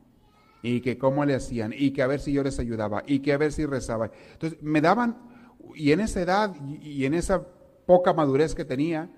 y 0.62 0.81
que 0.81 0.96
cómo 0.96 1.24
le 1.27 1.35
hacían, 1.35 1.74
y 1.77 1.90
que 1.90 2.03
a 2.03 2.07
ver 2.07 2.20
si 2.20 2.32
yo 2.32 2.43
les 2.43 2.59
ayudaba, 2.59 3.03
y 3.07 3.20
que 3.20 3.34
a 3.34 3.36
ver 3.36 3.53
si 3.53 3.66
rezaba. 3.66 4.11
Entonces 4.32 4.61
me 4.62 4.80
daban 4.80 5.34
y 5.74 5.92
en 5.92 6.00
esa 6.00 6.20
edad 6.20 6.54
y 6.82 7.04
en 7.04 7.14
esa 7.14 7.44
poca 7.86 8.12
madurez 8.12 8.54
que 8.54 8.64
tenía, 8.64 9.10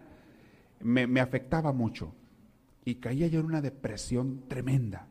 me, 0.80 1.20
afectaba 1.20 1.72
mucho. 1.72 2.14
Y 2.84 2.96
caía 2.96 3.26
yo 3.26 3.40
en 3.40 3.46
una 3.46 3.60
depresión 3.60 4.44
tremenda. 4.48 5.08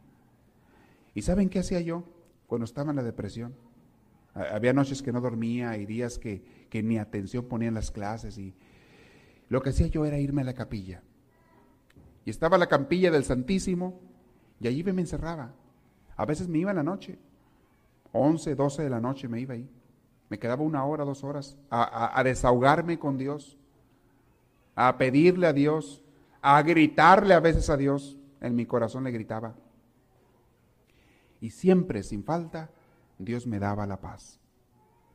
¿Y 1.14 1.22
saben 1.22 1.50
qué 1.50 1.60
hacía 1.60 1.82
yo 1.82 2.04
cuando 2.48 2.66
estaba 2.66 2.92
en 2.92 2.98
la 2.98 3.04
depresión? 3.04 3.56
Había 4.34 4.74
noches 4.74 5.02
que 5.02 5.14
no 5.14 5.22
dormía 5.22 5.78
y 5.78 5.86
días 5.86 6.20
que, 6.20 6.68
que 6.70 6.84
ni 6.84 6.98
atención 6.98 7.46
ponía 7.46 7.70
en 7.70 7.74
las 7.74 7.92
clases. 7.92 8.38
Y 8.38 8.54
lo 9.50 9.62
que 9.62 9.70
hacía 9.70 9.88
yo 9.88 10.06
era 10.06 10.20
irme 10.20 10.42
a 10.42 10.46
la 10.46 10.54
capilla. 10.54 11.02
Y 12.26 12.30
estaba 12.30 12.58
la 12.58 12.68
capilla 12.68 13.12
del 13.12 13.24
Santísimo 13.24 14.02
y 14.60 14.68
allí 14.68 14.84
me 14.84 15.02
encerraba. 15.02 15.54
A 16.18 16.26
veces 16.26 16.48
me 16.48 16.60
iba 16.60 16.72
en 16.72 16.78
la 16.78 16.84
noche. 16.84 17.20
11, 18.14 18.56
12 18.56 18.84
de 18.84 18.90
la 18.90 19.02
noche 19.02 19.28
me 19.28 19.40
iba 19.40 19.54
ahí. 19.54 19.70
Me 20.30 20.40
quedaba 20.40 20.64
una 20.64 20.84
hora, 20.86 21.06
dos 21.06 21.24
horas 21.24 21.58
a, 21.70 22.22
desahogarme 22.24 22.98
con 22.98 23.18
Dios, 23.18 23.58
a 24.76 24.98
pedirle 24.98 25.48
a 25.48 25.54
Dios, 25.54 26.04
a 26.42 26.62
gritarle 26.62 27.34
a 27.34 27.40
veces 27.40 27.70
a 27.70 27.78
Dios. 27.78 28.18
En 28.42 28.56
mi 28.56 28.66
corazón 28.66 29.04
le 29.04 29.12
gritaba. 29.12 29.56
Y 31.42 31.52
siempre, 31.52 32.04
sin 32.04 32.24
falta, 32.24 32.70
Dios 33.20 33.46
me 33.46 33.60
daba 33.60 33.86
la 33.86 34.02
paz. 34.02 34.40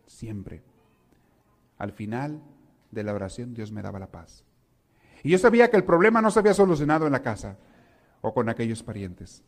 Siempre. 0.06 0.62
Al 1.78 1.92
final 1.92 2.40
de 2.90 3.04
la 3.04 3.14
oración, 3.14 3.54
Dios 3.54 3.72
me 3.72 3.82
daba 3.82 3.98
la 3.98 4.10
paz. 4.10 4.44
Y 5.22 5.30
yo 5.30 5.38
sabía 5.38 5.70
que 5.70 5.76
el 5.76 5.84
problema 5.84 6.22
no 6.22 6.30
se 6.30 6.38
había 6.38 6.54
solucionado 6.54 7.06
en 7.06 7.12
la 7.12 7.22
casa 7.22 7.56
o 8.20 8.32
con 8.32 8.48
aquellos 8.48 8.82
parientes. 8.82 9.42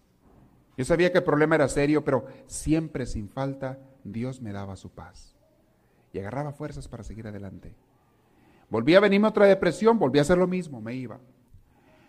Yo 0.77 0.85
sabía 0.85 1.13
que 1.13 1.19
el 1.19 1.25
problema 1.25 1.55
era 1.55 1.69
serio, 1.69 2.05
pero 2.05 2.27
siempre, 2.47 3.07
sin 3.07 3.29
falta, 3.29 3.79
Dios 4.05 4.41
me 4.41 4.53
daba 4.53 4.77
su 4.77 4.91
paz. 4.91 5.32
Y 6.13 6.19
agarraba 6.19 6.53
fuerzas 6.53 6.89
para 6.89 7.03
seguir 7.03 7.27
adelante. 7.27 7.75
Volví 8.69 8.95
a 8.95 9.01
venirme 9.01 9.29
otra 9.29 9.47
depresión, 9.47 9.99
volví 9.99 10.19
a 10.19 10.23
hacer 10.23 10.39
lo 10.39 10.47
mismo, 10.47 10.81
me 10.81 10.95
iba. 10.95 11.19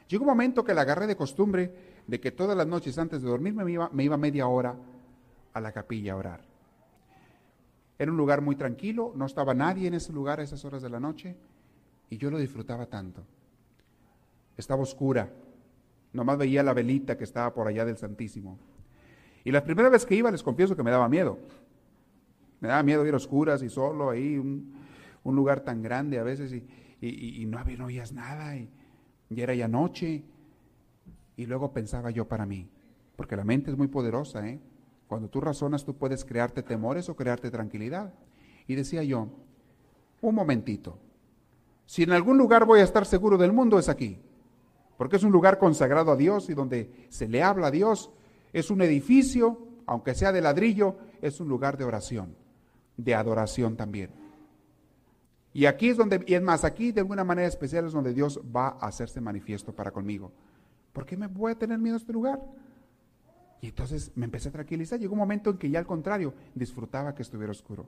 Llegó 0.08 0.24
un 0.24 0.30
momento 0.30 0.64
que 0.64 0.74
la 0.74 0.82
agarré 0.82 1.08
de 1.08 1.16
costumbre 1.16 1.74
de 2.08 2.20
que 2.20 2.32
todas 2.32 2.56
las 2.56 2.68
noches 2.68 2.97
antes 2.97 3.22
de 3.22 3.30
dormir 3.30 3.54
me 3.54 3.70
iba, 3.72 3.89
me 3.91 4.04
iba 4.04 4.18
media 4.18 4.47
hora 4.47 4.76
a 5.54 5.62
la 5.62 5.72
capilla 5.72 6.14
a 6.14 6.18
orar. 6.18 6.41
Era 7.97 8.12
un 8.12 8.18
lugar 8.18 8.41
muy 8.41 8.56
tranquilo, 8.56 9.14
no 9.16 9.26
estaba 9.26 9.54
nadie 9.54 9.88
en 9.88 9.93
ese 9.93 10.12
lugar 10.12 10.39
a 10.39 10.43
esas 10.43 10.66
horas 10.66 10.82
de 10.82 10.89
la 10.89 10.99
noche 10.99 11.36
y 12.10 12.18
yo 12.18 12.30
lo 12.30 12.38
disfrutaba 12.38 12.86
tanto. 12.86 13.24
Estaba 14.58 14.84
oscura, 14.84 15.30
nomás 16.12 16.38
veía 16.38 16.64
la 16.64 16.74
velita 16.74 17.18
que 17.18 17.24
estaba 17.24 17.54
por 17.54 17.68
allá 17.68 17.86
del 17.86 17.97
Santísimo. 17.97 18.58
Y 19.43 19.51
la 19.51 19.64
primera 19.64 19.89
vez 19.89 20.06
que 20.06 20.16
iba 20.16 20.32
les 20.32 20.43
confieso 20.43 20.76
que 20.76 20.84
me 20.84 20.91
daba 20.91 21.10
miedo. 21.10 21.38
Me 22.64 22.70
daba 22.70 22.82
miedo 22.82 23.05
ir 23.05 23.14
a 23.14 23.18
oscuras 23.18 23.61
y 23.61 23.68
solo 23.68 24.09
ahí, 24.09 24.38
un, 24.38 24.74
lugar 25.26 25.66
tan 25.66 25.82
grande 25.82 26.18
a 26.18 26.24
veces 26.24 26.53
y, 27.01 27.45
no, 27.45 27.59
había, 27.59 27.78
no 27.78 27.88
oías 27.88 28.14
nada 28.14 28.55
y, 28.55 28.70
y 29.30 29.41
era 29.41 29.53
ya 29.53 29.68
noche 29.68 30.24
y 31.36 31.45
luego 31.45 31.74
pensaba 31.74 32.09
yo 32.09 32.26
para 32.26 32.45
mí, 32.45 32.70
porque 33.18 33.36
la 33.36 33.43
mente 33.43 33.70
es 33.70 33.78
muy 33.78 33.89
poderosa, 33.89 34.47
¿eh? 34.47 34.61
Cuando 35.07 35.28
tú 35.28 35.41
razonas, 35.41 35.84
tú 35.84 35.97
puedes 35.97 36.24
crearte 36.24 36.64
temores 36.64 37.09
o 37.09 37.18
crearte 37.18 37.51
tranquilidad. 37.51 38.14
Y 38.66 38.76
decía 38.76 39.03
yo, 39.03 39.28
un 40.22 40.34
momentito, 40.34 40.97
si 41.86 42.03
en 42.03 42.14
algún 42.14 42.38
lugar 42.38 42.64
voy 42.64 42.80
a 42.80 42.86
estar 42.86 43.05
seguro 43.05 43.38
del 43.38 43.51
mundo 43.51 43.78
es 43.78 43.89
aquí, 43.89 44.22
porque 44.97 45.18
es 45.18 45.24
un 45.24 45.34
lugar 45.34 45.59
consagrado 45.59 46.14
a 46.14 46.16
Dios 46.16 46.49
y 46.49 46.53
donde 46.53 47.07
se 47.09 47.28
le 47.28 47.43
habla 47.43 47.68
a 47.68 47.72
Dios, 47.72 48.09
es 48.53 48.72
un 48.72 48.82
edificio, 48.82 49.68
aunque 49.86 50.16
sea 50.16 50.32
de 50.32 50.39
ladrillo, 50.39 50.95
es 51.22 51.41
un 51.41 51.49
lugar 51.49 51.78
de 51.78 51.84
oración, 51.84 52.38
de 52.98 53.16
adoración 53.16 53.76
también. 53.76 54.12
Y 55.54 55.66
aquí 55.66 55.89
es 55.89 55.98
donde, 55.98 56.24
y 56.26 56.34
es 56.34 56.41
más, 56.41 56.64
aquí 56.64 56.91
de 56.91 57.02
alguna 57.02 57.24
manera 57.24 57.48
especial 57.48 57.86
es 57.86 57.94
donde 57.94 58.14
Dios 58.14 58.41
va 58.56 58.70
a 58.70 58.88
hacerse 58.88 59.22
manifiesto 59.22 59.74
para 59.74 59.91
conmigo. 59.91 60.32
¿Por 60.91 61.06
qué 61.06 61.16
me 61.16 61.28
voy 61.28 61.52
a 61.52 61.56
tener 61.56 61.78
miedo 61.78 61.96
a 61.96 62.00
este 62.00 62.14
lugar? 62.14 62.39
Y 63.62 63.68
entonces 63.68 64.12
me 64.16 64.26
empecé 64.26 64.50
a 64.50 64.52
tranquilizar. 64.52 65.00
Llegó 65.00 65.14
un 65.14 65.20
momento 65.20 65.52
en 65.52 65.58
que 65.58 65.70
ya 65.70 65.80
al 65.80 65.86
contrario, 65.86 66.34
disfrutaba 66.56 67.14
que 67.14 67.22
estuviera 67.22 67.52
oscuro. 67.52 67.86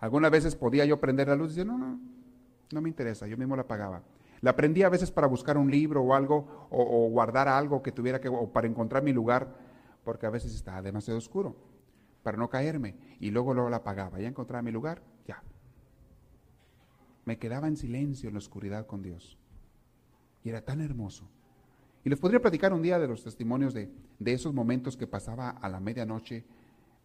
Algunas 0.00 0.30
veces 0.30 0.56
podía 0.56 0.84
yo 0.84 0.98
prender 0.98 1.28
la 1.28 1.36
luz 1.36 1.52
y 1.52 1.56
decir, 1.56 1.66
no, 1.66 1.78
no, 1.78 2.00
no 2.72 2.80
me 2.80 2.88
interesa, 2.88 3.26
yo 3.26 3.36
mismo 3.36 3.54
la 3.54 3.62
apagaba. 3.62 4.02
La 4.40 4.56
prendía 4.56 4.86
a 4.86 4.90
veces 4.90 5.12
para 5.12 5.28
buscar 5.28 5.56
un 5.56 5.70
libro 5.70 6.02
o 6.02 6.14
algo, 6.14 6.66
o, 6.70 7.08
guardar 7.08 7.46
algo 7.46 7.82
que 7.82 7.92
tuviera 7.92 8.20
que, 8.20 8.28
o 8.28 8.48
para 8.52 8.66
encontrar 8.66 9.04
mi 9.04 9.12
lugar, 9.12 9.46
porque 10.02 10.26
a 10.26 10.30
veces 10.30 10.52
estaba 10.52 10.82
demasiado 10.82 11.18
oscuro, 11.18 11.54
para 12.22 12.38
no 12.38 12.48
caerme. 12.48 12.96
Y 13.20 13.30
luego, 13.30 13.54
luego 13.54 13.70
la 13.70 13.78
apagaba. 13.78 14.20
Ya 14.20 14.28
encontraba 14.28 14.62
mi 14.62 14.70
lugar, 14.70 15.02
ya. 15.26 15.42
Me 17.24 17.38
quedaba 17.38 17.68
en 17.68 17.76
silencio 17.76 18.28
en 18.28 18.34
la 18.34 18.38
oscuridad 18.38 18.86
con 18.86 19.02
Dios. 19.02 19.38
Y 20.42 20.48
era 20.48 20.64
tan 20.64 20.80
hermoso. 20.80 21.28
Y 22.04 22.10
les 22.10 22.18
podría 22.18 22.40
platicar 22.40 22.72
un 22.72 22.82
día 22.82 22.98
de 22.98 23.06
los 23.06 23.22
testimonios 23.22 23.74
de, 23.74 23.90
esos 24.24 24.52
momentos 24.52 24.96
que 24.96 25.06
pasaba 25.06 25.50
a 25.50 25.68
la 25.68 25.80
medianoche 25.80 26.44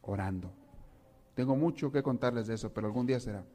orando. 0.01 0.53
Tengo 1.35 1.55
mucho 1.55 1.91
que 1.91 2.01
contarles 2.01 2.47
de 2.47 2.55
eso, 2.55 2.73
pero 2.73 2.87
algún 2.87 3.05
día 3.05 3.19
será. 3.19 3.45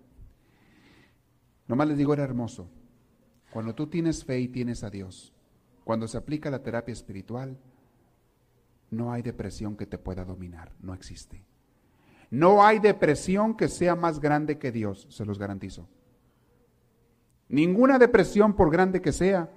Nomás 1.67 1.89
les 1.89 1.99
digo, 1.99 2.13
era 2.13 2.23
hermoso. 2.23 2.71
Cuando 3.53 3.75
tú 3.75 3.89
tienes 3.89 4.25
fe 4.25 4.39
y 4.41 4.49
tienes 4.49 4.85
a 4.85 4.91
Dios, 4.91 5.33
cuando 5.85 6.07
se 6.07 6.17
aplica 6.17 6.51
la 6.51 6.63
terapia 6.63 6.93
espiritual, 6.93 7.59
no 8.91 9.13
hay 9.13 9.23
depresión 9.23 9.77
que 9.77 9.87
te 9.87 9.99
pueda 9.99 10.25
dominar, 10.25 10.73
no 10.81 10.95
existe. 10.95 11.45
No 12.33 12.65
hay 12.65 12.79
depresión 12.79 13.55
que 13.55 13.69
sea 13.69 13.95
más 13.95 14.19
grande 14.19 14.57
que 14.57 14.73
Dios, 14.73 15.07
se 15.11 15.27
los 15.27 15.39
garantizo. 15.39 15.87
Ninguna 17.51 17.99
depresión, 17.99 18.55
por 18.55 18.71
grande 18.71 19.03
que 19.03 19.13
sea, 19.13 19.51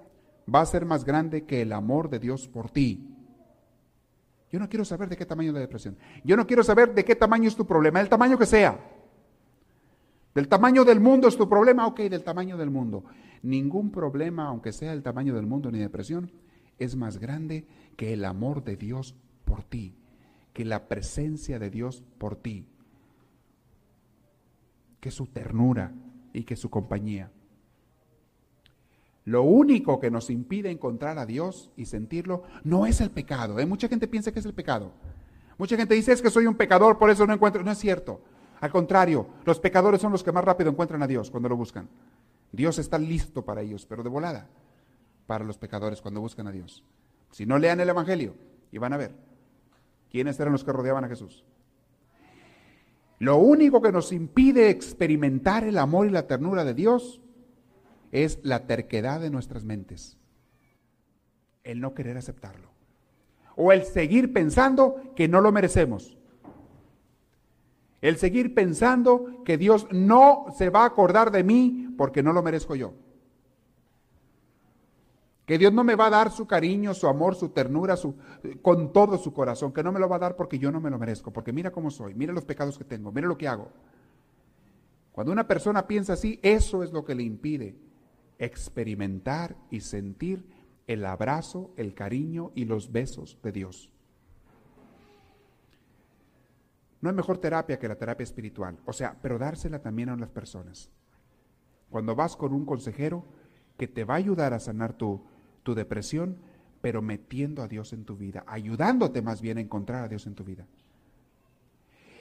va 0.54 0.60
a 0.60 0.66
ser 0.66 0.86
más 0.86 1.06
grande 1.06 1.46
que 1.46 1.62
el 1.62 1.72
amor 1.72 2.10
de 2.10 2.20
Dios 2.20 2.50
por 2.50 2.70
ti. 2.70 3.16
Yo 4.52 4.60
no 4.60 4.68
quiero 4.68 4.84
saber 4.84 5.08
de 5.08 5.16
qué 5.16 5.26
tamaño 5.26 5.52
es 5.52 5.54
la 5.54 5.62
depresión. 5.62 5.98
Yo 6.26 6.36
no 6.36 6.46
quiero 6.46 6.66
saber 6.66 6.94
de 6.94 7.06
qué 7.06 7.16
tamaño 7.16 7.48
es 7.48 7.56
tu 7.56 7.66
problema, 7.66 8.02
el 8.02 8.10
tamaño 8.10 8.38
que 8.38 8.46
sea. 8.46 8.78
Del 10.34 10.50
tamaño 10.50 10.84
del 10.84 11.00
mundo 11.00 11.30
es 11.30 11.38
tu 11.38 11.48
problema, 11.48 11.88
ok, 11.88 12.02
del 12.02 12.26
tamaño 12.26 12.58
del 12.58 12.72
mundo. 12.72 13.06
Ningún 13.42 13.90
problema, 13.90 14.48
aunque 14.48 14.74
sea 14.74 14.92
el 14.92 15.02
tamaño 15.02 15.34
del 15.34 15.46
mundo 15.46 15.72
ni 15.72 15.80
depresión, 15.80 16.30
es 16.78 16.98
más 16.98 17.20
grande 17.20 17.66
que 17.96 18.12
el 18.12 18.26
amor 18.26 18.66
de 18.66 18.76
Dios 18.76 19.16
por 19.46 19.64
ti, 19.64 19.96
que 20.56 20.64
la 20.64 20.88
presencia 20.88 21.60
de 21.60 21.70
Dios 21.70 22.02
por 22.18 22.38
ti, 22.38 22.66
que 25.02 25.12
su 25.12 25.28
ternura 25.28 25.92
y 26.32 26.46
que 26.46 26.56
su 26.56 26.70
compañía. 26.70 27.30
Lo 29.26 29.44
único 29.44 30.00
que 30.00 30.10
nos 30.10 30.30
impide 30.30 30.72
encontrar 30.72 31.20
a 31.20 31.26
Dios 31.26 31.72
y 31.76 31.88
sentirlo 31.88 32.44
no 32.64 32.86
es 32.86 33.02
el 33.02 33.12
pecado. 33.12 33.60
¿eh? 33.60 33.66
Mucha 33.66 33.90
gente 33.90 34.08
piensa 34.08 34.32
que 34.32 34.40
es 34.40 34.46
el 34.46 34.54
pecado. 34.54 34.94
Mucha 35.58 35.76
gente 35.76 35.94
dice 35.94 36.14
es 36.14 36.22
que 36.22 36.30
soy 36.30 36.48
un 36.48 36.56
pecador, 36.56 36.98
por 36.98 37.10
eso 37.10 37.28
no 37.28 37.34
encuentro. 37.34 37.62
No 37.62 37.72
es 37.72 37.78
cierto. 37.78 38.22
Al 38.62 38.72
contrario, 38.72 39.28
los 39.44 39.60
pecadores 39.60 40.00
son 40.00 40.14
los 40.14 40.24
que 40.24 40.32
más 40.32 40.46
rápido 40.46 40.70
encuentran 40.70 41.04
a 41.04 41.08
Dios 41.08 41.32
cuando 41.32 41.50
lo 41.50 41.58
buscan. 41.58 41.90
Dios 42.54 42.80
está 42.80 42.98
listo 42.98 43.44
para 43.44 43.62
ellos, 43.62 43.86
pero 43.86 44.04
de 44.04 44.10
volada 44.10 44.48
para 45.28 45.44
los 45.44 45.58
pecadores 45.58 46.02
cuando 46.02 46.22
buscan 46.22 46.48
a 46.48 46.54
Dios. 46.54 46.82
Si 47.32 47.46
no 47.46 47.60
lean 47.60 47.82
el 47.82 47.90
Evangelio 47.90 48.36
y 48.72 48.78
van 48.78 48.94
a 48.94 48.98
ver 48.98 49.35
quiénes 50.16 50.40
eran 50.40 50.54
los 50.54 50.64
que 50.64 50.72
rodeaban 50.72 51.04
a 51.04 51.10
Jesús. 51.10 51.44
Lo 53.20 53.36
único 53.36 53.82
que 53.82 53.92
nos 53.92 54.14
impide 54.14 54.70
experimentar 54.70 55.66
el 55.66 55.78
amor 55.78 56.08
y 56.08 56.10
la 56.10 56.26
ternura 56.26 56.64
de 56.64 56.74
Dios 56.74 57.22
es 58.14 58.40
la 58.42 58.66
terquedad 58.66 59.20
de 59.20 59.30
nuestras 59.30 59.66
mentes, 59.66 60.18
el 61.66 61.82
no 61.82 61.94
querer 61.94 62.16
aceptarlo, 62.16 62.70
o 63.58 63.74
el 63.74 63.84
seguir 63.84 64.32
pensando 64.32 65.02
que 65.18 65.28
no 65.28 65.42
lo 65.42 65.52
merecemos, 65.52 66.18
el 68.00 68.16
seguir 68.16 68.56
pensando 68.56 69.44
que 69.44 69.58
Dios 69.58 69.86
no 69.92 70.46
se 70.58 70.70
va 70.70 70.84
a 70.84 70.88
acordar 70.88 71.30
de 71.30 71.44
mí 71.44 71.94
porque 71.98 72.24
no 72.24 72.32
lo 72.32 72.42
merezco 72.42 72.74
yo. 72.76 72.94
Que 75.46 75.58
Dios 75.58 75.72
no 75.72 75.84
me 75.84 75.96
va 75.96 76.08
a 76.08 76.10
dar 76.10 76.32
su 76.32 76.48
cariño, 76.48 76.94
su 76.94 77.08
amor, 77.08 77.36
su 77.36 77.50
ternura, 77.50 77.96
con 78.62 78.92
todo 78.92 79.18
su 79.18 79.32
corazón. 79.32 79.72
Que 79.72 79.84
no 79.84 79.92
me 79.92 80.00
lo 80.00 80.10
va 80.10 80.16
a 80.16 80.20
dar 80.20 80.36
porque 80.36 80.58
yo 80.58 80.72
no 80.72 80.82
me 80.82 80.90
lo 80.90 80.98
merezco. 80.98 81.32
Porque 81.32 81.54
mira 81.54 81.72
cómo 81.72 81.92
soy, 81.92 82.16
mira 82.16 82.34
los 82.34 82.46
pecados 82.46 82.78
que 82.78 82.84
tengo, 82.84 83.12
mira 83.12 83.28
lo 83.28 83.38
que 83.38 83.48
hago. 83.48 83.70
Cuando 85.12 85.32
una 85.32 85.48
persona 85.48 85.88
piensa 85.88 86.14
así, 86.14 86.40
eso 86.42 86.84
es 86.84 86.92
lo 86.92 87.06
que 87.06 87.16
le 87.16 87.24
impide 87.24 87.78
experimentar 88.38 89.56
y 89.70 89.82
sentir 89.82 90.46
el 90.88 91.06
abrazo, 91.06 91.72
el 91.78 91.94
cariño 91.94 92.52
y 92.56 92.66
los 92.66 92.92
besos 92.92 93.40
de 93.42 93.52
Dios. 93.52 93.92
No 97.02 97.10
hay 97.10 97.16
mejor 97.16 97.38
terapia 97.38 97.78
que 97.78 97.88
la 97.88 97.98
terapia 97.98 98.24
espiritual, 98.24 98.78
o 98.86 98.94
sea, 98.94 99.18
pero 99.22 99.38
dársela 99.38 99.80
también 99.80 100.10
a 100.10 100.18
las 100.18 100.30
personas. 100.30 100.90
Cuando 101.90 102.16
vas 102.16 102.36
con 102.36 102.54
un 102.54 102.66
consejero 102.66 103.26
que 103.78 103.88
te 103.88 104.04
va 104.04 104.16
a 104.16 104.18
ayudar 104.18 104.54
a 104.54 104.60
sanar 104.60 104.94
tu, 104.94 105.24
tu 105.66 105.74
depresión, 105.74 106.38
pero 106.82 107.02
metiendo 107.02 107.64
a 107.64 107.68
Dios 107.68 107.92
en 107.92 108.06
tu 108.06 108.16
vida, 108.16 108.46
ayudándote 108.48 109.24
más 109.24 109.42
bien 109.42 109.58
a 109.58 109.62
encontrar 109.62 110.04
a 110.04 110.08
Dios 110.08 110.28
en 110.28 110.36
tu 110.36 110.44
vida. 110.44 110.68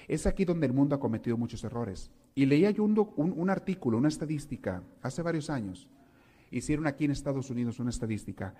Es 0.08 0.26
aquí 0.26 0.46
donde 0.46 0.66
el 0.66 0.72
mundo 0.72 0.96
ha 0.96 1.00
cometido 1.00 1.36
muchos 1.36 1.62
errores. 1.62 2.10
Y 2.34 2.46
leía 2.46 2.70
yo 2.70 2.82
un, 2.82 3.50
artículo, 3.50 3.98
una 3.98 4.08
estadística, 4.08 4.82
hace 5.02 5.20
varios 5.20 5.50
años, 5.50 5.88
hicieron 6.50 6.86
aquí 6.86 7.04
en 7.04 7.10
Estados 7.10 7.50
Unidos 7.50 7.78
una 7.78 7.90
estadística 7.90 8.54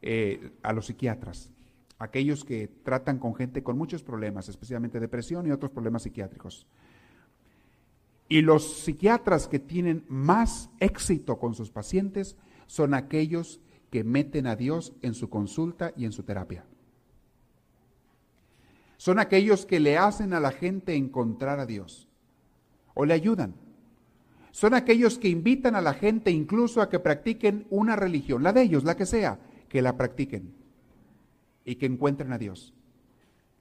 eh, 0.00 0.50
a 0.62 0.72
los 0.72 0.86
psiquiatras, 0.86 1.50
aquellos 1.98 2.42
que 2.42 2.68
tratan 2.82 3.18
con 3.18 3.34
gente 3.34 3.62
con 3.62 3.76
muchos 3.76 4.02
problemas, 4.02 4.48
especialmente 4.48 4.98
depresión 4.98 5.46
y 5.46 5.50
otros 5.50 5.70
problemas 5.70 6.02
psiquiátricos. 6.02 6.66
Y 8.30 8.40
los 8.40 8.84
psiquiatras 8.84 9.46
que 9.46 9.58
tienen 9.58 10.04
más 10.08 10.70
éxito 10.80 11.38
con 11.38 11.54
sus 11.54 11.70
pacientes 11.70 12.38
son 12.66 12.94
aquellos 12.94 13.60
que 13.90 14.04
meten 14.04 14.46
a 14.46 14.56
Dios 14.56 14.92
en 15.02 15.14
su 15.14 15.28
consulta 15.28 15.92
y 15.96 16.04
en 16.04 16.12
su 16.12 16.22
terapia. 16.22 16.64
Son 18.96 19.18
aquellos 19.18 19.66
que 19.66 19.80
le 19.80 19.98
hacen 19.98 20.32
a 20.32 20.40
la 20.40 20.52
gente 20.52 20.94
encontrar 20.94 21.58
a 21.58 21.66
Dios 21.66 22.08
o 22.94 23.04
le 23.04 23.14
ayudan. 23.14 23.54
Son 24.52 24.74
aquellos 24.74 25.18
que 25.18 25.28
invitan 25.28 25.74
a 25.74 25.80
la 25.80 25.94
gente 25.94 26.30
incluso 26.30 26.82
a 26.82 26.90
que 26.90 26.98
practiquen 26.98 27.66
una 27.70 27.96
religión, 27.96 28.42
la 28.42 28.52
de 28.52 28.62
ellos, 28.62 28.84
la 28.84 28.96
que 28.96 29.06
sea, 29.06 29.38
que 29.68 29.80
la 29.80 29.96
practiquen 29.96 30.52
y 31.64 31.76
que 31.76 31.86
encuentren 31.86 32.32
a 32.32 32.38
Dios. 32.38 32.74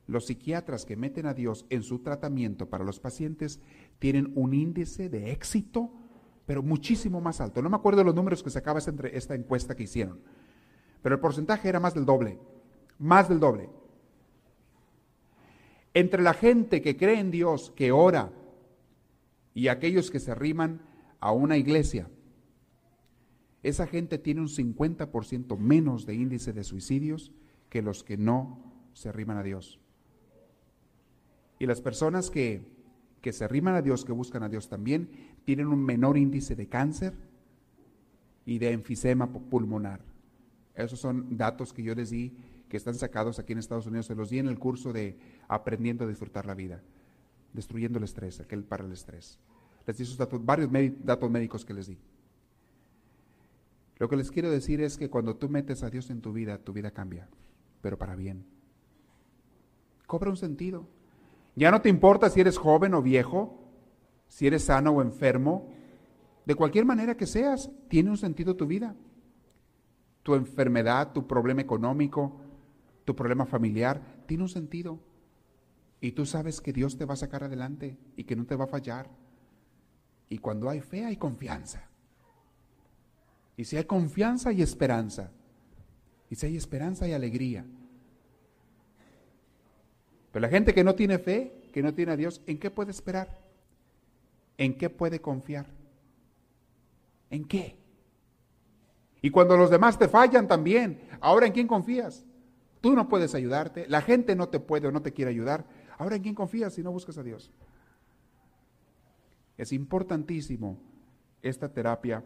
los 0.10 0.26
psiquiatras 0.26 0.86
que 0.86 0.96
meten 0.96 1.28
a 1.28 1.36
Dios 1.36 1.68
en 1.70 1.84
su 1.84 2.00
tratamiento 2.00 2.68
para 2.68 2.84
los 2.84 3.00
pacientes 3.00 3.60
tienen 4.00 4.32
un 4.34 4.56
índice 4.56 5.08
de 5.08 5.32
éxito, 5.32 5.92
pero 6.50 6.64
muchísimo 6.64 7.22
más 7.22 7.42
alto. 7.42 7.62
No 7.62 7.70
me 7.70 7.76
acuerdo 7.76 8.04
los 8.04 8.16
números 8.16 8.42
que 8.42 8.50
sacaba 8.50 8.80
entre 8.88 9.16
esta 9.16 9.36
encuesta 9.36 9.76
que 9.76 9.84
hicieron, 9.84 10.20
pero 11.04 11.14
el 11.14 11.22
porcentaje 11.22 11.70
era 11.70 11.80
más 11.80 11.94
del 11.94 12.06
doble, 12.06 12.40
más 12.98 13.30
del 13.30 13.40
doble. 13.40 13.70
Entre 15.94 16.24
la 16.24 16.34
gente 16.34 16.82
que 16.82 16.98
cree 16.98 17.20
en 17.20 17.30
Dios, 17.30 17.72
que 17.76 17.92
ora, 17.92 18.32
y 19.54 19.68
aquellos 19.68 20.10
que 20.10 20.20
se 20.20 20.32
arriman 20.32 20.82
a 21.20 21.32
una 21.34 21.56
iglesia, 21.56 22.10
esa 23.62 23.86
gente 23.86 24.18
tiene 24.18 24.42
un 24.42 24.50
50% 24.50 25.56
menos 25.56 26.08
de 26.08 26.16
índice 26.16 26.52
de 26.52 26.64
suicidios 26.64 27.32
que 27.70 27.84
los 27.84 28.04
que 28.04 28.18
no 28.18 28.74
se 28.94 29.10
arriman 29.10 29.38
a 29.38 29.44
Dios. 29.44 29.80
Y 31.60 31.68
las 31.68 31.80
personas 31.80 32.32
que, 32.32 32.64
que 33.22 33.34
se 33.34 33.46
arriman 33.46 33.76
a 33.76 33.84
Dios, 33.84 34.04
que 34.04 34.14
buscan 34.14 34.42
a 34.42 34.50
Dios 34.50 34.68
también, 34.68 35.38
tienen 35.50 35.70
un 35.70 35.84
menor 35.84 36.16
índice 36.16 36.56
de 36.56 36.68
cáncer 36.68 37.12
y 38.46 38.60
de 38.60 38.72
enfisema 38.72 39.26
pulmonar. 39.32 40.00
Esos 40.76 41.00
son 41.00 41.38
datos 41.38 41.74
que 41.74 41.82
yo 41.82 41.96
les 41.96 42.12
di, 42.12 42.38
que 42.70 42.78
están 42.78 42.94
sacados 42.94 43.40
aquí 43.40 43.54
en 43.54 43.58
Estados 43.58 43.88
Unidos. 43.88 44.06
Se 44.06 44.14
los 44.14 44.30
di 44.30 44.38
en 44.38 44.48
el 44.48 44.60
curso 44.60 44.94
de 44.94 45.18
Aprendiendo 45.48 46.06
a 46.06 46.08
Disfrutar 46.08 46.46
la 46.46 46.54
Vida, 46.54 46.84
Destruyendo 47.52 47.98
el 47.98 48.04
Estrés, 48.04 48.40
aquel 48.40 48.64
para 48.64 48.86
el 48.86 48.92
estrés. 48.92 49.40
Les 49.88 49.98
di 49.98 50.04
esos 50.04 50.20
datos, 50.20 50.46
varios 50.46 50.70
datos 51.04 51.32
médicos 51.32 51.66
que 51.66 51.74
les 51.74 51.88
di. 51.88 51.98
Lo 53.98 54.08
que 54.08 54.18
les 54.18 54.30
quiero 54.30 54.52
decir 54.52 54.82
es 54.82 54.98
que 54.98 55.10
cuando 55.10 55.36
tú 55.36 55.50
metes 55.50 55.82
a 55.82 55.90
Dios 55.90 56.12
en 56.12 56.22
tu 56.22 56.32
vida, 56.32 56.60
tu 56.60 56.74
vida 56.74 56.92
cambia, 56.92 57.28
pero 57.82 57.98
para 57.98 58.16
bien. 58.16 58.46
Cobra 60.06 60.30
un 60.30 60.38
sentido. 60.38 60.86
Ya 61.56 61.72
no 61.72 61.82
te 61.82 61.90
importa 61.90 62.30
si 62.30 62.40
eres 62.40 62.60
joven 62.60 62.94
o 62.94 63.02
viejo, 63.02 63.59
si 64.30 64.48
eres 64.48 64.64
sano 64.64 64.92
o 64.92 65.02
enfermo, 65.02 65.68
de 66.46 66.56
cualquier 66.56 66.86
manera 66.86 67.18
que 67.18 67.26
seas, 67.26 67.70
tiene 67.90 68.10
un 68.10 68.18
sentido 68.18 68.56
tu 68.56 68.66
vida. 68.66 68.96
Tu 70.24 70.36
enfermedad, 70.36 71.12
tu 71.12 71.28
problema 71.28 71.62
económico, 71.62 72.40
tu 73.04 73.16
problema 73.16 73.46
familiar, 73.46 74.02
tiene 74.26 74.44
un 74.44 74.50
sentido. 74.50 75.00
Y 76.00 76.14
tú 76.14 76.26
sabes 76.26 76.62
que 76.62 76.72
Dios 76.72 76.98
te 76.98 77.06
va 77.06 77.16
a 77.16 77.18
sacar 77.18 77.44
adelante 77.44 77.98
y 78.16 78.24
que 78.24 78.36
no 78.36 78.46
te 78.46 78.56
va 78.56 78.66
a 78.66 78.68
fallar. 78.68 79.10
Y 80.30 80.38
cuando 80.38 80.70
hay 80.70 80.80
fe 80.80 81.06
hay 81.06 81.18
confianza. 81.18 81.90
Y 83.58 83.66
si 83.66 83.76
hay 83.76 83.86
confianza 83.86 84.52
y 84.54 84.62
esperanza. 84.62 85.32
Y 86.30 86.36
si 86.36 86.46
hay 86.46 86.56
esperanza 86.56 87.08
y 87.08 87.14
alegría. 87.14 87.66
Pero 90.32 90.42
la 90.42 90.50
gente 90.50 90.74
que 90.74 90.84
no 90.84 90.94
tiene 90.96 91.18
fe, 91.18 91.70
que 91.74 91.82
no 91.82 91.94
tiene 91.94 92.12
a 92.12 92.18
Dios, 92.18 92.42
¿en 92.46 92.60
qué 92.60 92.70
puede 92.70 92.92
esperar? 92.92 93.49
¿En 94.60 94.78
qué 94.78 94.90
puede 94.90 95.22
confiar? 95.22 95.68
¿En 97.30 97.46
qué? 97.46 97.80
Y 99.22 99.30
cuando 99.30 99.56
los 99.56 99.70
demás 99.70 99.98
te 99.98 100.10
fallan 100.10 100.50
también, 100.50 101.02
¿ahora 101.22 101.48
en 101.48 101.54
quién 101.54 101.66
confías? 101.66 102.26
Tú 102.82 102.94
no 102.94 103.08
puedes 103.08 103.34
ayudarte, 103.36 103.88
la 103.88 104.02
gente 104.02 104.36
no 104.36 104.50
te 104.50 104.60
puede 104.60 104.88
o 104.88 104.92
no 104.92 105.02
te 105.02 105.14
quiere 105.14 105.32
ayudar. 105.32 105.66
¿Ahora 105.98 106.18
en 106.18 106.24
quién 106.24 106.36
confías 106.36 106.74
si 106.74 106.84
no 106.84 106.92
buscas 106.92 107.18
a 107.18 107.24
Dios? 107.24 107.50
Es 109.58 109.72
importantísimo 109.72 110.78
esta 111.42 111.72
terapia 111.72 112.26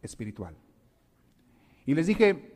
espiritual. 0.00 0.56
Y 1.84 1.94
les 1.94 2.06
dije, 2.06 2.51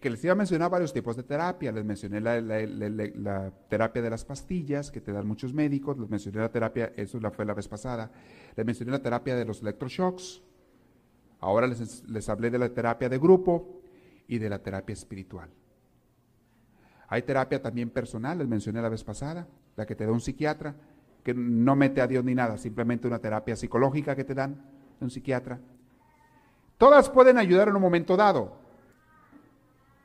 que 0.00 0.10
les 0.10 0.22
iba 0.24 0.32
a 0.32 0.36
mencionar 0.36 0.70
varios 0.70 0.92
tipos 0.92 1.16
de 1.16 1.22
terapia. 1.22 1.72
Les 1.72 1.84
mencioné 1.84 2.20
la, 2.20 3.52
terapia 3.68 4.02
de 4.02 4.10
las 4.10 4.24
pastillas 4.24 4.90
que 4.90 5.00
te 5.00 5.12
dan 5.12 5.26
muchos 5.26 5.52
médicos. 5.52 5.98
Les 5.98 6.08
mencioné 6.08 6.38
la 6.38 6.50
terapia, 6.50 6.92
eso 6.96 7.20
fue 7.32 7.44
la 7.44 7.54
vez 7.54 7.68
pasada. 7.68 8.10
Les 8.56 8.64
mencioné 8.66 8.92
la 8.92 9.02
terapia 9.02 9.36
de 9.36 9.44
los 9.44 9.62
electroshocks. 9.62 10.42
Ahora 11.40 11.66
les, 11.66 12.08
les 12.08 12.28
hablé 12.28 12.50
de 12.50 12.58
la 12.58 12.68
terapia 12.68 13.08
de 13.08 13.18
grupo 13.18 13.80
y 14.28 14.38
de 14.38 14.48
la 14.48 14.58
terapia 14.58 14.92
espiritual. 14.92 15.50
Hay 17.08 17.22
terapia 17.22 17.62
también 17.62 17.90
personal, 17.90 18.38
les 18.38 18.48
mencioné 18.48 18.82
la 18.82 18.88
vez 18.88 19.04
pasada, 19.04 19.46
la 19.76 19.86
que 19.86 19.94
te 19.94 20.04
da 20.04 20.12
un 20.12 20.20
psiquiatra, 20.20 20.74
que 21.22 21.34
no 21.34 21.76
mete 21.76 22.00
a 22.00 22.06
Dios 22.06 22.24
ni 22.24 22.34
nada, 22.34 22.58
simplemente 22.58 23.06
una 23.06 23.20
terapia 23.20 23.54
psicológica 23.56 24.16
que 24.16 24.24
te 24.24 24.34
dan 24.34 24.64
un 25.00 25.10
psiquiatra. 25.10 25.60
Todas 26.78 27.08
pueden 27.08 27.38
ayudar 27.38 27.68
en 27.68 27.76
un 27.76 27.82
momento 27.82 28.16
dado, 28.16 28.58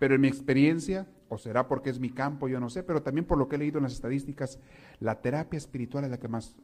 pero 0.01 0.15
en 0.15 0.21
mi 0.21 0.27
experiencia, 0.27 1.07
o 1.29 1.37
será 1.37 1.67
porque 1.67 1.91
es 1.91 1.99
mi 1.99 2.09
campo, 2.09 2.47
yo 2.47 2.59
no 2.59 2.71
sé, 2.71 2.81
pero 2.81 3.03
también 3.03 3.23
por 3.23 3.37
lo 3.37 3.47
que 3.47 3.55
he 3.55 3.59
leído 3.59 3.77
en 3.77 3.83
las 3.83 3.93
estadísticas, 3.93 4.57
la 4.99 5.21
terapia 5.21 5.59
espiritual 5.59 6.03
es 6.05 6.09
la 6.09 6.19
que 6.19 6.27
más 6.27 6.55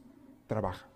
trabaja. 0.48 0.88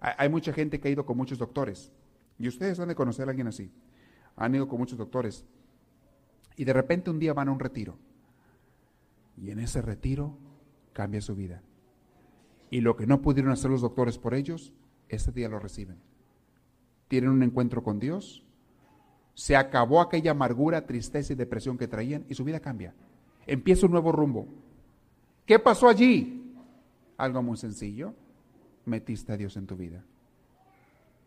Hay 0.00 0.30
mucha 0.30 0.54
gente 0.54 0.80
que 0.80 0.88
ha 0.88 0.90
ido 0.90 1.04
con 1.04 1.18
muchos 1.18 1.36
doctores, 1.36 1.92
y 2.38 2.48
ustedes 2.48 2.80
han 2.80 2.88
de 2.88 2.94
conocer 2.94 3.28
a 3.28 3.32
alguien 3.32 3.46
así. 3.46 3.70
Han 4.36 4.54
ido 4.54 4.68
con 4.68 4.78
muchos 4.78 4.96
doctores, 4.96 5.44
y 6.56 6.64
de 6.64 6.72
repente 6.72 7.10
un 7.10 7.18
día 7.18 7.34
van 7.34 7.48
a 7.48 7.52
un 7.52 7.60
retiro, 7.60 7.98
y 9.36 9.50
en 9.50 9.58
ese 9.58 9.82
retiro 9.82 10.38
cambia 10.94 11.20
su 11.20 11.36
vida. 11.36 11.62
Y 12.70 12.80
lo 12.80 12.96
que 12.96 13.06
no 13.06 13.20
pudieron 13.20 13.52
hacer 13.52 13.70
los 13.70 13.82
doctores 13.82 14.16
por 14.16 14.32
ellos, 14.32 14.72
ese 15.10 15.30
día 15.30 15.50
lo 15.50 15.58
reciben. 15.58 15.98
Tienen 17.06 17.28
un 17.28 17.42
encuentro 17.42 17.82
con 17.82 17.98
Dios 17.98 18.47
se 19.38 19.54
acabó 19.54 20.00
aquella 20.00 20.32
amargura, 20.32 20.84
tristeza 20.84 21.32
y 21.32 21.36
depresión 21.36 21.78
que 21.78 21.86
traían 21.86 22.24
y 22.28 22.34
su 22.34 22.42
vida 22.42 22.58
cambia. 22.58 22.92
Empieza 23.46 23.86
un 23.86 23.92
nuevo 23.92 24.10
rumbo. 24.10 24.48
¿Qué 25.46 25.60
pasó 25.60 25.88
allí? 25.88 26.56
Algo 27.16 27.40
muy 27.40 27.56
sencillo. 27.56 28.14
Metiste 28.84 29.32
a 29.32 29.36
Dios 29.36 29.56
en 29.56 29.68
tu 29.68 29.76
vida. 29.76 30.02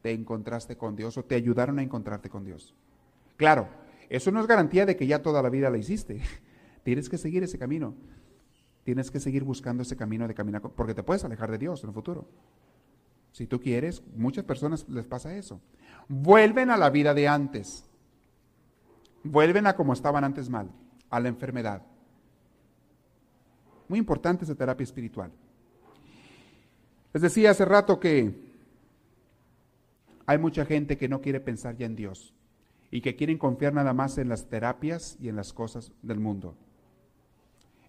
Te 0.01 0.11
encontraste 0.11 0.75
con 0.75 0.97
Dios 0.97 1.17
o 1.17 1.23
te 1.23 1.35
ayudaron 1.35 1.79
a 1.79 1.83
encontrarte 1.83 2.29
con 2.29 2.43
Dios. 2.43 2.75
Claro, 3.37 3.69
eso 4.09 4.29
no 4.29 4.41
es 4.41 4.45
garantía 4.45 4.85
de 4.85 4.97
que 4.97 5.07
ya 5.07 5.21
toda 5.21 5.41
la 5.41 5.49
vida 5.49 5.69
la 5.69 5.77
hiciste. 5.77 6.19
Tienes 6.83 7.07
que 7.07 7.17
seguir 7.17 7.43
ese 7.43 7.57
camino. 7.57 7.95
Tienes 8.83 9.09
que 9.09 9.21
seguir 9.21 9.45
buscando 9.45 9.83
ese 9.83 9.95
camino 9.95 10.27
de 10.27 10.33
caminar, 10.33 10.61
porque 10.61 10.93
te 10.93 11.03
puedes 11.03 11.23
alejar 11.23 11.49
de 11.49 11.59
Dios 11.59 11.81
en 11.83 11.91
el 11.91 11.93
futuro. 11.93 12.27
Si 13.31 13.47
tú 13.47 13.61
quieres, 13.61 14.03
muchas 14.17 14.43
personas 14.43 14.85
les 14.89 15.05
pasa 15.05 15.33
eso. 15.33 15.61
Vuelven 16.09 16.71
a 16.71 16.75
la 16.75 16.89
vida 16.89 17.13
de 17.13 17.29
antes 17.29 17.87
vuelven 19.23 19.67
a 19.67 19.75
como 19.75 19.93
estaban 19.93 20.23
antes 20.23 20.49
mal, 20.49 20.71
a 21.09 21.19
la 21.19 21.29
enfermedad. 21.29 21.83
Muy 23.87 23.99
importante 23.99 24.45
esa 24.45 24.55
terapia 24.55 24.83
espiritual. 24.83 25.31
Les 27.13 27.21
decía 27.21 27.51
hace 27.51 27.65
rato 27.65 27.99
que 27.99 28.33
hay 30.25 30.37
mucha 30.37 30.65
gente 30.65 30.97
que 30.97 31.09
no 31.09 31.21
quiere 31.21 31.41
pensar 31.41 31.75
ya 31.75 31.85
en 31.85 31.95
Dios 31.95 32.33
y 32.89 33.01
que 33.01 33.15
quieren 33.15 33.37
confiar 33.37 33.73
nada 33.73 33.93
más 33.93 34.17
en 34.17 34.29
las 34.29 34.47
terapias 34.47 35.17
y 35.19 35.27
en 35.27 35.35
las 35.35 35.51
cosas 35.51 35.91
del 36.01 36.19
mundo. 36.19 36.55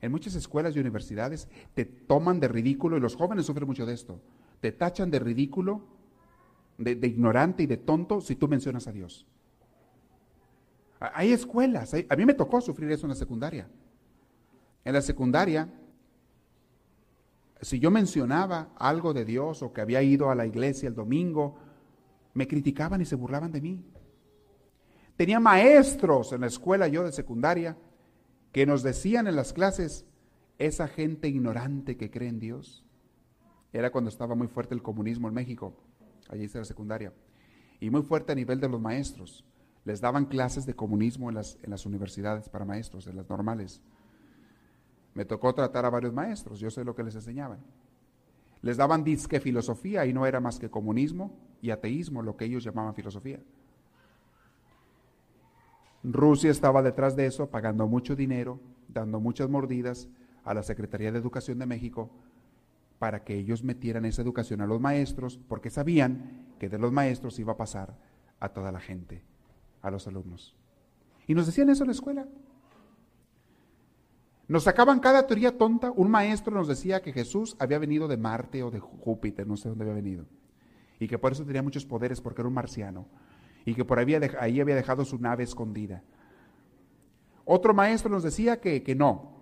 En 0.01 0.11
muchas 0.11 0.35
escuelas 0.35 0.75
y 0.75 0.81
universidades 0.81 1.49
te 1.75 1.85
toman 1.85 2.41
de 2.41 2.49
ridículo, 2.49 2.97
y 2.97 3.01
los 3.01 3.15
jóvenes 3.15 3.47
sufren 3.47 3.69
mucho 3.69 3.87
de 3.87 3.95
esto, 3.95 4.21
te 4.61 4.73
tachan 4.73 5.11
de 5.11 5.21
ridículo, 5.21 5.85
de, 6.79 6.97
de 6.97 7.07
ignorante 7.07 7.63
y 7.63 7.67
de 7.67 7.77
tonto 7.77 8.21
si 8.21 8.35
tú 8.35 8.49
mencionas 8.49 8.89
a 8.89 8.93
Dios. 8.93 9.27
Hay 11.15 11.33
escuelas, 11.33 11.95
a 11.95 12.17
mí 12.17 12.25
me 12.25 12.35
tocó 12.35 12.61
sufrir 12.61 12.91
eso 12.93 13.07
en 13.07 13.11
la 13.11 13.17
secundaria. 13.17 13.69
En 14.85 14.93
la 14.93 15.03
secundaria, 15.03 15.69
si 17.61 17.79
yo 17.79 17.91
mencionaba 17.91 18.71
algo 18.77 19.13
de 19.13 19.25
Dios 19.25 19.63
o 19.63 19.73
que 19.73 19.81
había 19.81 20.03
ido 20.03 20.31
a 20.31 20.35
la 20.35 20.47
iglesia 20.47 20.89
el 20.89 20.95
domingo, 20.95 21.59
me 22.35 22.47
criticaban 22.47 23.01
y 23.01 23.05
se 23.05 23.17
burlaban 23.17 23.53
de 23.53 23.61
mí. 23.61 23.85
Tenía 25.17 25.41
maestros 25.41 26.33
en 26.33 26.41
la 26.41 26.47
escuela 26.47 26.89
yo 26.89 27.05
de 27.05 27.13
secundaria 27.13 27.77
que 28.53 28.67
nos 28.67 28.83
decían 28.83 29.27
en 29.27 29.37
las 29.37 29.53
clases, 29.53 30.05
esa 30.59 30.87
gente 30.87 31.29
ignorante 31.29 31.97
que 31.97 32.11
cree 32.11 32.29
en 32.29 32.39
Dios. 32.39 32.85
Era 33.73 33.91
cuando 33.91 34.11
estaba 34.11 34.35
muy 34.35 34.49
fuerte 34.49 34.75
el 34.75 34.83
comunismo 34.83 35.29
en 35.29 35.35
México, 35.35 35.75
allí 36.29 36.45
está 36.45 36.59
la 36.59 36.65
secundaria, 36.65 37.13
y 37.81 37.91
muy 37.91 38.03
fuerte 38.03 38.33
a 38.33 38.35
nivel 38.35 38.61
de 38.61 38.69
los 38.69 38.81
maestros. 38.81 39.45
Les 39.85 40.01
daban 40.01 40.27
clases 40.27 40.65
de 40.65 40.75
comunismo 40.75 41.29
en 41.29 41.35
las, 41.35 41.59
en 41.63 41.71
las 41.71 41.87
universidades 41.87 42.49
para 42.49 42.65
maestros, 42.65 43.07
en 43.07 43.17
las 43.17 43.29
normales. 43.29 43.81
Me 45.15 45.25
tocó 45.25 45.55
tratar 45.55 45.85
a 45.85 45.91
varios 45.91 46.13
maestros, 46.13 46.61
yo 46.61 46.71
sé 46.71 46.85
lo 46.85 46.95
que 46.95 47.03
les 47.03 47.15
enseñaban. 47.15 47.59
Les 48.63 48.77
daban 48.77 49.03
disque 49.03 49.41
filosofía 49.41 50.07
y 50.07 50.13
no 50.13 50.25
era 50.25 50.41
más 50.41 50.59
que 50.61 50.71
comunismo 50.71 51.37
y 51.61 51.71
ateísmo, 51.71 52.23
lo 52.23 52.37
que 52.37 52.45
ellos 52.45 52.63
llamaban 52.63 52.95
filosofía. 52.95 53.41
Rusia 56.05 56.51
estaba 56.51 56.83
detrás 56.83 57.17
de 57.17 57.27
eso, 57.27 57.51
pagando 57.51 57.87
mucho 57.89 58.15
dinero, 58.15 58.61
dando 58.89 59.21
muchas 59.21 59.49
mordidas 59.49 60.09
a 60.45 60.55
la 60.55 60.63
Secretaría 60.63 61.11
de 61.11 61.19
Educación 61.19 61.59
de 61.59 61.67
México 61.67 62.11
para 63.01 63.25
que 63.25 63.35
ellos 63.35 63.65
metieran 63.65 64.05
esa 64.05 64.23
educación 64.23 64.61
a 64.61 64.67
los 64.67 64.81
maestros, 64.81 65.41
porque 65.49 65.71
sabían 65.71 66.55
que 66.61 66.69
de 66.69 66.79
los 66.79 66.93
maestros 66.93 67.41
iba 67.41 67.55
a 67.55 67.57
pasar 67.57 67.99
a 68.39 68.49
toda 68.51 68.71
la 68.71 68.81
gente 68.81 69.25
a 69.83 69.91
los 69.91 70.07
alumnos. 70.07 70.57
Y 71.27 71.35
nos 71.35 71.47
decían 71.47 71.71
eso 71.71 71.85
en 71.85 71.89
la 71.89 71.95
escuela. 71.95 72.27
Nos 74.49 74.65
sacaban 74.65 75.01
cada 75.01 75.27
teoría 75.27 75.57
tonta. 75.57 75.91
Un 75.91 76.11
maestro 76.11 76.55
nos 76.55 76.69
decía 76.69 77.03
que 77.03 77.13
Jesús 77.13 77.57
había 77.59 77.79
venido 77.79 78.09
de 78.09 78.17
Marte 78.17 78.63
o 78.63 78.71
de 78.71 78.81
Júpiter, 78.81 79.47
no 79.47 79.57
sé 79.57 79.69
dónde 79.69 79.85
había 79.85 79.95
venido. 79.95 80.27
Y 80.99 81.09
que 81.09 81.19
por 81.19 81.33
eso 81.33 81.45
tenía 81.45 81.63
muchos 81.63 81.85
poderes 81.85 82.21
porque 82.21 82.43
era 82.43 82.49
un 82.49 82.55
marciano. 82.55 83.07
Y 83.65 83.75
que 83.75 83.85
por 83.85 83.99
ahí, 83.99 84.15
ahí 84.41 84.61
había 84.61 84.75
dejado 84.75 85.05
su 85.05 85.19
nave 85.19 85.45
escondida. 85.45 86.03
Otro 87.45 87.75
maestro 87.75 88.11
nos 88.11 88.23
decía 88.23 88.61
que, 88.61 88.83
que 88.83 88.95
no, 88.95 89.33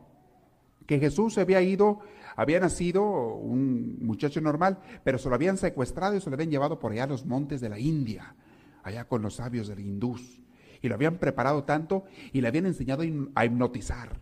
que 0.86 0.98
Jesús 0.98 1.38
había 1.38 1.60
ido, 1.60 2.00
había 2.36 2.60
nacido 2.60 3.04
un 3.34 3.98
muchacho 4.04 4.40
normal, 4.40 4.78
pero 5.04 5.18
se 5.18 5.28
lo 5.28 5.34
habían 5.34 5.58
secuestrado 5.58 6.16
y 6.16 6.20
se 6.20 6.30
lo 6.30 6.34
habían 6.34 6.50
llevado 6.50 6.78
por 6.78 6.92
allá 6.92 7.04
a 7.04 7.08
los 7.08 7.26
montes 7.26 7.60
de 7.60 7.68
la 7.68 7.78
India, 7.78 8.34
allá 8.82 9.06
con 9.06 9.22
los 9.22 9.36
sabios 9.36 9.68
del 9.68 9.80
hindús. 9.80 10.40
Y 10.82 10.88
lo 10.88 10.94
habían 10.94 11.18
preparado 11.18 11.64
tanto 11.64 12.04
y 12.32 12.40
le 12.40 12.48
habían 12.48 12.66
enseñado 12.66 13.02
a 13.34 13.44
hipnotizar. 13.44 14.20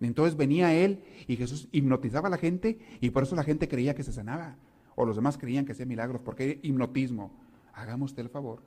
Entonces 0.00 0.36
venía 0.36 0.74
él 0.74 1.04
y 1.28 1.36
Jesús 1.36 1.68
hipnotizaba 1.72 2.28
a 2.28 2.30
la 2.30 2.38
gente 2.38 2.78
y 3.00 3.10
por 3.10 3.22
eso 3.22 3.36
la 3.36 3.44
gente 3.44 3.68
creía 3.68 3.94
que 3.94 4.02
se 4.02 4.12
sanaba. 4.12 4.56
O 4.94 5.06
los 5.06 5.16
demás 5.16 5.38
creían 5.38 5.64
que 5.64 5.72
hacía 5.72 5.86
milagros, 5.86 6.20
porque 6.22 6.60
hipnotismo. 6.62 7.32
Hagamos 7.72 8.10
usted 8.10 8.24
el 8.24 8.28
favor. 8.28 8.60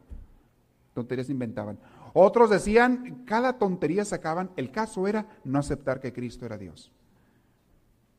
Tonterías 0.93 1.30
inventaban. 1.30 1.78
Otros 2.14 2.49
decían, 2.49 3.24
cada 3.26 3.58
tontería 3.58 4.06
sacaban, 4.06 4.49
el 4.56 4.72
caso 4.72 5.08
era 5.08 5.28
no 5.43 5.60
aceptar 5.60 5.99
que 5.99 6.14
Cristo 6.14 6.45
era 6.45 6.58
Dios. 6.58 6.91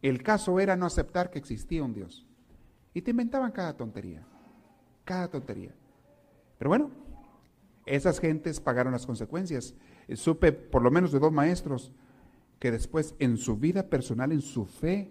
El 0.03 0.23
caso 0.23 0.61
era 0.61 0.77
no 0.77 0.87
aceptar 0.87 1.31
que 1.31 1.39
existía 1.39 1.83
un 1.83 1.95
Dios. 1.95 2.27
Y 2.93 3.03
te 3.03 3.11
inventaban 3.11 3.51
cada 3.53 3.77
tontería, 3.77 4.23
cada 5.05 5.29
tontería. 5.29 5.73
Pero 6.59 6.69
bueno, 6.69 6.91
esas 7.85 8.19
gentes 8.19 8.61
pagaron 8.61 8.93
las 8.93 9.07
consecuencias. 9.07 9.75
Supe 10.15 10.53
por 10.53 10.83
lo 10.83 10.91
menos 10.91 11.13
de 11.13 11.19
dos 11.19 11.33
maestros 11.33 11.93
que 12.59 12.71
después 12.71 13.15
en 13.19 13.37
su 13.37 13.57
vida 13.57 13.89
personal, 13.89 14.33
en 14.33 14.41
su 14.41 14.65
fe 14.65 15.11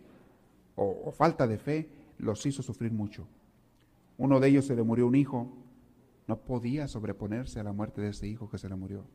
o, 0.76 1.04
o 1.06 1.12
falta 1.12 1.48
de 1.48 1.58
fe, 1.58 1.90
los 2.18 2.46
hizo 2.46 2.64
sufrir 2.64 2.92
mucho. 2.92 3.28
Uno 4.18 4.40
de 4.40 4.48
ellos 4.48 4.66
se 4.66 4.76
le 4.76 4.84
murió 4.84 5.08
un 5.08 5.16
hijo 5.16 5.52
no 6.28 6.40
podía 6.40 6.88
sobreponerse 6.88 7.60
a 7.60 7.64
la 7.64 7.72
muerte 7.72 8.02
de 8.02 8.10
ese 8.10 8.28
hijo 8.28 8.50
que 8.50 8.58
se 8.58 8.70
le 8.70 8.76
murió. 8.76 9.06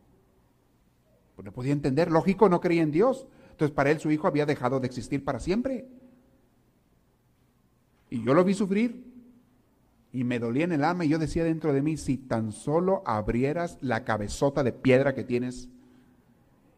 Pues 1.34 1.44
no 1.44 1.52
podía 1.52 1.72
entender, 1.72 2.10
lógico, 2.10 2.48
no 2.48 2.60
creía 2.60 2.82
en 2.82 2.92
Dios. 2.92 3.26
Entonces 3.50 3.74
para 3.74 3.90
él 3.90 3.98
su 3.98 4.10
hijo 4.10 4.26
había 4.26 4.46
dejado 4.46 4.80
de 4.80 4.86
existir 4.86 5.24
para 5.24 5.40
siempre. 5.40 5.88
Y 8.10 8.22
yo 8.22 8.34
lo 8.34 8.44
vi 8.44 8.54
sufrir 8.54 9.09
y 10.12 10.24
me 10.24 10.38
dolía 10.38 10.64
en 10.64 10.72
el 10.72 10.84
alma 10.84 11.04
y 11.04 11.08
yo 11.08 11.18
decía 11.18 11.44
dentro 11.44 11.72
de 11.72 11.82
mí, 11.82 11.96
si 11.96 12.16
tan 12.16 12.52
solo 12.52 13.02
abrieras 13.06 13.78
la 13.80 14.04
cabezota 14.04 14.62
de 14.62 14.72
piedra 14.72 15.14
que 15.14 15.24
tienes 15.24 15.68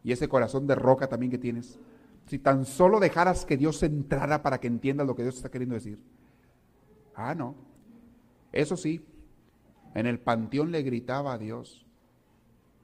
y 0.05 0.12
ese 0.12 0.28
corazón 0.28 0.66
de 0.66 0.74
roca 0.74 1.09
también 1.09 1.30
que 1.30 1.39
tienes, 1.39 1.78
si 2.26 2.39
tan 2.39 2.66
solo 2.66 3.01
dejaras 3.01 3.45
que 3.45 3.57
Dios 3.57 3.83
entrara 3.83 4.43
para 4.43 4.59
que 4.59 4.66
entiendas 4.66 5.07
lo 5.07 5.16
que 5.16 5.22
Dios 5.22 5.37
está 5.37 5.51
queriendo 5.51 5.74
decir. 5.74 5.99
Ah, 7.14 7.35
no. 7.35 7.55
Eso 8.53 8.76
sí, 8.76 9.05
en 9.95 10.07
el 10.07 10.18
panteón 10.18 10.70
le 10.70 10.83
gritaba 10.83 11.33
a 11.33 11.39
Dios. 11.39 11.87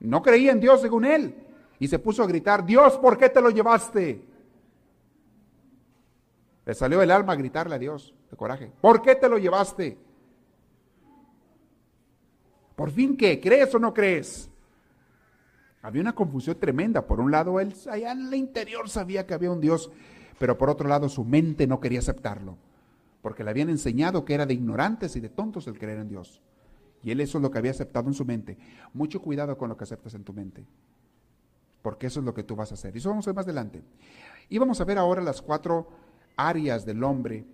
No 0.01 0.23
creía 0.23 0.53
en 0.53 0.61
Dios 0.61 0.81
según 0.81 1.05
él. 1.05 1.35
Y 1.79 1.89
se 1.89 1.99
puso 1.99 2.23
a 2.23 2.27
gritar, 2.27 2.65
Dios, 2.65 2.99
¿por 2.99 3.19
qué 3.19 3.29
te 3.29 3.41
lo 3.41 3.51
llevaste? 3.51 4.25
Le 6.65 6.75
salió 6.75 7.01
el 7.03 7.11
alma 7.11 7.35
a 7.35 7.37
gritarle 7.37 7.77
a 7.77 7.79
Dios 7.79 8.15
de 8.31 8.37
coraje. 8.37 8.73
¿Por 8.81 9.01
qué 9.01 9.15
te 9.15 9.29
lo 9.29 9.39
llevaste? 9.39 9.99
¿Por 12.79 12.93
fin 12.93 13.17
qué? 13.17 13.41
¿Crees 13.41 13.75
o 13.75 13.81
no 13.81 13.93
crees? 13.93 14.49
Había 15.83 16.01
una 16.01 16.15
confusión 16.15 16.61
tremenda. 16.61 17.05
Por 17.05 17.19
un 17.19 17.33
lado, 17.33 17.59
él 17.59 17.75
allá 17.91 18.13
en 18.13 18.29
el 18.29 18.35
interior 18.35 18.89
sabía 18.89 19.27
que 19.27 19.35
había 19.35 19.51
un 19.51 19.61
Dios, 19.61 19.91
pero 20.39 20.57
por 20.57 20.71
otro 20.71 20.87
lado 20.87 21.09
su 21.09 21.25
mente 21.25 21.67
no 21.67 21.81
quería 21.81 21.99
aceptarlo, 21.99 22.57
porque 23.21 23.43
le 23.43 23.51
habían 23.51 23.69
enseñado 23.69 24.25
que 24.25 24.35
era 24.35 24.47
de 24.47 24.55
ignorantes 24.55 25.17
y 25.17 25.21
de 25.21 25.29
tontos 25.29 25.67
el 25.67 25.77
creer 25.77 25.99
en 25.99 26.09
Dios. 26.09 26.41
Y 27.03 27.11
él 27.11 27.21
eso 27.21 27.39
es 27.39 27.43
lo 27.43 27.51
que 27.51 27.59
había 27.59 27.73
aceptado 27.73 28.07
en 28.07 28.15
su 28.15 28.25
mente. 28.25 28.57
Mucho 28.93 29.21
cuidado 29.21 29.59
con 29.59 29.69
lo 29.69 29.77
que 29.77 29.83
aceptas 29.83 30.15
en 30.15 30.23
tu 30.23 30.33
mente. 30.33 30.65
Porque 31.83 32.07
eso 32.07 32.21
es 32.21 32.27
lo 32.27 32.33
que 32.33 32.45
tú 32.45 32.55
vas 32.55 32.71
a 32.71 32.75
hacer. 32.75 32.95
Y 32.95 32.99
eso 32.99 33.09
vamos 33.09 33.27
a 33.27 33.31
ver 33.31 33.37
más 33.37 33.45
adelante. 33.47 33.83
Y 34.49 34.57
vamos 34.59 34.81
a 34.81 34.85
ver 34.85 34.99
ahora 34.99 35.21
las 35.21 35.43
cuatro 35.43 35.89
áreas 36.37 36.87
del 36.87 37.03
hombre 37.03 37.45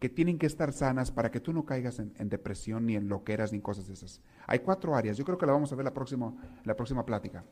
que 0.00 0.08
tienen 0.08 0.38
que 0.38 0.46
estar 0.46 0.72
sanas 0.72 1.12
para 1.12 1.30
que 1.30 1.40
tú 1.40 1.52
no 1.52 1.66
caigas 1.66 1.98
en, 1.98 2.28
depresión, 2.30 2.86
ni 2.86 2.96
en 2.96 3.08
loqueras, 3.08 3.52
ni 3.52 3.60
cosas 3.60 3.86
de 3.86 3.92
esas. 3.92 4.22
Hay 4.46 4.60
cuatro 4.60 4.96
áreas. 4.96 5.18
Yo 5.18 5.26
creo 5.26 5.36
que 5.36 5.44
la 5.44 5.52
vamos 5.52 5.70
a 5.72 5.76
ver 5.76 5.84
la 5.84 5.92
próxima, 5.92 6.34
la 6.64 6.74
próxima 6.74 7.04
plática. 7.04 7.44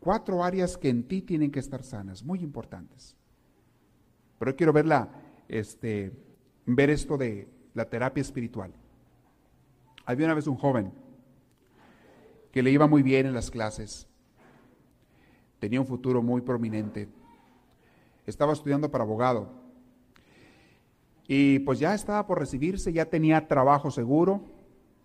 Cuatro 0.00 0.42
áreas 0.42 0.76
que 0.76 0.88
en 0.88 1.06
ti 1.06 1.22
tienen 1.22 1.52
que 1.52 1.60
estar 1.60 1.84
sanas, 1.84 2.24
muy 2.24 2.40
importantes. 2.40 3.14
Pero 4.36 4.56
quiero 4.56 4.72
verla, 4.72 5.08
este, 5.46 6.12
ver 6.66 6.90
esto 6.90 7.16
de 7.16 7.48
la 7.72 7.88
terapia 7.88 8.20
espiritual. 8.20 8.74
Había 10.04 10.26
una 10.26 10.34
vez 10.34 10.48
un 10.48 10.56
joven 10.56 10.92
que 12.50 12.64
le 12.64 12.72
iba 12.72 12.88
muy 12.88 13.04
bien 13.04 13.26
en 13.26 13.34
las 13.34 13.48
clases, 13.48 14.08
tenía 15.60 15.80
un 15.80 15.86
futuro 15.86 16.20
muy 16.20 16.40
prominente, 16.40 17.08
estaba 18.26 18.52
estudiando 18.52 18.90
para 18.90 19.04
abogado 19.04 19.65
y 21.28 21.58
pues 21.60 21.78
ya 21.78 21.94
estaba 21.94 22.26
por 22.26 22.38
recibirse, 22.38 22.92
ya 22.92 23.06
tenía 23.06 23.48
trabajo 23.48 23.90
seguro, 23.90 24.42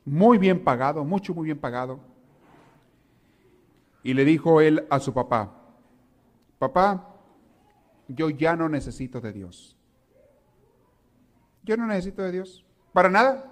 muy 0.05 0.38
bien 0.38 0.63
pagado, 0.63 1.03
mucho, 1.03 1.34
muy 1.34 1.45
bien 1.45 1.59
pagado. 1.59 1.99
Y 4.03 4.13
le 4.13 4.26
dijo 4.26 4.61
él 4.61 4.86
a 4.89 4.99
su 4.99 5.13
papá, 5.13 5.51
papá, 6.59 7.15
yo 8.07 8.30
ya 8.30 8.55
no 8.55 8.69
necesito 8.69 9.22
de 9.22 9.32
Dios. 9.32 9.78
Yo 11.63 11.78
no 11.78 11.86
necesito 11.86 12.24
de 12.24 12.32
Dios. 12.32 12.65
Para 12.93 13.09
nada. 13.09 13.47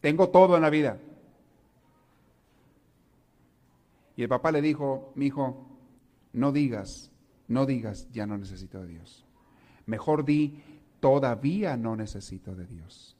Tengo 0.00 0.28
todo 0.28 0.56
en 0.56 0.62
la 0.62 0.70
vida. 0.70 0.98
Y 4.16 4.22
el 4.22 4.28
papá 4.28 4.52
le 4.52 4.60
dijo, 4.60 5.12
mi 5.14 5.26
hijo, 5.26 5.66
no 6.32 6.52
digas, 6.52 7.10
no 7.48 7.66
digas, 7.66 8.08
ya 8.12 8.26
no 8.26 8.36
necesito 8.36 8.80
de 8.82 8.88
Dios. 8.88 9.24
Mejor 9.86 10.24
di, 10.24 10.62
todavía 11.04 11.76
no 11.76 11.96
necesito 11.96 12.54
de 12.54 12.64
Dios. 12.64 13.14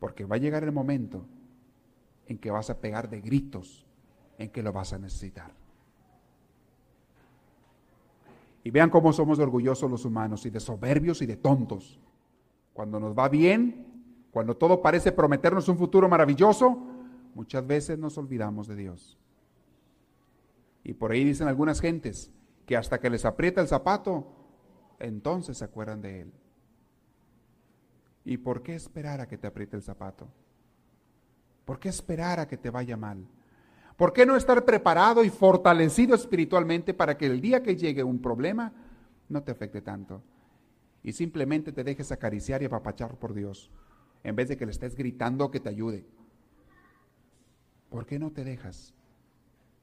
Porque 0.00 0.24
va 0.24 0.34
a 0.34 0.40
llegar 0.40 0.64
el 0.64 0.72
momento 0.72 1.24
en 2.26 2.36
que 2.36 2.50
vas 2.50 2.68
a 2.68 2.80
pegar 2.80 3.08
de 3.08 3.20
gritos, 3.20 3.86
en 4.38 4.50
que 4.50 4.60
lo 4.60 4.72
vas 4.72 4.92
a 4.92 4.98
necesitar. 4.98 5.52
Y 8.64 8.72
vean 8.72 8.90
cómo 8.90 9.12
somos 9.12 9.38
orgullosos 9.38 9.88
los 9.88 10.04
humanos 10.04 10.46
y 10.46 10.50
de 10.50 10.58
soberbios 10.58 11.22
y 11.22 11.26
de 11.26 11.36
tontos. 11.36 12.00
Cuando 12.72 12.98
nos 12.98 13.16
va 13.16 13.28
bien, 13.28 13.86
cuando 14.32 14.56
todo 14.56 14.82
parece 14.82 15.12
prometernos 15.12 15.68
un 15.68 15.78
futuro 15.78 16.08
maravilloso, 16.08 16.76
muchas 17.36 17.64
veces 17.64 18.00
nos 18.00 18.18
olvidamos 18.18 18.66
de 18.66 18.74
Dios. 18.74 19.16
Y 20.82 20.94
por 20.94 21.12
ahí 21.12 21.22
dicen 21.22 21.46
algunas 21.46 21.80
gentes 21.80 22.32
que 22.66 22.76
hasta 22.76 22.98
que 22.98 23.10
les 23.10 23.24
aprieta 23.24 23.60
el 23.60 23.68
zapato, 23.68 24.26
entonces 24.98 25.58
se 25.58 25.64
acuerdan 25.64 26.02
de 26.02 26.22
Él. 26.22 26.32
¿Y 28.24 28.38
por 28.38 28.62
qué 28.62 28.74
esperar 28.74 29.20
a 29.20 29.28
que 29.28 29.38
te 29.38 29.46
apriete 29.46 29.76
el 29.76 29.82
zapato? 29.82 30.28
¿Por 31.64 31.78
qué 31.78 31.88
esperar 31.88 32.40
a 32.40 32.48
que 32.48 32.56
te 32.56 32.70
vaya 32.70 32.96
mal? 32.96 33.26
¿Por 33.96 34.12
qué 34.12 34.26
no 34.26 34.36
estar 34.36 34.64
preparado 34.64 35.24
y 35.24 35.30
fortalecido 35.30 36.14
espiritualmente 36.14 36.94
para 36.94 37.16
que 37.16 37.26
el 37.26 37.40
día 37.40 37.62
que 37.62 37.76
llegue 37.76 38.02
un 38.02 38.20
problema 38.20 38.72
no 39.28 39.42
te 39.42 39.52
afecte 39.52 39.80
tanto? 39.80 40.22
Y 41.02 41.12
simplemente 41.12 41.70
te 41.72 41.84
dejes 41.84 42.10
acariciar 42.10 42.62
y 42.62 42.66
apapachar 42.66 43.16
por 43.18 43.34
Dios 43.34 43.70
en 44.24 44.34
vez 44.34 44.48
de 44.48 44.56
que 44.56 44.64
le 44.64 44.72
estés 44.72 44.96
gritando 44.96 45.50
que 45.50 45.60
te 45.60 45.68
ayude. 45.68 46.06
¿Por 47.90 48.06
qué 48.06 48.18
no 48.18 48.32
te 48.32 48.42
dejas 48.42 48.94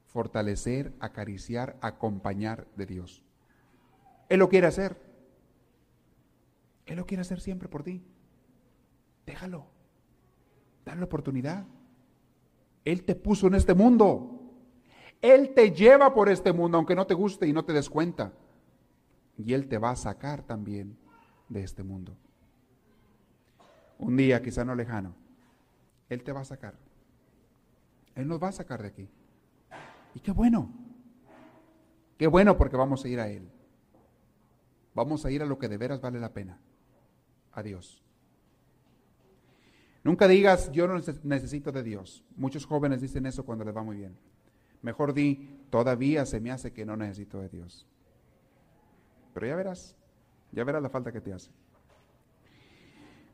fortalecer, 0.08 0.92
acariciar, 1.00 1.76
acompañar 1.80 2.66
de 2.76 2.86
Dios? 2.86 3.22
Él 4.28 4.40
lo 4.40 4.48
quiere 4.48 4.66
hacer. 4.66 5.00
Él 6.86 6.96
lo 6.96 7.06
quiere 7.06 7.22
hacer 7.22 7.40
siempre 7.40 7.68
por 7.68 7.82
ti. 7.84 8.04
Déjalo. 9.26 9.66
Dale 10.84 11.00
la 11.00 11.06
oportunidad. 11.06 11.64
Él 12.84 13.04
te 13.04 13.14
puso 13.14 13.46
en 13.46 13.54
este 13.54 13.74
mundo. 13.74 14.40
Él 15.20 15.54
te 15.54 15.70
lleva 15.70 16.12
por 16.14 16.28
este 16.28 16.52
mundo, 16.52 16.78
aunque 16.78 16.96
no 16.96 17.06
te 17.06 17.14
guste 17.14 17.46
y 17.46 17.52
no 17.52 17.64
te 17.64 17.72
des 17.72 17.88
cuenta. 17.88 18.32
Y 19.38 19.52
Él 19.52 19.68
te 19.68 19.78
va 19.78 19.90
a 19.90 19.96
sacar 19.96 20.42
también 20.42 20.96
de 21.48 21.62
este 21.62 21.82
mundo 21.82 22.16
un 24.02 24.16
día, 24.16 24.42
quizá 24.42 24.64
no 24.64 24.74
lejano, 24.74 25.14
Él 26.08 26.22
te 26.22 26.32
va 26.32 26.40
a 26.40 26.44
sacar. 26.44 26.74
Él 28.14 28.28
nos 28.28 28.42
va 28.42 28.48
a 28.48 28.52
sacar 28.52 28.82
de 28.82 28.88
aquí. 28.88 29.08
Y 30.14 30.20
qué 30.20 30.32
bueno. 30.32 30.70
Qué 32.18 32.26
bueno 32.26 32.58
porque 32.58 32.76
vamos 32.76 33.04
a 33.04 33.08
ir 33.08 33.20
a 33.20 33.28
Él. 33.28 33.48
Vamos 34.94 35.24
a 35.24 35.30
ir 35.30 35.42
a 35.42 35.46
lo 35.46 35.58
que 35.58 35.68
de 35.68 35.78
veras 35.78 36.00
vale 36.00 36.20
la 36.20 36.32
pena. 36.32 36.58
A 37.52 37.62
Dios. 37.62 38.02
Nunca 40.04 40.26
digas, 40.26 40.70
yo 40.72 40.88
no 40.88 41.00
necesito 41.22 41.70
de 41.70 41.82
Dios. 41.82 42.24
Muchos 42.36 42.66
jóvenes 42.66 43.00
dicen 43.00 43.26
eso 43.26 43.44
cuando 43.44 43.64
les 43.64 43.76
va 43.76 43.82
muy 43.82 43.96
bien. 43.96 44.16
Mejor 44.82 45.14
di, 45.14 45.60
todavía 45.70 46.26
se 46.26 46.40
me 46.40 46.50
hace 46.50 46.72
que 46.72 46.84
no 46.84 46.96
necesito 46.96 47.40
de 47.40 47.48
Dios. 47.48 47.86
pero 49.32 49.46
ya 49.46 49.56
verás, 49.56 49.94
ya 50.50 50.64
verás 50.64 50.82
la 50.82 50.90
falta 50.90 51.12
que 51.12 51.20
te 51.20 51.32
hace. 51.32 51.50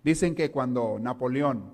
Dicen 0.04 0.34
que 0.34 0.50
cuando 0.50 0.98
Napoleón, 1.00 1.72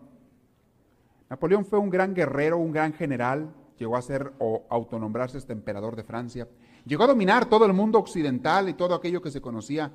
Napoleón 1.29 1.65
fue 1.65 1.79
un 1.79 1.91
gran 1.91 2.15
guerrero, 2.15 2.59
un 2.59 2.73
gran 2.73 2.93
general, 2.93 3.53
llegó 3.79 3.97
a 3.97 4.03
ser 4.03 4.33
o 4.39 4.65
autonombrarse 4.71 5.39
este 5.39 5.53
emperador 5.53 5.97
de 5.97 6.05
Francia, 6.05 6.49
llegó 6.87 7.05
a 7.05 7.09
dominar 7.09 7.47
todo 7.47 7.67
el 7.67 7.73
mundo 7.73 7.99
occidental 7.99 8.69
y 8.69 8.75
todo 8.75 8.95
aquello 8.95 9.21
que 9.21 9.31
se 9.31 9.41
conocía 9.41 9.93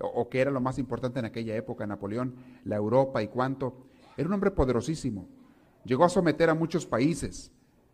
o, 0.00 0.28
que 0.28 0.40
era 0.40 0.50
lo 0.50 0.60
más 0.60 0.78
importante 0.78 1.18
en 1.20 1.26
aquella 1.26 1.54
época, 1.54 1.86
Napoleón, 1.86 2.34
la 2.64 2.76
Europa 2.76 3.22
y 3.22 3.28
cuánto. 3.28 3.86
Era 4.16 4.28
un 4.28 4.34
hombre 4.34 4.50
poderosísimo. 4.50 5.28
Llegó 5.84 6.04
a 6.04 6.08
someter 6.08 6.50
a 6.50 6.54
muchos 6.54 6.86
países, 6.86 7.50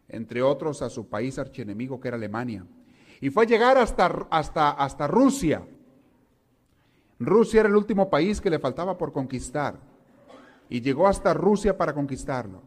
entre 0.08 0.42
otros 0.42 0.82
a 0.82 0.90
su 0.90 1.08
país 1.08 1.38
archienemigo 1.38 2.00
que 2.00 2.08
era 2.08 2.16
Alemania. 2.16 2.66
Y 3.20 3.30
fue 3.30 3.44
a 3.44 3.46
llegar 3.46 3.78
hasta, 3.78 4.06
hasta, 4.30 4.70
hasta 4.70 5.06
Rusia. 5.06 5.66
Rusia 7.18 7.60
era 7.60 7.68
el 7.68 7.76
último 7.76 8.10
país 8.10 8.40
que 8.40 8.50
le 8.50 8.58
faltaba 8.58 8.98
por 8.98 9.12
conquistar. 9.12 9.78
Y 10.68 10.80
llegó 10.80 11.06
hasta 11.06 11.32
Rusia 11.32 11.76
para 11.76 11.94
conquistarlo. 11.94 12.62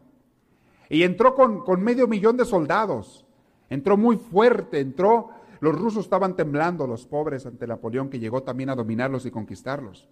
Y 0.88 1.02
entró 1.02 1.34
con, 1.34 1.60
con 1.60 1.82
medio 1.82 2.08
millón 2.08 2.36
de 2.36 2.44
soldados. 2.44 3.26
Entró 3.68 3.96
muy 3.96 4.16
fuerte, 4.16 4.80
entró 4.80 5.30
los 5.60 5.78
rusos 5.78 6.04
estaban 6.04 6.36
temblando, 6.36 6.86
los 6.86 7.06
pobres, 7.06 7.44
ante 7.44 7.66
Napoleón, 7.66 8.08
que 8.08 8.18
llegó 8.18 8.42
también 8.42 8.70
a 8.70 8.74
dominarlos 8.74 9.26
y 9.26 9.30
conquistarlos. 9.30 10.08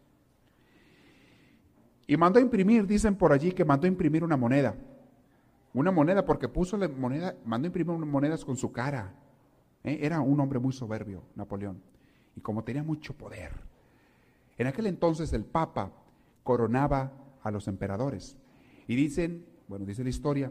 Y 2.10 2.16
mandó 2.16 2.38
a 2.38 2.42
imprimir, 2.42 2.86
dicen 2.86 3.16
por 3.16 3.32
allí 3.32 3.52
que 3.52 3.66
mandó 3.66 3.84
a 3.84 3.88
imprimir 3.88 4.24
una 4.24 4.38
moneda. 4.38 4.74
Una 5.74 5.90
moneda 5.90 6.24
porque 6.24 6.48
puso 6.48 6.78
la 6.78 6.88
moneda, 6.88 7.36
mandó 7.44 7.66
a 7.66 7.68
imprimir 7.68 7.94
monedas 7.98 8.46
con 8.46 8.56
su 8.56 8.72
cara. 8.72 9.12
¿eh? 9.84 9.98
Era 10.00 10.22
un 10.22 10.40
hombre 10.40 10.58
muy 10.58 10.72
soberbio, 10.72 11.22
Napoleón. 11.36 11.82
Y 12.34 12.40
como 12.40 12.64
tenía 12.64 12.82
mucho 12.82 13.14
poder. 13.14 13.52
En 14.56 14.66
aquel 14.66 14.86
entonces 14.86 15.34
el 15.34 15.44
Papa 15.44 15.92
coronaba 16.44 17.12
a 17.42 17.50
los 17.50 17.68
emperadores. 17.68 18.38
Y 18.86 18.96
dicen, 18.96 19.44
bueno, 19.68 19.84
dice 19.84 20.02
la 20.02 20.08
historia, 20.08 20.50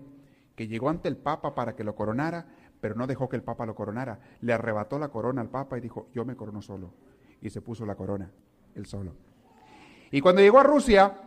que 0.55 0.68
llegó 0.68 0.89
ante 0.89 1.08
el 1.08 1.18
Papa 1.18 1.55
para 1.55 1.76
que 1.76 1.84
lo 1.84 1.95
coronara, 1.95 2.45
pero 2.80 2.93
no 2.93 3.08
dejó 3.08 3.30
que 3.30 3.36
el 3.36 3.41
Papa 3.41 3.66
lo 3.66 3.74
coronara. 3.74 4.20
Le 4.41 4.53
arrebató 4.53 4.99
la 4.99 5.10
corona 5.10 5.41
al 5.41 5.49
Papa 5.49 5.80
y 5.80 5.82
dijo, 5.82 6.08
yo 6.14 6.24
me 6.24 6.36
corono 6.36 6.62
solo. 6.62 6.93
Y 7.41 7.49
se 7.49 7.62
puso 7.62 7.84
la 7.84 7.95
corona, 7.95 8.32
él 8.76 8.86
solo. 8.86 9.14
Y 10.12 10.22
cuando 10.22 10.41
llegó 10.41 10.60
a 10.60 10.64
Rusia, 10.64 11.24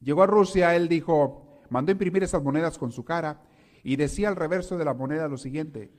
llegó 0.00 0.22
a 0.22 0.26
Rusia, 0.26 0.74
él 0.74 0.88
dijo, 0.88 1.60
mandó 1.70 1.92
imprimir 1.92 2.22
esas 2.22 2.42
monedas 2.42 2.78
con 2.78 2.92
su 2.92 3.04
cara 3.04 3.42
y 3.82 3.96
decía 3.96 4.28
al 4.28 4.36
reverso 4.36 4.76
de 4.76 4.84
la 4.84 4.94
moneda 4.94 5.28
lo 5.28 5.38
siguiente, 5.38 5.90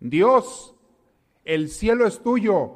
Dios, 0.00 0.74
el 1.44 1.68
cielo 1.68 2.06
es 2.06 2.22
tuyo, 2.22 2.72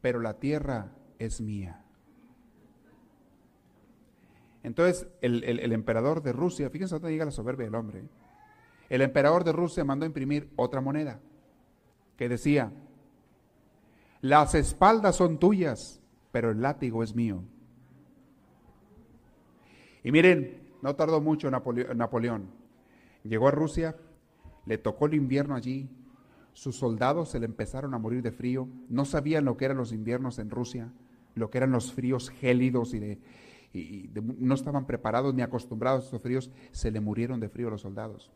pero 0.00 0.20
la 0.20 0.34
tierra 0.34 0.92
es 1.18 1.40
mía. 1.40 1.84
Entonces 4.62 5.06
el, 5.20 5.72
emperador 5.72 6.22
de 6.22 6.32
Rusia, 6.32 6.70
fíjense 6.70 6.94
dónde 6.94 7.10
llega 7.10 7.26
la 7.26 7.30
soberbia 7.30 7.66
del 7.66 7.74
hombre, 7.74 8.04
el 8.88 9.02
emperador 9.02 9.44
de 9.44 9.52
Rusia 9.52 9.84
mandó 9.84 10.06
imprimir 10.06 10.50
otra 10.56 10.80
moneda 10.80 11.20
que 12.16 12.28
decía, 12.28 12.72
las 14.20 14.54
espaldas 14.54 15.16
son 15.16 15.38
tuyas, 15.38 16.00
pero 16.32 16.50
el 16.50 16.62
látigo 16.62 17.02
es 17.02 17.14
mío. 17.14 17.42
Y 20.04 20.12
miren, 20.12 20.62
no 20.82 20.94
tardó 20.94 21.20
mucho 21.20 21.50
Napoleón. 21.50 22.50
Llegó 23.24 23.48
a 23.48 23.50
Rusia, 23.50 23.96
le 24.66 24.78
tocó 24.78 25.06
el 25.06 25.14
invierno 25.14 25.54
allí, 25.54 25.88
sus 26.52 26.76
soldados 26.76 27.30
se 27.30 27.40
le 27.40 27.46
empezaron 27.46 27.94
a 27.94 27.98
morir 27.98 28.22
de 28.22 28.30
frío, 28.30 28.68
no 28.88 29.04
sabían 29.04 29.44
lo 29.44 29.56
que 29.56 29.64
eran 29.64 29.78
los 29.78 29.92
inviernos 29.92 30.38
en 30.38 30.50
Rusia, 30.50 30.92
lo 31.34 31.50
que 31.50 31.58
eran 31.58 31.72
los 31.72 31.92
fríos 31.92 32.30
gélidos 32.30 32.94
y, 32.94 33.00
de, 33.00 33.18
no 34.38 34.54
estaban 34.54 34.86
preparados 34.86 35.34
ni 35.34 35.42
acostumbrados 35.42 36.04
a 36.04 36.06
esos 36.08 36.22
fríos, 36.22 36.50
se 36.70 36.90
le 36.90 37.00
murieron 37.00 37.40
de 37.40 37.48
frío 37.48 37.70
los 37.70 37.80
soldados. 37.80 38.30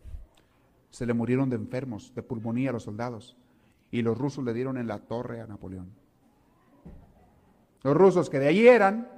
Se 0.91 1.07
le 1.07 1.13
murieron 1.13 1.51
de 1.51 1.57
enfermos, 1.57 2.13
de 2.15 2.23
pulmonía 2.23 2.71
a 2.71 2.73
los 2.73 2.85
soldados. 2.85 3.37
Y 3.91 4.03
los 4.03 4.19
rusos 4.19 4.45
le 4.45 4.55
dieron 4.55 4.79
en 4.79 4.89
la 4.89 4.99
torre 4.99 5.41
a 5.41 5.47
Napoleón. 5.47 5.91
Los 7.85 7.97
rusos 7.97 8.31
que 8.31 8.39
de 8.39 8.49
allí 8.49 8.67
eran, 8.67 9.18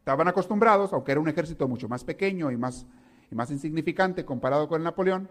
estaban 0.00 0.26
acostumbrados, 0.28 0.92
aunque 0.92 1.12
era 1.12 1.20
un 1.20 1.28
ejército 1.28 1.68
mucho 1.68 1.88
más 1.88 2.04
pequeño 2.04 2.50
y 2.50 2.56
más, 2.56 2.86
y 3.30 3.34
más 3.34 3.50
insignificante 3.50 4.24
comparado 4.24 4.66
con 4.66 4.80
el 4.80 4.84
Napoleón, 4.84 5.28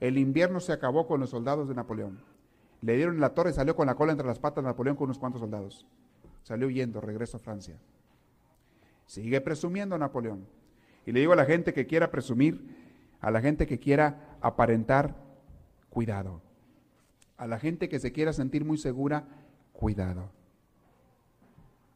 el 0.00 0.18
invierno 0.18 0.58
se 0.60 0.72
acabó 0.72 1.06
con 1.06 1.20
los 1.20 1.30
soldados 1.30 1.68
de 1.68 1.74
Napoleón. 1.74 2.20
Le 2.80 2.96
dieron 2.96 3.20
la 3.20 3.30
torre 3.30 3.52
salió 3.52 3.76
con 3.76 3.86
la 3.86 3.94
cola 3.94 4.10
entre 4.10 4.26
las 4.26 4.40
patas 4.40 4.64
de 4.64 4.68
Napoleón 4.68 4.96
con 4.96 5.04
unos 5.04 5.18
cuantos 5.18 5.40
soldados. 5.40 5.86
Salió 6.42 6.66
huyendo, 6.66 7.00
regreso 7.00 7.36
a 7.36 7.40
Francia. 7.40 7.78
Sigue 9.06 9.40
presumiendo 9.40 9.96
Napoleón. 9.96 10.44
Y 11.06 11.12
le 11.12 11.20
digo 11.20 11.32
a 11.32 11.36
la 11.36 11.44
gente 11.44 11.72
que 11.72 11.86
quiera 11.86 12.10
presumir, 12.10 12.76
a 13.20 13.30
la 13.30 13.40
gente 13.40 13.68
que 13.68 13.78
quiera 13.78 14.36
aparentar, 14.40 15.14
cuidado. 15.88 16.42
A 17.36 17.46
la 17.46 17.60
gente 17.60 17.88
que 17.88 18.00
se 18.00 18.10
quiera 18.10 18.32
sentir 18.32 18.64
muy 18.64 18.78
segura, 18.78 19.24
cuidado. 19.72 20.30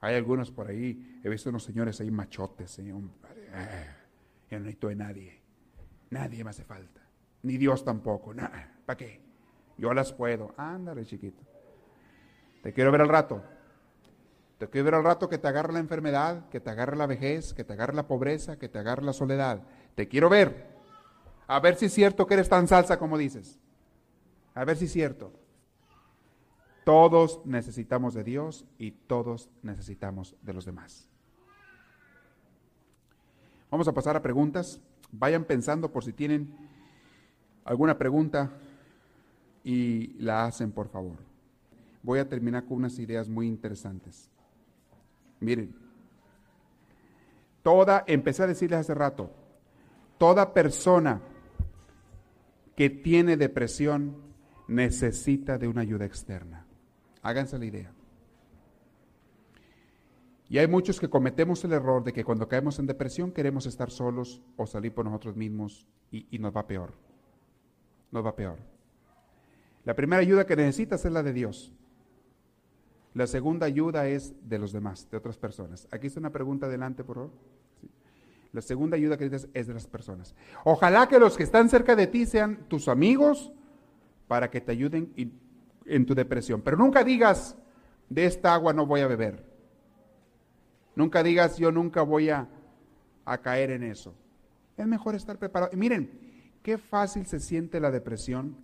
Hay 0.01 0.15
algunos 0.15 0.51
por 0.51 0.69
ahí, 0.69 1.21
he 1.25 1.29
visto 1.29 1.51
unos 1.51 1.65
señores 1.65 2.01
ahí 2.01 2.11
machotes, 2.11 2.79
¿eh? 2.79 2.89
eh 2.89 3.97
yo 4.51 4.59
no 4.59 4.65
necesito 4.65 4.89
de 4.89 4.97
nadie. 4.97 5.41
Nadie 6.11 6.45
me 6.45 6.51
hace 6.51 6.65
falta. 6.65 7.01
Ni 7.43 7.57
Dios 7.57 7.85
tampoco. 7.85 8.33
¿Para 8.35 8.97
qué? 8.97 9.21
Yo 9.77 9.93
las 9.93 10.13
puedo. 10.13 10.55
Ándale, 10.57 11.05
chiquito. 11.05 11.43
Te 12.63 12.73
quiero 12.73 12.93
ver 12.93 13.01
al 13.01 13.09
rato. 13.09 13.43
Te 14.59 14.69
quiero 14.69 14.87
ver 14.87 14.95
al 14.95 15.05
rato 15.05 15.29
que 15.29 15.39
te 15.39 15.49
agarre 15.49 15.73
la 15.73 15.81
enfermedad, 15.81 16.49
que 16.49 16.61
te 16.61 16.71
agarre 16.71 16.97
la 16.97 17.07
vejez, 17.07 17.53
que 17.53 17.65
te 17.65 17.75
agarre 17.75 17.95
la 17.95 18.07
pobreza, 18.07 18.59
que 18.59 18.69
te 18.69 18.79
agarre 18.79 19.03
la 19.03 19.13
soledad. 19.13 19.63
Te 19.95 20.09
quiero 20.09 20.29
ver. 20.29 20.75
A 21.47 21.61
ver 21.61 21.77
si 21.77 21.87
es 21.87 21.93
cierto 21.93 22.27
que 22.27 22.35
eres 22.35 22.49
tan 22.49 22.67
salsa 22.67 22.99
como 22.99 23.19
dices. 23.19 23.59
A 24.55 24.65
ver 24.65 24.77
si 24.77 24.87
es 24.87 24.93
cierto. 24.93 25.33
Todos 26.87 27.45
necesitamos 27.45 28.15
de 28.15 28.23
Dios 28.23 28.65
y 28.79 28.93
todos 28.93 29.51
necesitamos 29.61 30.37
de 30.41 30.53
los 30.53 30.65
demás. 30.65 31.09
Vamos 33.73 33.89
a 33.89 33.93
pasar 33.93 34.15
a 34.15 34.23
preguntas. 34.23 34.81
Vayan 35.11 35.43
pensando 35.43 35.91
por 35.91 36.05
si 36.05 36.13
tienen 36.13 36.55
alguna 37.65 37.99
pregunta 37.99 38.53
y 39.65 40.13
la 40.23 40.45
hacen, 40.45 40.71
por 40.71 40.87
favor. 40.87 41.17
Voy 42.05 42.21
a 42.21 42.29
terminar 42.29 42.67
con 42.67 42.77
unas 42.77 43.01
ideas 43.01 43.29
muy 43.29 43.49
interesantes. 43.49 44.31
Miren, 45.41 45.75
toda, 47.65 48.05
empecé 48.07 48.45
a 48.45 48.47
decirles 48.47 48.79
hace 48.79 48.95
rato, 48.95 49.33
toda 50.19 50.55
persona 50.55 51.21
que 52.77 52.91
tiene 52.91 53.37
depresión 53.37 54.19
necesita 54.69 55.59
de 55.59 55.67
una 55.67 55.81
ayuda 55.81 56.05
externa. 56.05 56.66
Háganse 57.27 57.59
la 57.59 57.65
idea. 57.65 57.93
Y 60.49 60.59
hay 60.59 60.69
muchos 60.69 61.01
que 61.01 61.11
cometemos 61.11 61.65
el 61.65 61.73
error 61.73 62.05
de 62.05 62.13
que 62.13 62.23
cuando 62.23 62.47
caemos 62.47 62.79
en 62.79 62.87
depresión 62.87 63.33
queremos 63.33 63.67
estar 63.67 63.91
solos 63.91 64.41
o 64.57 64.65
salir 64.65 64.95
por 64.95 65.07
nosotros 65.07 65.35
mismos 65.35 65.89
y, 66.13 66.39
nos 66.39 66.57
va 66.57 66.69
peor. 66.69 66.93
Nos 68.13 68.25
va 68.25 68.37
peor. 68.37 68.61
La 69.85 69.97
primera 69.97 70.23
ayuda 70.23 70.47
que 70.47 70.55
necesitas 70.55 71.05
es 71.05 71.11
la 71.11 71.25
de 71.25 71.33
Dios. 71.33 71.73
La 73.13 73.27
segunda 73.27 73.67
ayuda 73.67 74.07
es 74.07 74.33
de 74.49 74.61
los 74.61 74.71
demás, 74.71 75.11
de 75.11 75.17
otras 75.17 75.37
personas. 75.37 75.89
Aquí 75.91 76.07
está 76.07 76.21
una 76.21 76.31
pregunta 76.31 76.67
adelante, 76.67 77.03
por 77.03 77.17
favor. 77.17 77.33
La 78.53 78.63
segunda 78.63 78.97
ayuda 78.97 79.19
que 79.19 79.25
necesitas 79.25 79.51
es 79.53 79.67
de 79.67 79.75
las 79.75 79.89
personas. 79.89 80.37
Ojalá 80.63 81.09
que 81.09 81.19
los 81.19 81.37
que 81.37 81.43
están 81.43 81.71
cerca 81.71 81.97
de 81.97 82.07
ti 82.07 82.25
sean 82.25 82.69
tus 82.69 82.87
amigos 82.87 83.53
para 84.29 84.49
que 84.49 84.61
te 84.61 84.71
ayuden 84.71 85.13
en 85.87 86.07
tu 86.07 86.15
depresión. 86.15 86.63
Pero 86.63 86.77
nunca 86.77 87.05
digas, 87.05 87.57
de 88.09 88.27
esta 88.27 88.55
agua 88.55 88.73
no 88.73 88.87
voy 88.87 89.01
a 89.01 89.07
beber. 89.07 89.45
Nunca 90.95 91.23
digas, 91.23 91.59
yo 91.59 91.71
nunca 91.73 92.03
voy 92.03 92.31
a, 92.31 92.49
a 93.25 93.39
caer 93.39 93.71
en 93.71 93.83
eso. 93.83 94.15
Es 94.77 94.87
mejor 94.87 95.15
estar 95.15 95.39
preparado. 95.39 95.73
Y 95.73 95.77
miren, 95.77 96.11
qué 96.63 96.79
fácil 96.79 97.27
se 97.27 97.41
siente 97.41 97.81
la 97.81 97.91
depresión 97.91 98.57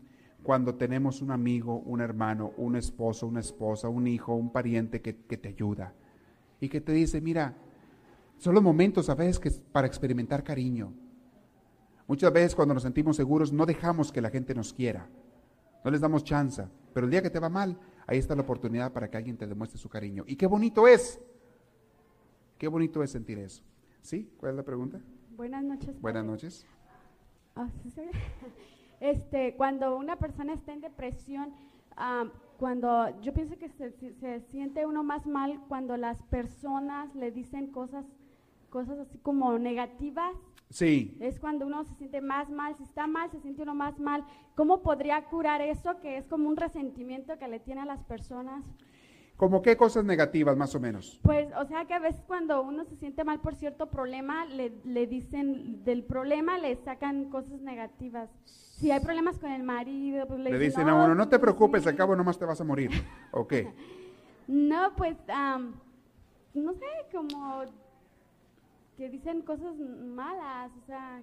cuando 0.43 0.75
tenemos 0.75 1.23
un 1.23 1.31
amigo, 1.31 1.79
un 1.81 2.01
hermano, 2.01 2.53
un 2.57 2.77
esposo, 2.77 3.27
una 3.27 3.41
esposa, 3.41 3.89
un 3.89 4.07
hijo, 4.07 4.35
un 4.35 4.51
pariente 4.51 5.01
que, 5.01 5.17
que 5.17 5.37
te 5.37 5.49
ayuda 5.49 5.95
y 6.61 6.69
que 6.69 6.81
te 6.81 6.93
dice, 6.93 7.21
mira, 7.21 7.55
son 8.39 8.55
los 8.55 8.63
momentos 8.63 9.09
a 9.09 9.15
veces 9.15 9.39
que 9.39 9.51
para 9.51 9.87
experimentar 9.87 10.43
cariño. 10.43 10.93
Muchas 12.09 12.33
veces 12.33 12.55
cuando 12.55 12.75
nos 12.75 12.83
sentimos 12.83 13.17
seguros 13.17 13.53
no 13.53 13.67
dejamos 13.67 14.11
que 14.11 14.21
la 14.21 14.31
gente 14.31 14.55
nos 14.55 14.73
quiera. 14.73 15.09
No 15.85 15.91
les 15.91 16.01
damos 16.01 16.25
chance. 16.25 16.65
Pero 16.93 17.07
el 17.07 17.11
día 17.11 17.23
que 17.23 17.31
te 17.31 17.39
va 17.41 17.49
mal, 17.49 17.79
ahí 18.07 18.19
está 18.19 18.35
la 18.35 18.43
oportunidad 18.43 18.93
para 18.93 19.11
que 19.11 19.17
alguien 19.17 19.37
te 19.37 19.47
demuestre 19.47 19.79
su 19.79 19.89
cariño. 19.89 20.25
Y 20.27 20.37
qué 20.37 20.47
bonito 20.47 20.87
es. 20.87 21.21
Qué 22.59 22.69
bonito 22.69 23.03
es 23.03 23.11
sentir 23.11 23.39
eso. 23.39 23.63
¿Sí? 24.03 24.31
¿Cuál 24.39 24.53
es 24.53 24.57
la 24.57 24.63
pregunta? 24.63 25.01
Buenas 25.37 25.65
noches. 25.65 26.01
Buenas 26.01 26.25
noches. 26.25 26.67
Ah, 27.57 27.69
este, 29.01 29.55
cuando 29.57 29.97
una 29.97 30.17
persona 30.19 30.53
está 30.55 30.73
en 30.73 30.81
depresión, 30.81 31.53
ah, 31.97 32.25
cuando 32.59 33.21
yo 33.21 33.33
pienso 33.33 33.57
que 33.59 33.69
se- 33.69 33.93
se 34.21 34.41
siente 34.43 34.87
uno 34.87 35.03
más 35.03 35.27
mal 35.27 35.61
cuando 35.69 35.97
las 35.97 36.23
personas 36.25 37.15
le 37.15 37.33
dicen 37.33 37.69
cosas, 37.73 38.05
cosas 38.73 38.99
así 38.99 39.19
como 39.19 39.59
negativas. 39.59 40.35
Sí, 40.71 41.19
Es 41.21 41.39
cuando 41.39 41.67
uno 41.67 41.85
se 41.85 41.95
siente 41.97 42.23
más 42.23 42.49
mal, 42.49 42.75
si 42.79 42.83
está 42.83 43.07
mal, 43.07 43.31
se 43.31 43.39
siente 43.41 43.61
uno 43.61 43.75
más 43.75 44.01
mal. 44.01 44.25
¿Cómo 44.57 44.83
podría 44.83 45.23
curar 45.27 45.61
eso 45.61 46.01
que 46.01 46.17
es 46.17 46.27
como 46.27 46.49
un 46.49 46.57
resentimiento 46.57 47.39
que 47.39 47.47
le 47.47 47.61
tiene 47.61 47.83
a 47.83 47.85
las 47.85 48.03
personas? 48.05 48.65
como 49.37 49.61
qué 49.61 49.77
cosas 49.77 50.05
negativas 50.05 50.57
más 50.57 50.73
o 50.77 50.79
menos. 50.79 51.19
Pues, 51.23 51.49
o 51.59 51.65
sea 51.65 51.85
que 51.85 51.95
a 51.95 51.99
veces 51.99 52.23
cuando 52.29 52.63
uno 52.63 52.85
se 52.85 52.95
siente 52.95 53.25
mal 53.25 53.41
por 53.41 53.57
cierto 53.57 53.91
problema, 53.91 54.47
le, 54.47 54.73
le 54.85 55.09
dicen 55.09 55.83
del 55.83 56.05
problema, 56.05 56.59
le 56.59 56.77
sacan 56.77 57.29
cosas 57.29 57.61
negativas. 57.61 58.31
Si 58.45 58.93
hay 58.93 59.01
problemas 59.01 59.41
con 59.41 59.51
el 59.51 59.65
marido, 59.65 60.29
pues 60.29 60.39
le, 60.39 60.51
Le 60.51 60.59
dicen 60.61 60.89
a 60.89 60.95
uno, 60.95 61.17
no 61.17 61.25
te 61.25 61.41
pues, 61.41 61.41
preocupes, 61.41 61.83
sí". 61.83 61.89
al 61.89 61.97
cabo 61.97 62.15
nomás 62.15 62.39
te 62.39 62.45
vas 62.45 62.61
a 62.61 62.65
morir. 62.65 62.91
Ok. 63.33 63.55
No, 64.47 64.95
pues, 64.97 65.17
am, 65.29 65.75
no 66.55 66.73
sé, 66.75 66.87
como 67.11 67.65
que 68.97 69.09
dicen 69.09 69.43
cosas 69.43 69.75
malas, 69.79 70.71
o 70.83 70.87
sea, 70.87 71.23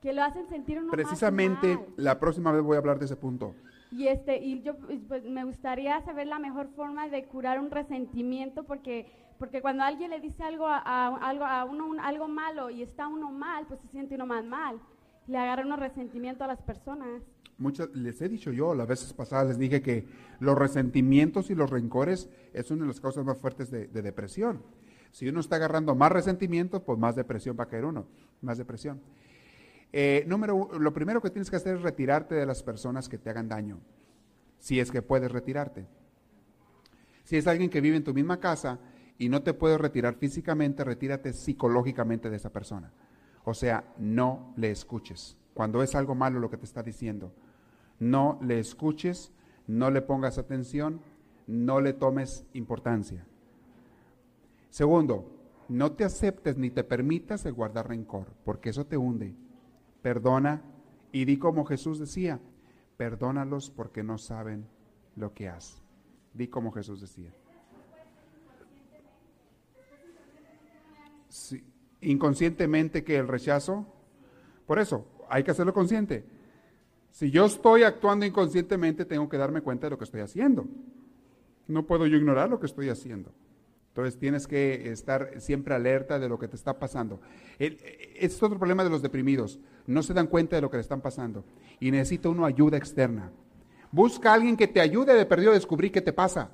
que 0.00 0.12
lo 0.12 0.22
hacen 0.22 0.48
sentir 0.48 0.78
uno 0.78 0.88
más 0.88 0.94
Precisamente 0.96 1.76
mal. 1.76 1.86
la 1.96 2.18
próxima 2.18 2.50
vez 2.52 2.62
voy 2.62 2.74
a 2.76 2.78
hablar 2.78 2.98
de 2.98 3.04
ese 3.04 3.16
punto. 3.16 3.54
Y 3.92 4.08
este 4.08 4.38
y 4.38 4.62
yo 4.62 4.76
pues, 5.08 5.24
me 5.24 5.44
gustaría 5.44 6.00
saber 6.02 6.26
la 6.26 6.38
mejor 6.38 6.68
forma 6.74 7.08
de 7.08 7.24
curar 7.26 7.60
un 7.60 7.70
resentimiento 7.70 8.64
porque 8.64 9.06
porque 9.38 9.60
cuando 9.60 9.82
alguien 9.82 10.10
le 10.10 10.20
dice 10.20 10.42
algo 10.44 10.66
a, 10.68 10.78
a- 10.78 11.16
algo 11.28 11.44
a 11.44 11.64
uno 11.64 11.86
un- 11.88 11.98
algo 12.00 12.28
malo 12.28 12.70
y 12.70 12.80
está 12.82 13.08
uno 13.08 13.30
mal, 13.32 13.66
pues 13.66 13.80
se 13.80 13.88
siente 13.88 14.14
uno 14.14 14.24
más 14.26 14.44
mal. 14.44 14.80
Le 15.26 15.36
agarra 15.36 15.64
uno 15.64 15.76
resentimiento 15.76 16.44
a 16.44 16.46
las 16.46 16.62
personas. 16.62 17.22
Muchas, 17.58 17.88
les 17.94 18.20
he 18.22 18.28
dicho 18.28 18.50
yo, 18.52 18.74
las 18.74 18.86
veces 18.88 19.12
pasadas 19.12 19.48
les 19.48 19.58
dije 19.58 19.82
que 19.82 20.06
los 20.40 20.56
resentimientos 20.56 21.50
y 21.50 21.54
los 21.54 21.70
rencores 21.70 22.30
es 22.52 22.70
una 22.70 22.82
de 22.82 22.88
las 22.88 23.00
causas 23.00 23.24
más 23.24 23.38
fuertes 23.38 23.70
de, 23.70 23.88
de 23.88 24.02
depresión. 24.02 24.62
Si 25.12 25.28
uno 25.28 25.40
está 25.40 25.56
agarrando 25.56 25.94
más 25.94 26.10
resentimientos, 26.10 26.82
pues 26.82 26.98
más 26.98 27.14
depresión 27.14 27.56
va 27.58 27.64
a 27.64 27.68
caer 27.68 27.84
uno, 27.84 28.06
más 28.40 28.58
depresión. 28.58 29.00
Eh, 29.92 30.24
número 30.26 30.56
uno, 30.56 30.78
lo 30.78 30.92
primero 30.94 31.20
que 31.20 31.30
tienes 31.30 31.50
que 31.50 31.56
hacer 31.56 31.76
es 31.76 31.82
retirarte 31.82 32.34
de 32.34 32.46
las 32.46 32.62
personas 32.62 33.10
que 33.10 33.18
te 33.18 33.28
hagan 33.28 33.48
daño, 33.48 33.78
si 34.58 34.80
es 34.80 34.90
que 34.90 35.02
puedes 35.02 35.30
retirarte. 35.30 35.86
Si 37.24 37.36
es 37.36 37.46
alguien 37.46 37.68
que 37.68 37.82
vive 37.82 37.96
en 37.96 38.04
tu 38.04 38.14
misma 38.14 38.40
casa 38.40 38.80
y 39.18 39.28
no 39.28 39.42
te 39.42 39.52
puedes 39.52 39.78
retirar 39.78 40.14
físicamente, 40.14 40.82
retírate 40.82 41.34
psicológicamente 41.34 42.30
de 42.30 42.36
esa 42.36 42.50
persona. 42.50 42.90
O 43.44 43.52
sea, 43.52 43.84
no 43.98 44.54
le 44.56 44.70
escuches. 44.70 45.36
Cuando 45.52 45.82
es 45.82 45.94
algo 45.94 46.14
malo 46.14 46.40
lo 46.40 46.48
que 46.48 46.56
te 46.56 46.64
está 46.64 46.82
diciendo, 46.82 47.34
no 47.98 48.38
le 48.42 48.58
escuches, 48.58 49.30
no 49.66 49.90
le 49.90 50.00
pongas 50.00 50.38
atención, 50.38 51.02
no 51.46 51.82
le 51.82 51.92
tomes 51.92 52.46
importancia. 52.54 53.26
Segundo, 54.72 55.30
no 55.68 55.92
te 55.92 56.02
aceptes 56.02 56.56
ni 56.56 56.70
te 56.70 56.82
permitas 56.82 57.44
el 57.44 57.52
guardar 57.52 57.88
rencor, 57.88 58.28
porque 58.42 58.70
eso 58.70 58.86
te 58.86 58.96
hunde. 58.96 59.34
Perdona 60.00 60.62
y 61.12 61.26
di 61.26 61.36
como 61.36 61.66
Jesús 61.66 61.98
decía, 61.98 62.40
perdónalos 62.96 63.68
porque 63.68 64.02
no 64.02 64.16
saben 64.16 64.64
lo 65.14 65.34
que 65.34 65.50
hacen. 65.50 65.82
Di 66.32 66.48
como 66.48 66.72
Jesús 66.72 67.02
decía. 67.02 67.34
Inconscientemente 72.00 73.04
que 73.04 73.18
el 73.18 73.28
rechazo, 73.28 73.84
por 74.66 74.78
eso 74.78 75.06
hay 75.28 75.44
que 75.44 75.50
hacerlo 75.50 75.74
consciente. 75.74 76.24
Si 77.10 77.30
yo 77.30 77.44
estoy 77.44 77.82
actuando 77.82 78.24
inconscientemente, 78.24 79.04
tengo 79.04 79.28
que 79.28 79.36
darme 79.36 79.60
cuenta 79.60 79.86
de 79.86 79.90
lo 79.90 79.98
que 79.98 80.04
estoy 80.04 80.22
haciendo. 80.22 80.64
No 81.68 81.86
puedo 81.86 82.06
yo 82.06 82.16
ignorar 82.16 82.48
lo 82.48 82.58
que 82.58 82.64
estoy 82.64 82.88
haciendo. 82.88 83.34
Entonces 83.92 84.18
tienes 84.18 84.46
que 84.46 84.90
estar 84.90 85.38
siempre 85.38 85.74
alerta 85.74 86.18
de 86.18 86.26
lo 86.26 86.38
que 86.38 86.48
te 86.48 86.56
está 86.56 86.78
pasando. 86.78 87.20
Este 87.58 88.24
es 88.24 88.42
otro 88.42 88.58
problema 88.58 88.82
de 88.84 88.88
los 88.88 89.02
deprimidos. 89.02 89.60
No 89.86 90.02
se 90.02 90.14
dan 90.14 90.28
cuenta 90.28 90.56
de 90.56 90.62
lo 90.62 90.70
que 90.70 90.78
le 90.78 90.80
están 90.80 91.02
pasando. 91.02 91.44
Y 91.78 91.90
necesita 91.90 92.30
uno 92.30 92.46
ayuda 92.46 92.78
externa. 92.78 93.30
Busca 93.90 94.30
a 94.30 94.34
alguien 94.34 94.56
que 94.56 94.66
te 94.66 94.80
ayude 94.80 95.12
de 95.12 95.26
perdido 95.26 95.50
a 95.50 95.54
descubrir 95.54 95.92
qué 95.92 96.00
te 96.00 96.14
pasa. 96.14 96.50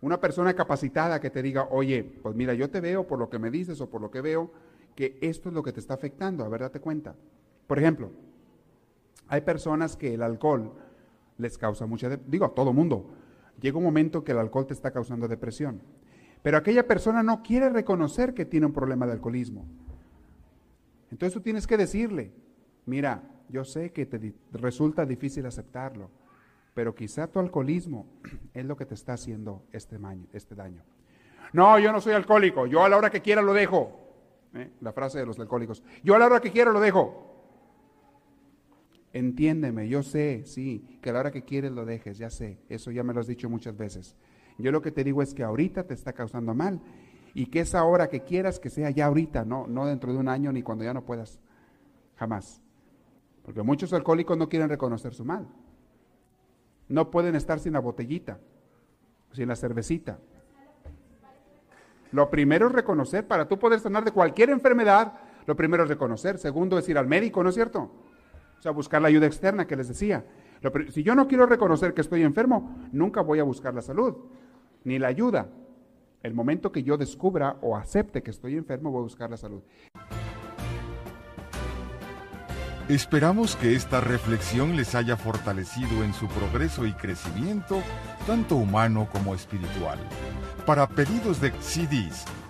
Una 0.00 0.20
persona 0.20 0.54
capacitada 0.54 1.20
que 1.20 1.30
te 1.30 1.40
diga, 1.40 1.68
oye, 1.70 2.02
pues 2.02 2.34
mira, 2.34 2.52
yo 2.52 2.68
te 2.68 2.80
veo 2.80 3.06
por 3.06 3.20
lo 3.20 3.30
que 3.30 3.38
me 3.38 3.52
dices 3.52 3.80
o 3.80 3.88
por 3.88 4.00
lo 4.00 4.10
que 4.10 4.20
veo, 4.20 4.50
que 4.96 5.16
esto 5.20 5.50
es 5.50 5.54
lo 5.54 5.62
que 5.62 5.72
te 5.72 5.78
está 5.78 5.94
afectando, 5.94 6.44
a 6.44 6.48
ver, 6.48 6.62
date 6.62 6.80
cuenta. 6.80 7.14
Por 7.68 7.78
ejemplo, 7.78 8.10
hay 9.28 9.42
personas 9.42 9.96
que 9.96 10.14
el 10.14 10.22
alcohol 10.22 10.72
les 11.38 11.56
causa 11.56 11.86
mucha, 11.86 12.18
digo, 12.26 12.46
a 12.46 12.52
todo 12.52 12.72
mundo, 12.72 13.06
llega 13.62 13.78
un 13.78 13.84
momento 13.84 14.24
que 14.24 14.32
el 14.32 14.38
alcohol 14.38 14.66
te 14.66 14.74
está 14.74 14.90
causando 14.90 15.28
depresión. 15.28 15.80
Pero 16.42 16.58
aquella 16.58 16.86
persona 16.86 17.22
no 17.22 17.42
quiere 17.42 17.70
reconocer 17.70 18.34
que 18.34 18.44
tiene 18.44 18.66
un 18.66 18.72
problema 18.72 19.06
de 19.06 19.12
alcoholismo. 19.12 19.64
Entonces 21.10 21.32
tú 21.32 21.40
tienes 21.40 21.66
que 21.66 21.76
decirle, 21.76 22.32
mira, 22.84 23.22
yo 23.48 23.64
sé 23.64 23.92
que 23.92 24.04
te 24.04 24.34
resulta 24.52 25.06
difícil 25.06 25.46
aceptarlo, 25.46 26.10
pero 26.74 26.94
quizá 26.94 27.28
tu 27.28 27.38
alcoholismo 27.38 28.06
es 28.54 28.64
lo 28.64 28.76
que 28.76 28.86
te 28.86 28.94
está 28.94 29.14
haciendo 29.14 29.62
este, 29.72 29.96
este 30.32 30.54
daño. 30.54 30.82
No, 31.52 31.78
yo 31.78 31.92
no 31.92 32.00
soy 32.00 32.14
alcohólico, 32.14 32.66
yo 32.66 32.84
a 32.84 32.88
la 32.88 32.96
hora 32.96 33.10
que 33.10 33.20
quiera 33.20 33.42
lo 33.42 33.52
dejo. 33.52 34.00
¿Eh? 34.54 34.70
La 34.80 34.92
frase 34.92 35.18
de 35.18 35.26
los 35.26 35.38
alcohólicos, 35.38 35.82
yo 36.02 36.14
a 36.14 36.18
la 36.18 36.26
hora 36.26 36.40
que 36.40 36.50
quiera 36.50 36.72
lo 36.72 36.80
dejo. 36.80 37.31
Entiéndeme, 39.12 39.88
yo 39.88 40.02
sé, 40.02 40.42
sí, 40.46 40.98
que 41.02 41.10
a 41.10 41.12
la 41.12 41.20
hora 41.20 41.30
que 41.30 41.44
quieres 41.44 41.72
lo 41.72 41.84
dejes, 41.84 42.16
ya 42.16 42.30
sé, 42.30 42.58
eso 42.68 42.90
ya 42.90 43.02
me 43.02 43.12
lo 43.12 43.20
has 43.20 43.26
dicho 43.26 43.50
muchas 43.50 43.76
veces. 43.76 44.16
Yo 44.58 44.72
lo 44.72 44.80
que 44.80 44.90
te 44.90 45.04
digo 45.04 45.22
es 45.22 45.34
que 45.34 45.42
ahorita 45.42 45.84
te 45.84 45.94
está 45.94 46.12
causando 46.14 46.54
mal 46.54 46.80
y 47.34 47.46
que 47.46 47.60
esa 47.60 47.84
hora 47.84 48.08
que 48.08 48.20
quieras 48.22 48.58
que 48.58 48.70
sea 48.70 48.90
ya 48.90 49.06
ahorita, 49.06 49.44
no, 49.44 49.66
no 49.66 49.86
dentro 49.86 50.12
de 50.12 50.18
un 50.18 50.28
año 50.28 50.50
ni 50.50 50.62
cuando 50.62 50.84
ya 50.84 50.94
no 50.94 51.04
puedas, 51.04 51.40
jamás. 52.16 52.62
Porque 53.42 53.62
muchos 53.62 53.92
alcohólicos 53.92 54.38
no 54.38 54.48
quieren 54.48 54.68
reconocer 54.68 55.12
su 55.14 55.24
mal. 55.24 55.46
No 56.88 57.10
pueden 57.10 57.34
estar 57.34 57.58
sin 57.58 57.74
la 57.74 57.80
botellita, 57.80 58.38
sin 59.32 59.48
la 59.48 59.56
cervecita. 59.56 60.18
Lo 62.12 62.30
primero 62.30 62.66
es 62.66 62.72
reconocer, 62.72 63.26
para 63.26 63.48
tú 63.48 63.58
poder 63.58 63.80
sanar 63.80 64.04
de 64.04 64.12
cualquier 64.12 64.50
enfermedad, 64.50 65.14
lo 65.46 65.56
primero 65.56 65.82
es 65.84 65.88
reconocer. 65.88 66.38
Segundo 66.38 66.78
es 66.78 66.88
ir 66.88 66.98
al 66.98 67.06
médico, 67.06 67.42
¿no 67.42 67.48
es 67.48 67.54
cierto? 67.54 67.90
O 68.62 68.64
sea, 68.64 68.70
buscar 68.70 69.02
la 69.02 69.08
ayuda 69.08 69.26
externa 69.26 69.66
que 69.66 69.74
les 69.74 69.88
decía. 69.88 70.24
Si 70.90 71.02
yo 71.02 71.16
no 71.16 71.26
quiero 71.26 71.46
reconocer 71.46 71.94
que 71.94 72.00
estoy 72.00 72.22
enfermo, 72.22 72.76
nunca 72.92 73.20
voy 73.20 73.40
a 73.40 73.42
buscar 73.42 73.74
la 73.74 73.82
salud, 73.82 74.14
ni 74.84 75.00
la 75.00 75.08
ayuda. 75.08 75.48
El 76.22 76.32
momento 76.32 76.70
que 76.70 76.84
yo 76.84 76.96
descubra 76.96 77.56
o 77.60 77.76
acepte 77.76 78.22
que 78.22 78.30
estoy 78.30 78.54
enfermo, 78.54 78.92
voy 78.92 79.00
a 79.00 79.02
buscar 79.02 79.28
la 79.28 79.36
salud. 79.36 79.62
Esperamos 82.88 83.56
que 83.56 83.74
esta 83.74 84.00
reflexión 84.00 84.76
les 84.76 84.94
haya 84.94 85.16
fortalecido 85.16 86.04
en 86.04 86.14
su 86.14 86.28
progreso 86.28 86.86
y 86.86 86.92
crecimiento, 86.92 87.80
tanto 88.28 88.54
humano 88.54 89.08
como 89.10 89.34
espiritual. 89.34 89.98
Para 90.66 90.88
pedidos 90.88 91.40
de 91.40 91.50
CDs 91.58 92.26